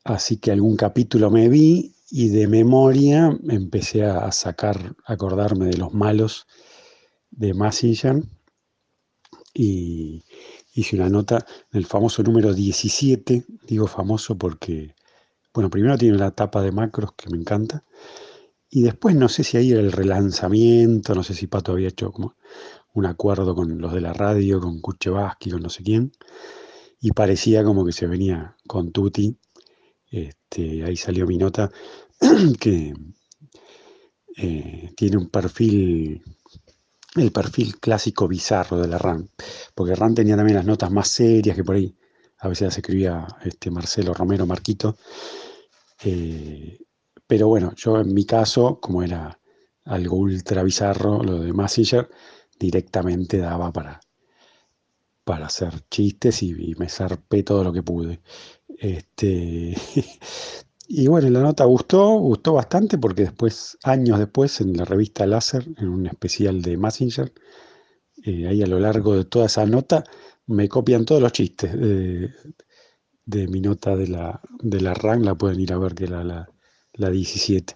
Así 0.05 0.39
que 0.39 0.53
algún 0.53 0.77
capítulo 0.77 1.31
me 1.31 1.49
vi 1.49 1.95
y 2.11 2.29
de 2.29 2.47
memoria 2.47 3.37
empecé 3.49 4.05
a 4.05 4.31
sacar, 4.33 4.95
a 5.05 5.13
acordarme 5.13 5.67
de 5.67 5.77
los 5.77 5.93
malos 5.93 6.47
de 7.31 7.55
Massinger 7.55 8.23
y 9.55 10.23
hice 10.73 10.97
una 10.97 11.09
nota 11.09 11.45
en 11.73 11.79
el 11.79 11.87
famoso 11.87 12.23
número 12.23 12.55
17, 12.55 13.45
digo 13.67 13.87
famoso 13.87 14.37
porque, 14.37 14.95
bueno, 15.55 15.71
primero 15.71 15.99
tiene 15.99 16.19
la 16.19 16.31
tapa 16.31 16.63
de 16.63 16.73
macros 16.73 17.13
que 17.15 17.31
me 17.31 17.39
encanta 17.39 17.85
y 18.71 18.83
después 18.83 19.15
no 19.15 19.29
sé 19.29 19.45
si 19.45 19.57
ahí 19.57 19.73
era 19.73 19.81
el 19.81 19.93
relanzamiento, 19.93 21.15
no 21.15 21.23
sé 21.23 21.35
si 21.35 21.47
Pato 21.47 21.73
había 21.73 21.89
hecho 21.89 22.11
como 22.13 22.37
un 22.95 23.07
acuerdo 23.07 23.55
con 23.55 23.79
los 23.79 23.93
de 23.93 24.01
la 24.01 24.13
radio, 24.13 24.61
con 24.61 24.81
Kuchevaski, 24.81 25.51
con 25.51 25.63
no 25.63 25.69
sé 25.69 25.83
quién, 25.83 26.13
y 27.01 27.13
parecía 27.13 27.65
como 27.65 27.85
que 27.85 27.93
se 27.93 28.07
venía 28.07 28.57
con 28.67 28.93
Tuti 28.93 29.37
este, 30.13 30.85
ahí 30.85 30.95
salió 30.95 31.27
mi 31.27 31.39
nota 31.39 31.71
que 32.61 32.93
eh, 34.37 34.93
tiene 34.95 35.17
un 35.17 35.31
perfil, 35.31 36.23
el 37.17 37.33
perfil 37.33 37.79
clásico 37.79 38.27
bizarro 38.29 38.79
de 38.79 38.89
la 38.89 38.99
RAN, 38.99 39.31
porque 39.75 39.95
RAN 39.95 40.15
tenía 40.15 40.37
también 40.37 40.57
las 40.57 40.67
notas 40.67 40.91
más 40.91 41.09
serias 41.09 41.57
que 41.57 41.65
por 41.65 41.77
ahí 41.77 41.95
a 42.43 42.49
veces 42.49 42.67
las 42.67 42.77
escribía 42.77 43.27
este 43.45 43.71
Marcelo 43.71 44.13
Romero 44.15 44.47
Marquito. 44.47 44.97
Eh, 46.05 46.77
pero 47.27 47.47
bueno, 47.49 47.73
yo 47.77 48.01
en 48.01 48.13
mi 48.13 48.27
caso, 48.27 48.81
como 48.81 49.03
era 49.03 49.39
algo 49.85 50.17
ultra 50.17 50.65
bizarro, 50.65 51.23
lo 51.23 51.39
de 51.39 51.53
Massinger, 51.53 52.11
directamente 52.59 53.39
daba 53.39 53.73
para, 53.73 54.01
para 55.25 55.47
hacer 55.47 55.89
chistes 55.89 56.43
y, 56.43 56.51
y, 56.51 56.75
me 56.75 56.89
zarpé 56.89 57.45
todo 57.45 57.63
lo 57.63 57.73
que 57.73 57.85
pude. 57.85 58.21
Este, 58.77 59.77
y 60.95 61.07
bueno, 61.07 61.31
la 61.31 61.41
nota 61.41 61.65
gustó, 61.65 62.19
gustó 62.19 62.53
bastante 62.53 62.99
porque 62.99 63.23
después, 63.23 63.79
años 63.83 64.19
después, 64.19 64.61
en 64.61 64.77
la 64.77 64.85
revista 64.85 65.25
Láser, 65.25 65.67
en 65.79 65.89
un 65.89 66.07
especial 66.07 66.61
de 66.61 66.77
Massinger, 66.77 67.33
eh, 68.23 68.47
ahí 68.47 68.63
a 68.63 68.67
lo 68.67 68.79
largo 68.79 69.17
de 69.17 69.25
toda 69.25 69.47
esa 69.47 69.65
nota, 69.65 70.05
me 70.47 70.69
copian 70.69 71.07
todos 71.07 71.23
los 71.23 71.33
chistes 71.33 71.73
de, 71.73 72.29
mi 73.49 73.63
nota 73.63 73.97
de 73.97 74.09
la, 74.09 74.43
de 74.61 74.83
la 74.83 74.93
RAN, 74.93 75.25
la 75.25 75.35
pueden 75.35 75.61
ir 75.61 75.73
a 75.73 75.79
ver 75.79 75.95
que 75.95 76.09
la, 76.09 76.23
la, 76.25 76.51
la 76.93 77.09
17. 77.09 77.75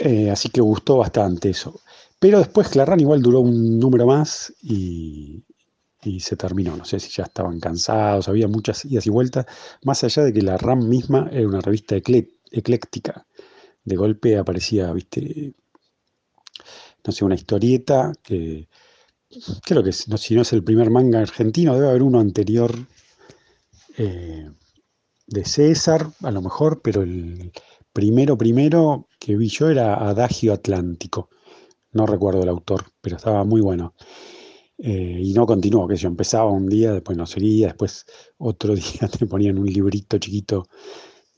Eh, 0.00 0.30
así 0.30 0.50
que 0.50 0.60
gustó 0.60 0.98
bastante 0.98 1.48
eso. 1.48 1.80
Pero 2.18 2.38
después 2.38 2.76
la 2.76 2.84
RAN 2.84 3.00
igual 3.00 3.22
duró 3.22 3.40
un 3.40 3.78
número 3.78 4.04
más 4.06 4.52
y, 4.60 5.42
y 6.04 6.20
se 6.20 6.36
terminó. 6.36 6.76
No 6.76 6.84
sé 6.84 7.00
si 7.00 7.10
ya 7.10 7.24
estaban 7.24 7.60
cansados, 7.60 8.28
había 8.28 8.48
muchas 8.48 8.84
idas 8.84 9.06
y 9.06 9.10
vueltas, 9.10 9.46
más 9.82 10.04
allá 10.04 10.24
de 10.24 10.32
que 10.32 10.42
la 10.42 10.56
RAM 10.56 10.88
misma 10.88 11.28
era 11.32 11.46
una 11.48 11.60
revista 11.60 11.96
ecléctica. 11.96 13.26
De 13.84 13.96
golpe 13.96 14.38
aparecía, 14.38 14.92
viste, 14.92 15.54
no 17.04 17.12
sé, 17.12 17.24
una 17.24 17.34
historieta 17.34 18.12
que 18.22 18.68
creo 19.64 19.82
que 19.82 19.92
si 19.92 20.34
no 20.34 20.42
es 20.42 20.52
el 20.52 20.64
primer 20.64 20.90
manga 20.90 21.20
argentino, 21.20 21.74
debe 21.74 21.88
haber 21.88 22.02
uno 22.02 22.20
anterior 22.20 22.72
eh, 23.96 24.50
de 25.26 25.44
César, 25.44 26.10
a 26.22 26.30
lo 26.30 26.42
mejor, 26.42 26.80
pero 26.82 27.02
el 27.02 27.52
primero, 27.92 28.36
primero 28.36 29.08
que 29.18 29.36
vi 29.36 29.48
yo 29.48 29.70
era 29.70 29.94
Adagio 30.08 30.52
Atlántico. 30.52 31.30
No 31.92 32.06
recuerdo 32.06 32.42
el 32.42 32.48
autor, 32.48 32.84
pero 33.00 33.16
estaba 33.16 33.44
muy 33.44 33.60
bueno. 33.60 33.94
Eh, 34.78 35.20
y 35.22 35.32
no 35.34 35.46
continuó, 35.46 35.86
que 35.86 35.96
yo 35.96 36.08
empezaba 36.08 36.50
un 36.50 36.68
día, 36.68 36.92
después 36.92 37.16
no 37.16 37.26
seguía, 37.26 37.68
después 37.68 38.06
otro 38.38 38.74
día 38.74 39.08
te 39.08 39.26
ponían 39.26 39.58
un 39.58 39.66
librito 39.66 40.18
chiquito 40.18 40.66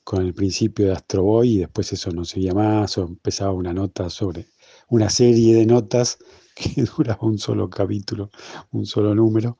con 0.03 0.25
el 0.25 0.33
principio 0.33 0.87
de 0.87 0.93
Astro 0.93 1.23
Boy 1.23 1.55
y 1.55 1.57
después 1.59 1.91
eso 1.93 2.11
no 2.11 2.25
seguía 2.25 2.53
más, 2.53 2.97
o 2.97 3.03
empezaba 3.03 3.51
una 3.53 3.73
nota 3.73 4.09
sobre 4.09 4.47
una 4.89 5.09
serie 5.09 5.55
de 5.55 5.65
notas 5.65 6.17
que 6.55 6.83
duraba 6.83 7.19
un 7.21 7.37
solo 7.37 7.69
capítulo, 7.69 8.31
un 8.71 8.85
solo 8.85 9.13
número. 9.15 9.57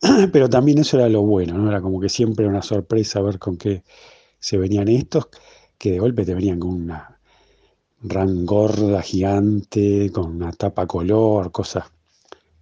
Pero 0.32 0.48
también 0.48 0.78
eso 0.78 0.96
era 0.98 1.08
lo 1.08 1.22
bueno, 1.22 1.58
¿no? 1.58 1.68
Era 1.68 1.82
como 1.82 2.00
que 2.00 2.08
siempre 2.08 2.46
una 2.46 2.62
sorpresa 2.62 3.20
ver 3.20 3.38
con 3.38 3.56
qué 3.58 3.84
se 4.38 4.56
venían 4.58 4.88
estos, 4.88 5.28
que 5.78 5.92
de 5.92 5.98
golpe 6.00 6.24
te 6.24 6.34
venían 6.34 6.60
con 6.60 6.70
una 6.70 7.20
ran 8.02 8.46
gorda, 8.46 9.02
gigante, 9.02 10.10
con 10.12 10.36
una 10.36 10.52
tapa 10.52 10.86
color, 10.86 11.52
cosas 11.52 11.84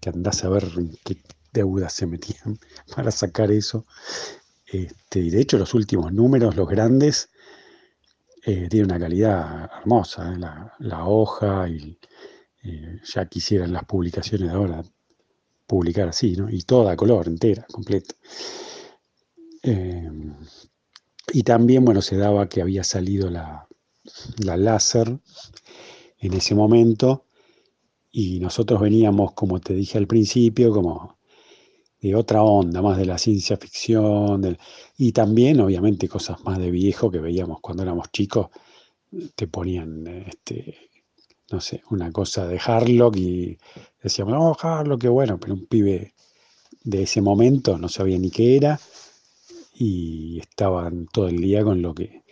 que 0.01 0.11
andás 0.11 0.44
a 0.44 0.49
ver 0.49 0.64
qué 1.05 1.22
deudas 1.53 1.92
se 1.92 2.07
metían 2.07 2.59
para 2.94 3.11
sacar 3.11 3.51
eso. 3.51 3.86
Este, 4.66 5.20
y 5.20 5.30
de 5.30 5.40
hecho 5.40 5.59
los 5.59 5.74
últimos 5.74 6.12
números, 6.12 6.57
los 6.57 6.68
grandes, 6.68 7.30
eh, 8.44 8.68
tienen 8.68 8.90
una 8.90 9.01
calidad 9.01 9.70
hermosa, 9.80 10.32
¿eh? 10.32 10.38
la, 10.78 11.07
hoja 11.07 11.68
y 11.68 11.99
eh, 12.62 13.01
ya 13.03 13.26
quisieran 13.26 13.72
las 13.72 13.84
publicaciones 13.84 14.49
de 14.49 14.55
ahora 14.55 14.82
publicar 15.66 16.09
así, 16.09 16.34
¿no? 16.36 16.49
Y 16.49 16.62
toda 16.62 16.96
color, 16.96 17.28
entera, 17.28 17.66
completa. 17.70 18.14
y 21.32 21.42
también, 21.42 21.84
bueno, 21.84 22.01
se 22.01 22.16
daba 22.16 22.49
que 22.49 22.62
había 22.62 22.84
salido 22.84 23.28
la 23.28 23.66
láser 24.57 25.18
en 26.18 26.32
ese 26.32 26.55
momento 26.55 27.28
y 28.11 28.40
nosotros 28.40 28.80
veníamos, 28.80 29.32
como 29.34 29.61
te 29.61 29.74
dije 29.74 29.98
al 29.98 30.06
principio, 30.06 30.72
como 30.72 31.18
de 32.00 32.14
otra 32.14 32.42
onda, 32.42 32.80
más 32.82 32.96
de 32.96 33.06
la 33.06 33.18
ciencia 33.18 33.56
ficción, 33.56 34.56
y 34.96 35.12
también 35.12 35.61
obviamente 35.61 36.09
cosas 36.09 36.42
más 36.44 36.59
de 36.59 36.70
viejo 36.70 37.11
que 37.11 37.18
veíamos 37.18 37.61
cuando 37.61 37.82
éramos 37.82 38.11
chicos, 38.12 38.48
te 39.34 39.46
ponían, 39.48 40.06
este, 40.06 40.90
no 41.50 41.61
sé, 41.61 41.82
una 41.90 42.12
cosa 42.12 42.46
de 42.46 42.61
Harlock 42.64 43.16
y 43.16 43.59
decíamos, 44.02 44.34
oh, 44.38 44.56
Harlock, 44.61 45.00
qué 45.00 45.09
bueno, 45.09 45.38
pero 45.40 45.54
un 45.54 45.66
pibe 45.66 46.14
de 46.84 47.02
ese 47.02 47.20
momento 47.20 47.78
no 47.78 47.88
sabía 47.88 48.18
ni 48.18 48.30
qué 48.30 48.56
era 48.56 48.78
y 49.74 50.38
estaban 50.40 51.06
todo 51.06 51.28
el 51.28 51.38
día 51.40 51.64
con 51.64 51.82
lo 51.82 51.94
que, 51.94 52.24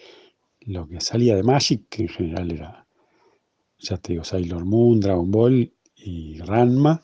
lo 0.61 0.87
que 0.89 1.01
salía 1.01 1.37
de 1.37 1.43
Magic, 1.43 1.89
que 1.89 2.03
en 2.03 2.09
general 2.09 2.53
era, 2.53 2.86
ya 3.79 3.97
te 3.97 4.13
digo, 4.13 4.25
Sailor 4.25 4.65
Moon, 4.65 5.01
Dragon 5.01 5.31
Ball 5.31 5.73
y 5.97 6.39
Ranma, 6.39 7.03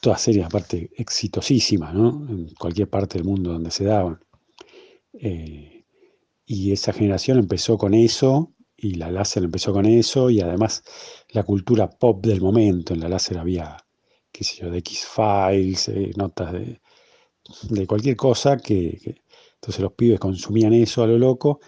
todas 0.00 0.20
series 0.20 0.46
aparte 0.46 0.90
exitosísimas, 0.96 1.94
¿no? 1.94 2.26
En 2.28 2.54
cualquier 2.54 2.88
parte 2.88 3.18
del 3.18 3.26
mundo 3.26 3.52
donde 3.52 3.70
se 3.70 3.84
daban. 3.84 4.20
Eh, 5.14 5.84
y 6.46 6.72
esa 6.72 6.92
generación 6.92 7.38
empezó 7.38 7.76
con 7.76 7.94
eso, 7.94 8.52
y 8.76 8.94
la 8.94 9.10
láser 9.10 9.42
empezó 9.44 9.72
con 9.72 9.86
eso, 9.86 10.30
y 10.30 10.40
además 10.40 10.84
la 11.30 11.42
cultura 11.42 11.88
pop 11.90 12.24
del 12.24 12.40
momento. 12.40 12.94
En 12.94 13.00
la 13.00 13.08
láser 13.08 13.38
había, 13.38 13.76
qué 14.30 14.44
sé 14.44 14.62
yo, 14.62 14.70
de 14.70 14.78
X-Files, 14.78 15.88
eh, 15.88 16.12
notas 16.16 16.52
de, 16.52 17.86
cualquier 17.86 18.16
cosa, 18.16 18.58
que, 18.58 19.22
entonces 19.54 19.80
los 19.80 19.92
pibes 19.94 20.20
consumían 20.20 20.72
eso 20.72 21.02
a 21.02 21.06
lo 21.06 21.18
loco. 21.18 21.60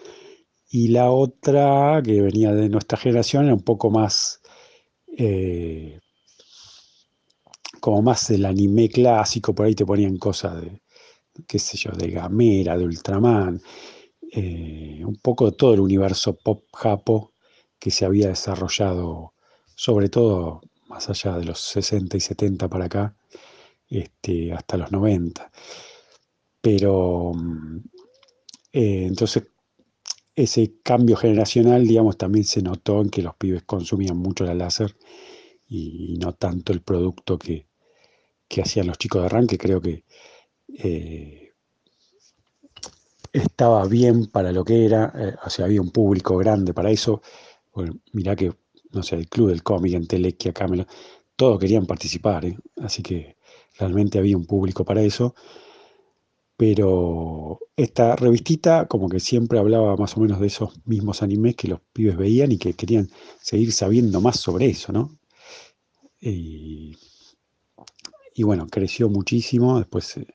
Y 0.69 0.89
la 0.89 1.11
otra, 1.11 2.01
que 2.03 2.21
venía 2.21 2.53
de 2.53 2.69
nuestra 2.69 2.97
generación, 2.97 3.45
era 3.45 3.53
un 3.55 3.63
poco 3.63 3.89
más 3.89 4.41
eh, 5.17 5.99
como 7.79 8.01
más 8.01 8.29
el 8.29 8.45
anime 8.45 8.89
clásico, 8.89 9.53
por 9.53 9.65
ahí 9.65 9.75
te 9.75 9.85
ponían 9.85 10.17
cosas 10.17 10.61
de, 10.61 10.81
qué 11.47 11.59
sé 11.59 11.77
yo, 11.77 11.91
de 11.91 12.11
Gamera, 12.11 12.77
de 12.77 12.85
Ultraman, 12.85 13.61
eh, 14.31 15.01
un 15.05 15.15
poco 15.17 15.45
de 15.49 15.57
todo 15.57 15.73
el 15.73 15.79
universo 15.79 16.35
pop 16.37 16.63
japo 16.73 17.33
que 17.79 17.91
se 17.91 18.05
había 18.05 18.27
desarrollado, 18.29 19.33
sobre 19.75 20.09
todo 20.09 20.61
más 20.87 21.09
allá 21.09 21.37
de 21.37 21.45
los 21.45 21.59
60 21.61 22.17
y 22.17 22.19
70 22.19 22.67
para 22.67 22.85
acá, 22.85 23.15
este, 23.89 24.53
hasta 24.53 24.77
los 24.77 24.91
90. 24.91 25.51
Pero 26.61 27.31
mm, 27.33 27.77
eh, 28.73 29.05
entonces 29.07 29.43
ese 30.43 30.75
cambio 30.83 31.15
generacional, 31.17 31.85
digamos, 31.87 32.17
también 32.17 32.45
se 32.45 32.61
notó 32.61 33.01
en 33.01 33.09
que 33.09 33.21
los 33.21 33.35
pibes 33.35 33.63
consumían 33.63 34.17
mucho 34.17 34.45
la 34.45 34.55
láser 34.55 34.95
y 35.67 36.17
no 36.19 36.33
tanto 36.33 36.73
el 36.73 36.81
producto 36.81 37.37
que, 37.37 37.67
que 38.47 38.61
hacían 38.61 38.87
los 38.87 38.97
chicos 38.97 39.21
de 39.21 39.27
arranque, 39.27 39.57
creo 39.57 39.81
que 39.81 40.05
eh, 40.77 41.53
estaba 43.33 43.85
bien 43.87 44.27
para 44.27 44.51
lo 44.51 44.63
que 44.65 44.85
era, 44.85 45.13
eh, 45.15 45.35
o 45.45 45.49
sea, 45.49 45.65
había 45.65 45.81
un 45.81 45.91
público 45.91 46.37
grande 46.37 46.73
para 46.73 46.91
eso. 46.91 47.21
Bueno, 47.73 47.99
mirá 48.13 48.35
que, 48.35 48.53
no 48.91 49.03
sé, 49.03 49.15
el 49.15 49.29
club 49.29 49.49
del 49.49 49.63
cómic, 49.63 49.93
en 49.93 50.07
Telequia, 50.07 50.53
Camelo, 50.53 50.87
todos 51.35 51.59
querían 51.59 51.85
participar, 51.85 52.45
¿eh? 52.45 52.57
así 52.77 53.03
que 53.03 53.37
realmente 53.77 54.19
había 54.19 54.37
un 54.37 54.45
público 54.45 54.83
para 54.85 55.01
eso. 55.01 55.35
Pero 56.59 57.57
esta 57.77 58.17
revistita 58.17 58.85
como 58.89 59.07
que 59.07 59.21
siempre 59.21 59.59
hablaba 59.59 59.95
más 59.95 60.17
o 60.17 60.19
menos 60.19 60.41
de 60.41 60.47
esos 60.47 60.73
mismos 60.85 61.23
animes 61.23 61.55
que 61.55 61.69
los 61.69 61.79
pibes 61.93 62.17
veían 62.17 62.51
y 62.51 62.57
que 62.57 62.73
querían 62.73 63.07
seguir 63.41 63.71
sabiendo 63.71 64.19
más 64.19 64.41
sobre 64.41 64.65
eso, 64.65 64.91
¿no? 64.91 65.17
Y 66.19 66.97
bueno, 68.43 68.67
creció 68.67 69.07
muchísimo, 69.09 69.77
después 69.77 70.03
se 70.03 70.27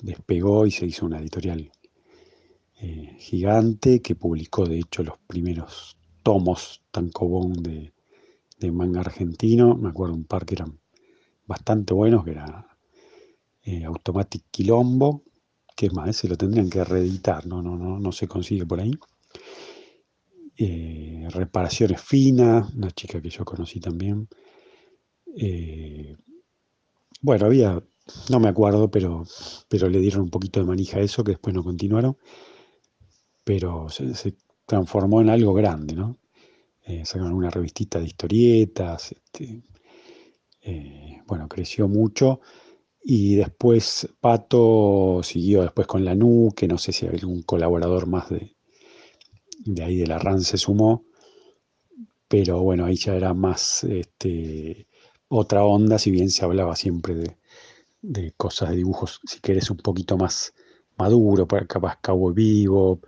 despegó 0.00 0.64
y 0.64 0.70
se 0.70 0.86
hizo 0.86 1.06
una 1.06 1.18
editorial 1.18 1.72
eh, 2.80 3.16
gigante 3.18 4.00
que 4.00 4.14
publicó 4.14 4.64
de 4.64 4.78
hecho 4.78 5.02
los 5.02 5.18
primeros 5.26 5.96
tomos 6.22 6.82
tan 6.92 7.10
de, 7.54 7.92
de 8.60 8.70
manga 8.70 9.00
argentino. 9.00 9.74
Me 9.74 9.88
acuerdo 9.88 10.14
un 10.14 10.24
par 10.24 10.46
que 10.46 10.54
eran 10.54 10.78
bastante 11.46 11.94
buenos, 11.94 12.24
que 12.24 12.30
era 12.30 12.78
eh, 13.64 13.84
Automatic 13.84 14.44
Quilombo, 14.52 15.24
es 15.86 15.92
más, 15.92 16.08
ese 16.08 16.28
lo 16.28 16.36
tendrían 16.36 16.70
que 16.70 16.84
reeditar, 16.84 17.46
no, 17.46 17.62
no, 17.62 17.76
no, 17.76 17.98
no 17.98 18.12
se 18.12 18.28
consigue 18.28 18.66
por 18.66 18.80
ahí. 18.80 18.92
Eh, 20.56 21.26
reparaciones 21.30 22.00
finas, 22.00 22.72
una 22.74 22.90
chica 22.90 23.20
que 23.20 23.30
yo 23.30 23.44
conocí 23.44 23.80
también. 23.80 24.28
Bueno, 27.20 27.46
había, 27.46 27.82
no 28.30 28.40
me 28.40 28.48
acuerdo, 28.48 28.90
pero, 28.90 29.24
pero 29.68 29.88
le 29.88 29.98
dieron 30.00 30.22
un 30.22 30.30
poquito 30.30 30.60
de 30.60 30.66
manija 30.66 30.98
a 30.98 31.02
eso, 31.02 31.24
que 31.24 31.32
después 31.32 31.54
no 31.54 31.64
continuaron, 31.64 32.16
pero 33.44 33.88
se, 33.88 34.36
transformó 34.66 35.20
en 35.20 35.30
algo 35.30 35.54
grande, 35.54 35.94
¿no? 35.94 36.18
Eh, 36.86 37.04
sacaron 37.04 37.34
una 37.34 37.50
revistita 37.50 37.98
de 37.98 38.06
historietas, 38.06 39.12
este, 39.12 39.62
eh, 40.62 41.22
bueno, 41.26 41.48
creció 41.48 41.88
mucho. 41.88 42.40
Y 43.02 43.36
después 43.36 44.08
Pato 44.20 45.20
siguió 45.22 45.62
después 45.62 45.86
con 45.86 46.04
la 46.04 46.16
que 46.54 46.68
no 46.68 46.78
sé 46.78 46.92
si 46.92 47.06
algún 47.06 47.42
colaborador 47.42 48.06
más 48.06 48.28
de, 48.28 48.56
de 49.64 49.82
ahí 49.82 49.96
de 49.96 50.06
la 50.06 50.18
RAN 50.18 50.42
se 50.42 50.58
sumó, 50.58 51.04
pero 52.28 52.62
bueno, 52.62 52.84
ahí 52.84 52.96
ya 52.96 53.16
era 53.16 53.34
más 53.34 53.84
este, 53.84 54.86
otra 55.28 55.64
onda, 55.64 55.98
si 55.98 56.10
bien 56.10 56.30
se 56.30 56.44
hablaba 56.44 56.76
siempre 56.76 57.36
de, 58.02 58.32
cosas 58.32 58.70
de 58.70 58.76
dibujos, 58.76 59.20
si 59.24 59.40
querés, 59.40 59.70
un 59.70 59.78
poquito 59.78 60.16
más 60.16 60.54
maduro, 60.96 61.46
capaz 61.46 61.98
Cabo 62.00 62.32
Vivo, 62.32 63.00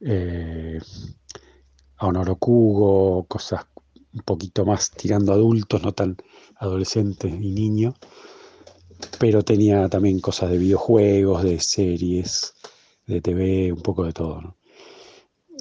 eh, 0.00 0.78
Honoro 2.00 2.36
Kugo, 2.36 3.26
cosas 3.26 3.66
un 4.12 4.20
poquito 4.22 4.64
más 4.64 4.90
tirando 4.90 5.32
adultos, 5.32 5.82
no 5.82 5.92
tan 5.92 6.16
adolescentes 6.56 7.32
y 7.32 7.50
niños, 7.50 7.94
pero 9.18 9.42
tenía 9.42 9.88
también 9.88 10.20
cosas 10.20 10.50
de 10.50 10.58
videojuegos, 10.58 11.42
de 11.42 11.60
series, 11.60 12.54
de 13.06 13.20
TV, 13.20 13.72
un 13.72 13.82
poco 13.82 14.04
de 14.04 14.12
todo. 14.12 14.56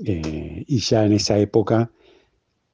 Eh, 0.05 0.63
y 0.67 0.79
ya 0.79 1.05
en 1.05 1.13
esa 1.13 1.39
época 1.39 1.91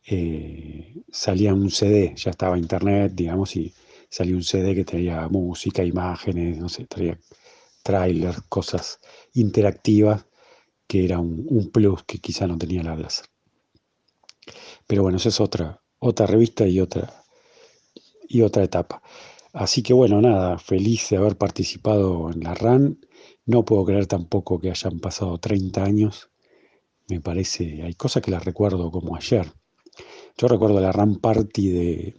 eh, 0.05 0.93
salía 1.11 1.53
un 1.53 1.72
CD, 1.72 2.14
ya 2.16 2.32
estaba 2.32 2.57
internet, 2.57 3.14
digamos, 3.16 3.55
y 3.55 3.74
salía 4.09 4.36
un 4.36 4.43
CD 4.43 4.76
que 4.76 4.86
traía 4.86 5.28
música, 5.30 5.84
imágenes, 5.84 6.57
no 6.57 6.70
sé, 6.70 6.86
traía 6.86 7.18
trailers, 7.84 8.41
cosas 8.49 8.99
interactivas, 9.34 10.26
que 10.88 11.05
era 11.05 11.20
un, 11.20 11.70
plus 11.72 12.03
que 12.03 12.20
quizá 12.20 12.47
no 12.47 12.57
tenía 12.57 12.84
la 12.84 12.95
Blaser. 12.95 13.26
Pero 14.88 15.03
bueno, 15.03 15.18
esa 15.18 15.30
es 15.30 15.39
otra, 15.39 15.82
otra 15.99 16.26
revista 16.28 16.68
y 16.68 16.80
otra, 16.80 17.24
y 18.28 18.41
otra 18.41 18.64
etapa. 18.64 19.01
Así 19.54 19.84
que 19.84 19.93
bueno, 19.93 20.20
nada, 20.20 20.58
feliz 20.58 21.10
de 21.10 21.18
haber 21.18 21.38
participado 21.38 22.32
en 22.32 22.43
la 22.43 22.56
RAN. 22.56 22.99
No 23.45 23.64
puedo 23.64 23.86
creer 23.86 24.08
tampoco 24.08 24.60
que 24.60 24.72
hayan 24.72 24.99
pasado 24.99 25.38
30 25.38 25.84
años. 25.84 26.32
Me 27.08 27.22
parece, 27.22 27.84
hay 27.84 27.93
cosas 27.93 28.24
que 28.24 28.32
las 28.32 28.43
recuerdo 28.43 28.89
como 28.91 29.16
ayer. 29.16 29.51
Yo 30.38 30.47
recuerdo 30.47 30.80
la 30.82 30.91
RAM 30.91 31.20
Party 31.20 31.70
de 31.70 32.16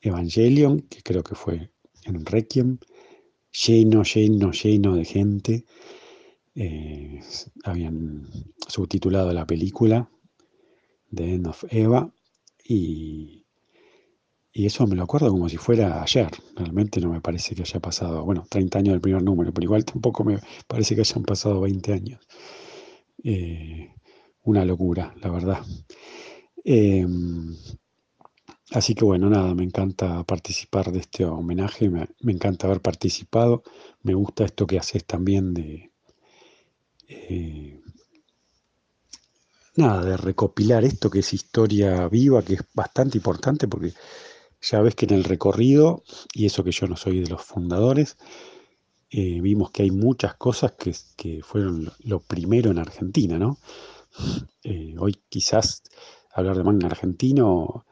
Evangelion, 0.00 0.82
que 0.82 1.02
creo 1.02 1.24
que 1.24 1.34
fue 1.34 1.70
en 2.04 2.24
Requiem, 2.24 2.78
lleno, 3.50 4.04
lleno, 4.04 4.52
lleno 4.52 4.94
de 4.94 5.04
gente. 5.04 5.64
Eh, 6.54 7.20
habían 7.64 8.28
subtitulado 8.68 9.32
la 9.32 9.46
película 9.46 10.08
The 11.12 11.34
End 11.34 11.46
of 11.48 11.64
Eva 11.70 12.12
y, 12.64 13.45
y, 14.56 14.66
eso 14.66 14.86
me 14.86 14.96
lo 14.96 15.02
acuerdo 15.04 15.30
como 15.30 15.48
si 15.48 15.56
fuera 15.56 16.02
ayer. 16.02 16.30
Realmente 16.54 17.00
no 17.00 17.10
me 17.10 17.20
parece 17.20 17.54
que 17.54 17.62
haya 17.62 17.80
pasado, 17.80 18.24
bueno, 18.24 18.46
30 18.48 18.78
años 18.78 18.92
del 18.94 19.00
primer 19.00 19.22
número, 19.22 19.52
pero 19.52 19.64
igual 19.64 19.84
tampoco 19.84 20.24
me 20.24 20.38
parece 20.66 20.94
que 20.94 21.02
hayan 21.02 21.24
pasado 21.24 21.60
20 21.60 21.92
años. 21.92 22.20
Eh, 23.22 23.92
una 24.44 24.64
locura, 24.64 25.14
la 25.20 25.30
verdad. 25.30 25.62
Em, 26.64 27.54
así 28.72 28.94
que 28.94 29.04
bueno, 29.04 29.28
nada, 29.28 29.54
me 29.54 29.64
encanta 29.64 30.24
participar 30.24 30.90
de 30.90 31.00
este 31.00 31.24
homenaje, 31.24 31.90
me, 31.90 32.32
encanta 32.32 32.66
haber 32.66 32.80
participado, 32.80 33.62
me 34.02 34.14
gusta 34.14 34.44
esto 34.44 34.66
que 34.66 34.78
haces 34.78 35.04
también 35.04 35.54
de... 35.54 35.92
Eh, 37.08 37.80
nada, 39.76 40.04
de 40.04 40.16
recopilar 40.16 40.84
esto 40.84 41.10
que 41.10 41.20
es 41.20 41.32
historia 41.32 42.08
viva, 42.08 42.42
que 42.42 42.54
es 42.54 42.62
bastante 42.74 43.18
importante 43.18 43.68
porque 43.68 43.92
ya 44.70 44.82
ves 44.82 44.94
que 44.94 45.06
en 45.06 45.14
el 45.14 45.24
recorrido, 45.24 46.02
y 46.34 46.46
eso 46.46 46.64
que 46.64 46.72
yo 46.72 46.86
no 46.86 46.96
soy 46.96 47.20
de 47.20 47.30
los 47.30 47.42
fundadores, 47.42 48.16
eh, 49.10 49.40
vimos 49.40 49.70
que 49.70 49.82
hay 49.84 49.90
muchas 49.90 50.34
cosas 50.34 50.72
que, 50.72 51.40
fueron 51.42 51.92
lo 52.00 52.20
primero 52.20 52.70
en 52.70 52.78
Argentina, 52.78 53.38
¿no? 53.38 53.58
Eh, 54.64 54.94
hoy 54.98 55.16
quizás 55.28 55.82
hablar 56.32 56.56
de 56.56 56.64
manga 56.64 56.86
argentino, 56.88 57.86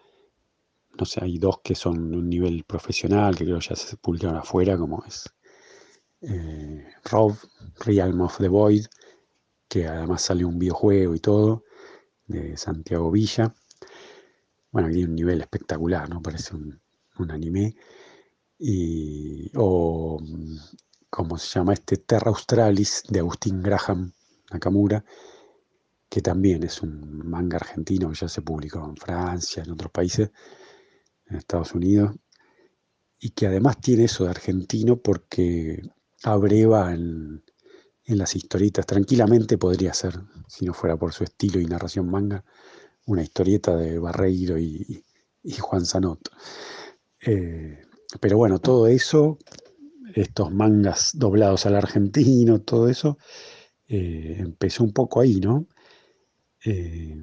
no 0.98 1.04
sé, 1.04 1.22
hay 1.22 1.38
dos 1.38 1.60
que 1.62 1.74
son 1.74 2.10
de 2.10 2.16
un 2.18 2.28
nivel 2.28 2.64
profesional, 2.64 3.36
que 3.36 3.44
creo 3.44 3.60
ya 3.60 3.76
se 3.76 3.96
publicaron 3.96 4.36
afuera, 4.36 4.76
como 4.76 5.04
es 5.06 5.32
eh, 6.22 6.86
Rob, 7.04 7.36
Realm 7.80 8.20
of 8.22 8.38
the 8.38 8.48
Void, 8.48 8.86
que 9.68 9.86
además 9.86 10.22
salió 10.22 10.48
un 10.48 10.58
videojuego 10.58 11.14
y 11.14 11.20
todo, 11.20 11.64
de 12.26 12.56
Santiago 12.56 13.10
Villa. 13.10 13.54
Bueno, 14.74 14.88
tiene 14.88 15.04
un 15.08 15.14
nivel 15.14 15.40
espectacular, 15.40 16.10
¿no? 16.10 16.20
Parece 16.20 16.56
un, 16.56 16.80
anime. 17.30 17.76
Y, 18.58 19.48
o, 19.54 20.20
¿cómo 21.08 21.38
se 21.38 21.60
llama? 21.60 21.74
Este 21.74 21.98
Terra 21.98 22.30
Australis 22.30 23.04
de 23.08 23.20
Agustín 23.20 23.62
Graham 23.62 24.12
Nakamura, 24.52 25.04
que 26.08 26.20
también 26.20 26.64
es 26.64 26.82
un 26.82 27.24
manga 27.24 27.58
argentino 27.58 28.08
que 28.10 28.16
ya 28.16 28.28
se 28.28 28.42
publicó 28.42 28.84
en 28.84 28.96
Francia, 28.96 29.62
en 29.62 29.70
otros 29.70 29.92
países, 29.92 30.32
en 31.26 31.36
Estados 31.36 31.72
Unidos, 31.72 32.16
y 33.20 33.30
que 33.30 33.46
además 33.46 33.80
tiene 33.80 34.06
eso 34.06 34.24
de 34.24 34.30
argentino 34.30 34.96
porque 34.96 35.82
abreva 36.24 36.92
en, 36.92 37.44
en 38.06 38.18
las 38.18 38.34
historietas. 38.34 38.86
Tranquilamente 38.86 39.56
podría 39.56 39.94
ser, 39.94 40.18
si 40.48 40.64
no 40.64 40.74
fuera 40.74 40.96
por 40.96 41.12
su 41.12 41.22
estilo 41.22 41.60
y 41.60 41.66
narración 41.66 42.10
manga, 42.10 42.44
una 43.06 43.22
historieta 43.22 43.76
de 43.76 43.98
Barreiro 43.98 44.58
y, 44.58 45.04
Juan 45.60 45.84
Sanot. 45.84 46.30
Eh, 47.20 47.82
pero 48.20 48.38
bueno, 48.38 48.58
todo 48.58 48.86
eso, 48.86 49.38
estos 50.14 50.52
mangas 50.52 51.10
doblados 51.14 51.66
al 51.66 51.76
argentino, 51.76 52.60
todo 52.62 52.88
eso, 52.88 53.18
eh, 53.88 54.36
empezó 54.38 54.84
un 54.84 54.92
poco 54.92 55.20
ahí, 55.20 55.40
¿no? 55.40 55.66
Eh, 56.64 57.16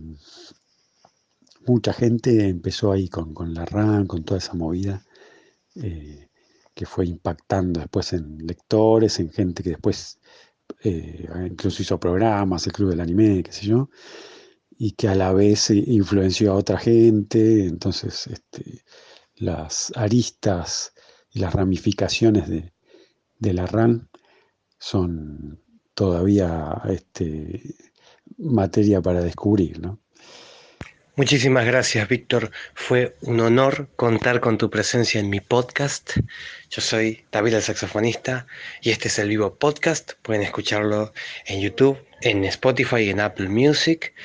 mucha 1.65 1.93
gente 1.93 2.47
empezó 2.47 2.91
ahí 2.91 3.09
con, 3.09 3.33
con 3.33 3.53
la 3.53 3.65
RAM, 3.65 4.05
con 4.05 4.23
toda 4.23 4.37
esa 4.37 4.53
movida 4.53 5.03
que 5.73 6.85
fue 6.85 7.05
impactando 7.05 7.79
después 7.79 8.13
en 8.13 8.45
lectores, 8.45 9.19
en 9.19 9.29
gente 9.29 9.63
que 9.63 9.71
después 9.71 10.19
eh, 10.83 11.27
incluso 11.45 11.81
hizo 11.81 11.99
programas, 11.99 12.65
el 12.65 12.73
Club 12.73 12.89
del 12.91 13.01
Anime, 13.01 13.43
qué 13.43 13.51
sé 13.51 13.65
yo, 13.67 13.89
y 14.83 14.93
que 14.93 15.07
a 15.07 15.13
la 15.13 15.31
vez 15.31 15.69
influenció 15.69 16.51
a 16.51 16.55
otra 16.55 16.79
gente, 16.79 17.65
entonces 17.65 18.25
este, 18.25 18.83
las 19.35 19.93
aristas 19.95 20.93
y 21.29 21.37
las 21.37 21.53
ramificaciones 21.53 22.49
de, 22.49 23.53
la 23.53 23.67
RAN 23.67 24.09
son 24.79 25.61
todavía 25.93 26.81
este, 26.89 27.61
materia 28.39 29.03
para 29.03 29.21
descubrir, 29.21 29.79
¿no? 29.79 29.99
Muchísimas 31.15 31.67
gracias, 31.67 32.09
Víctor. 32.09 32.49
Fue 32.73 33.15
un 33.21 33.39
honor 33.39 33.87
contar 33.95 34.39
con 34.39 34.57
tu 34.57 34.71
presencia 34.71 35.19
en 35.19 35.29
mi 35.29 35.41
podcast. 35.41 36.17
Yo 36.71 36.81
soy 36.81 37.23
David 37.31 37.53
el 37.53 37.61
saxofonista 37.61 38.47
y 38.81 38.89
este 38.89 39.09
es 39.09 39.19
el 39.19 39.29
Vivo 39.29 39.59
Podcast. 39.59 40.13
Pueden 40.23 40.41
escucharlo 40.41 41.13
en 41.45 41.61
YouTube, 41.61 41.99
en 42.21 42.45
Spotify 42.45 43.09
en 43.09 43.19
Apple 43.19 43.49
Music. 43.49 44.15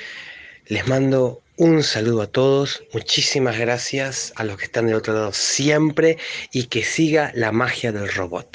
Les 0.69 0.85
mando 0.85 1.41
un 1.55 1.81
saludo 1.81 2.23
a 2.23 2.27
todos. 2.27 2.83
Muchísimas 2.93 3.57
gracias 3.57 4.33
a 4.35 4.43
los 4.43 4.57
que 4.57 4.65
están 4.65 4.87
del 4.87 4.97
otro 4.97 5.13
lado 5.13 5.31
siempre 5.31 6.17
y 6.51 6.65
que 6.65 6.83
siga 6.83 7.31
la 7.35 7.53
magia 7.53 7.93
del 7.93 8.11
robot. 8.11 8.45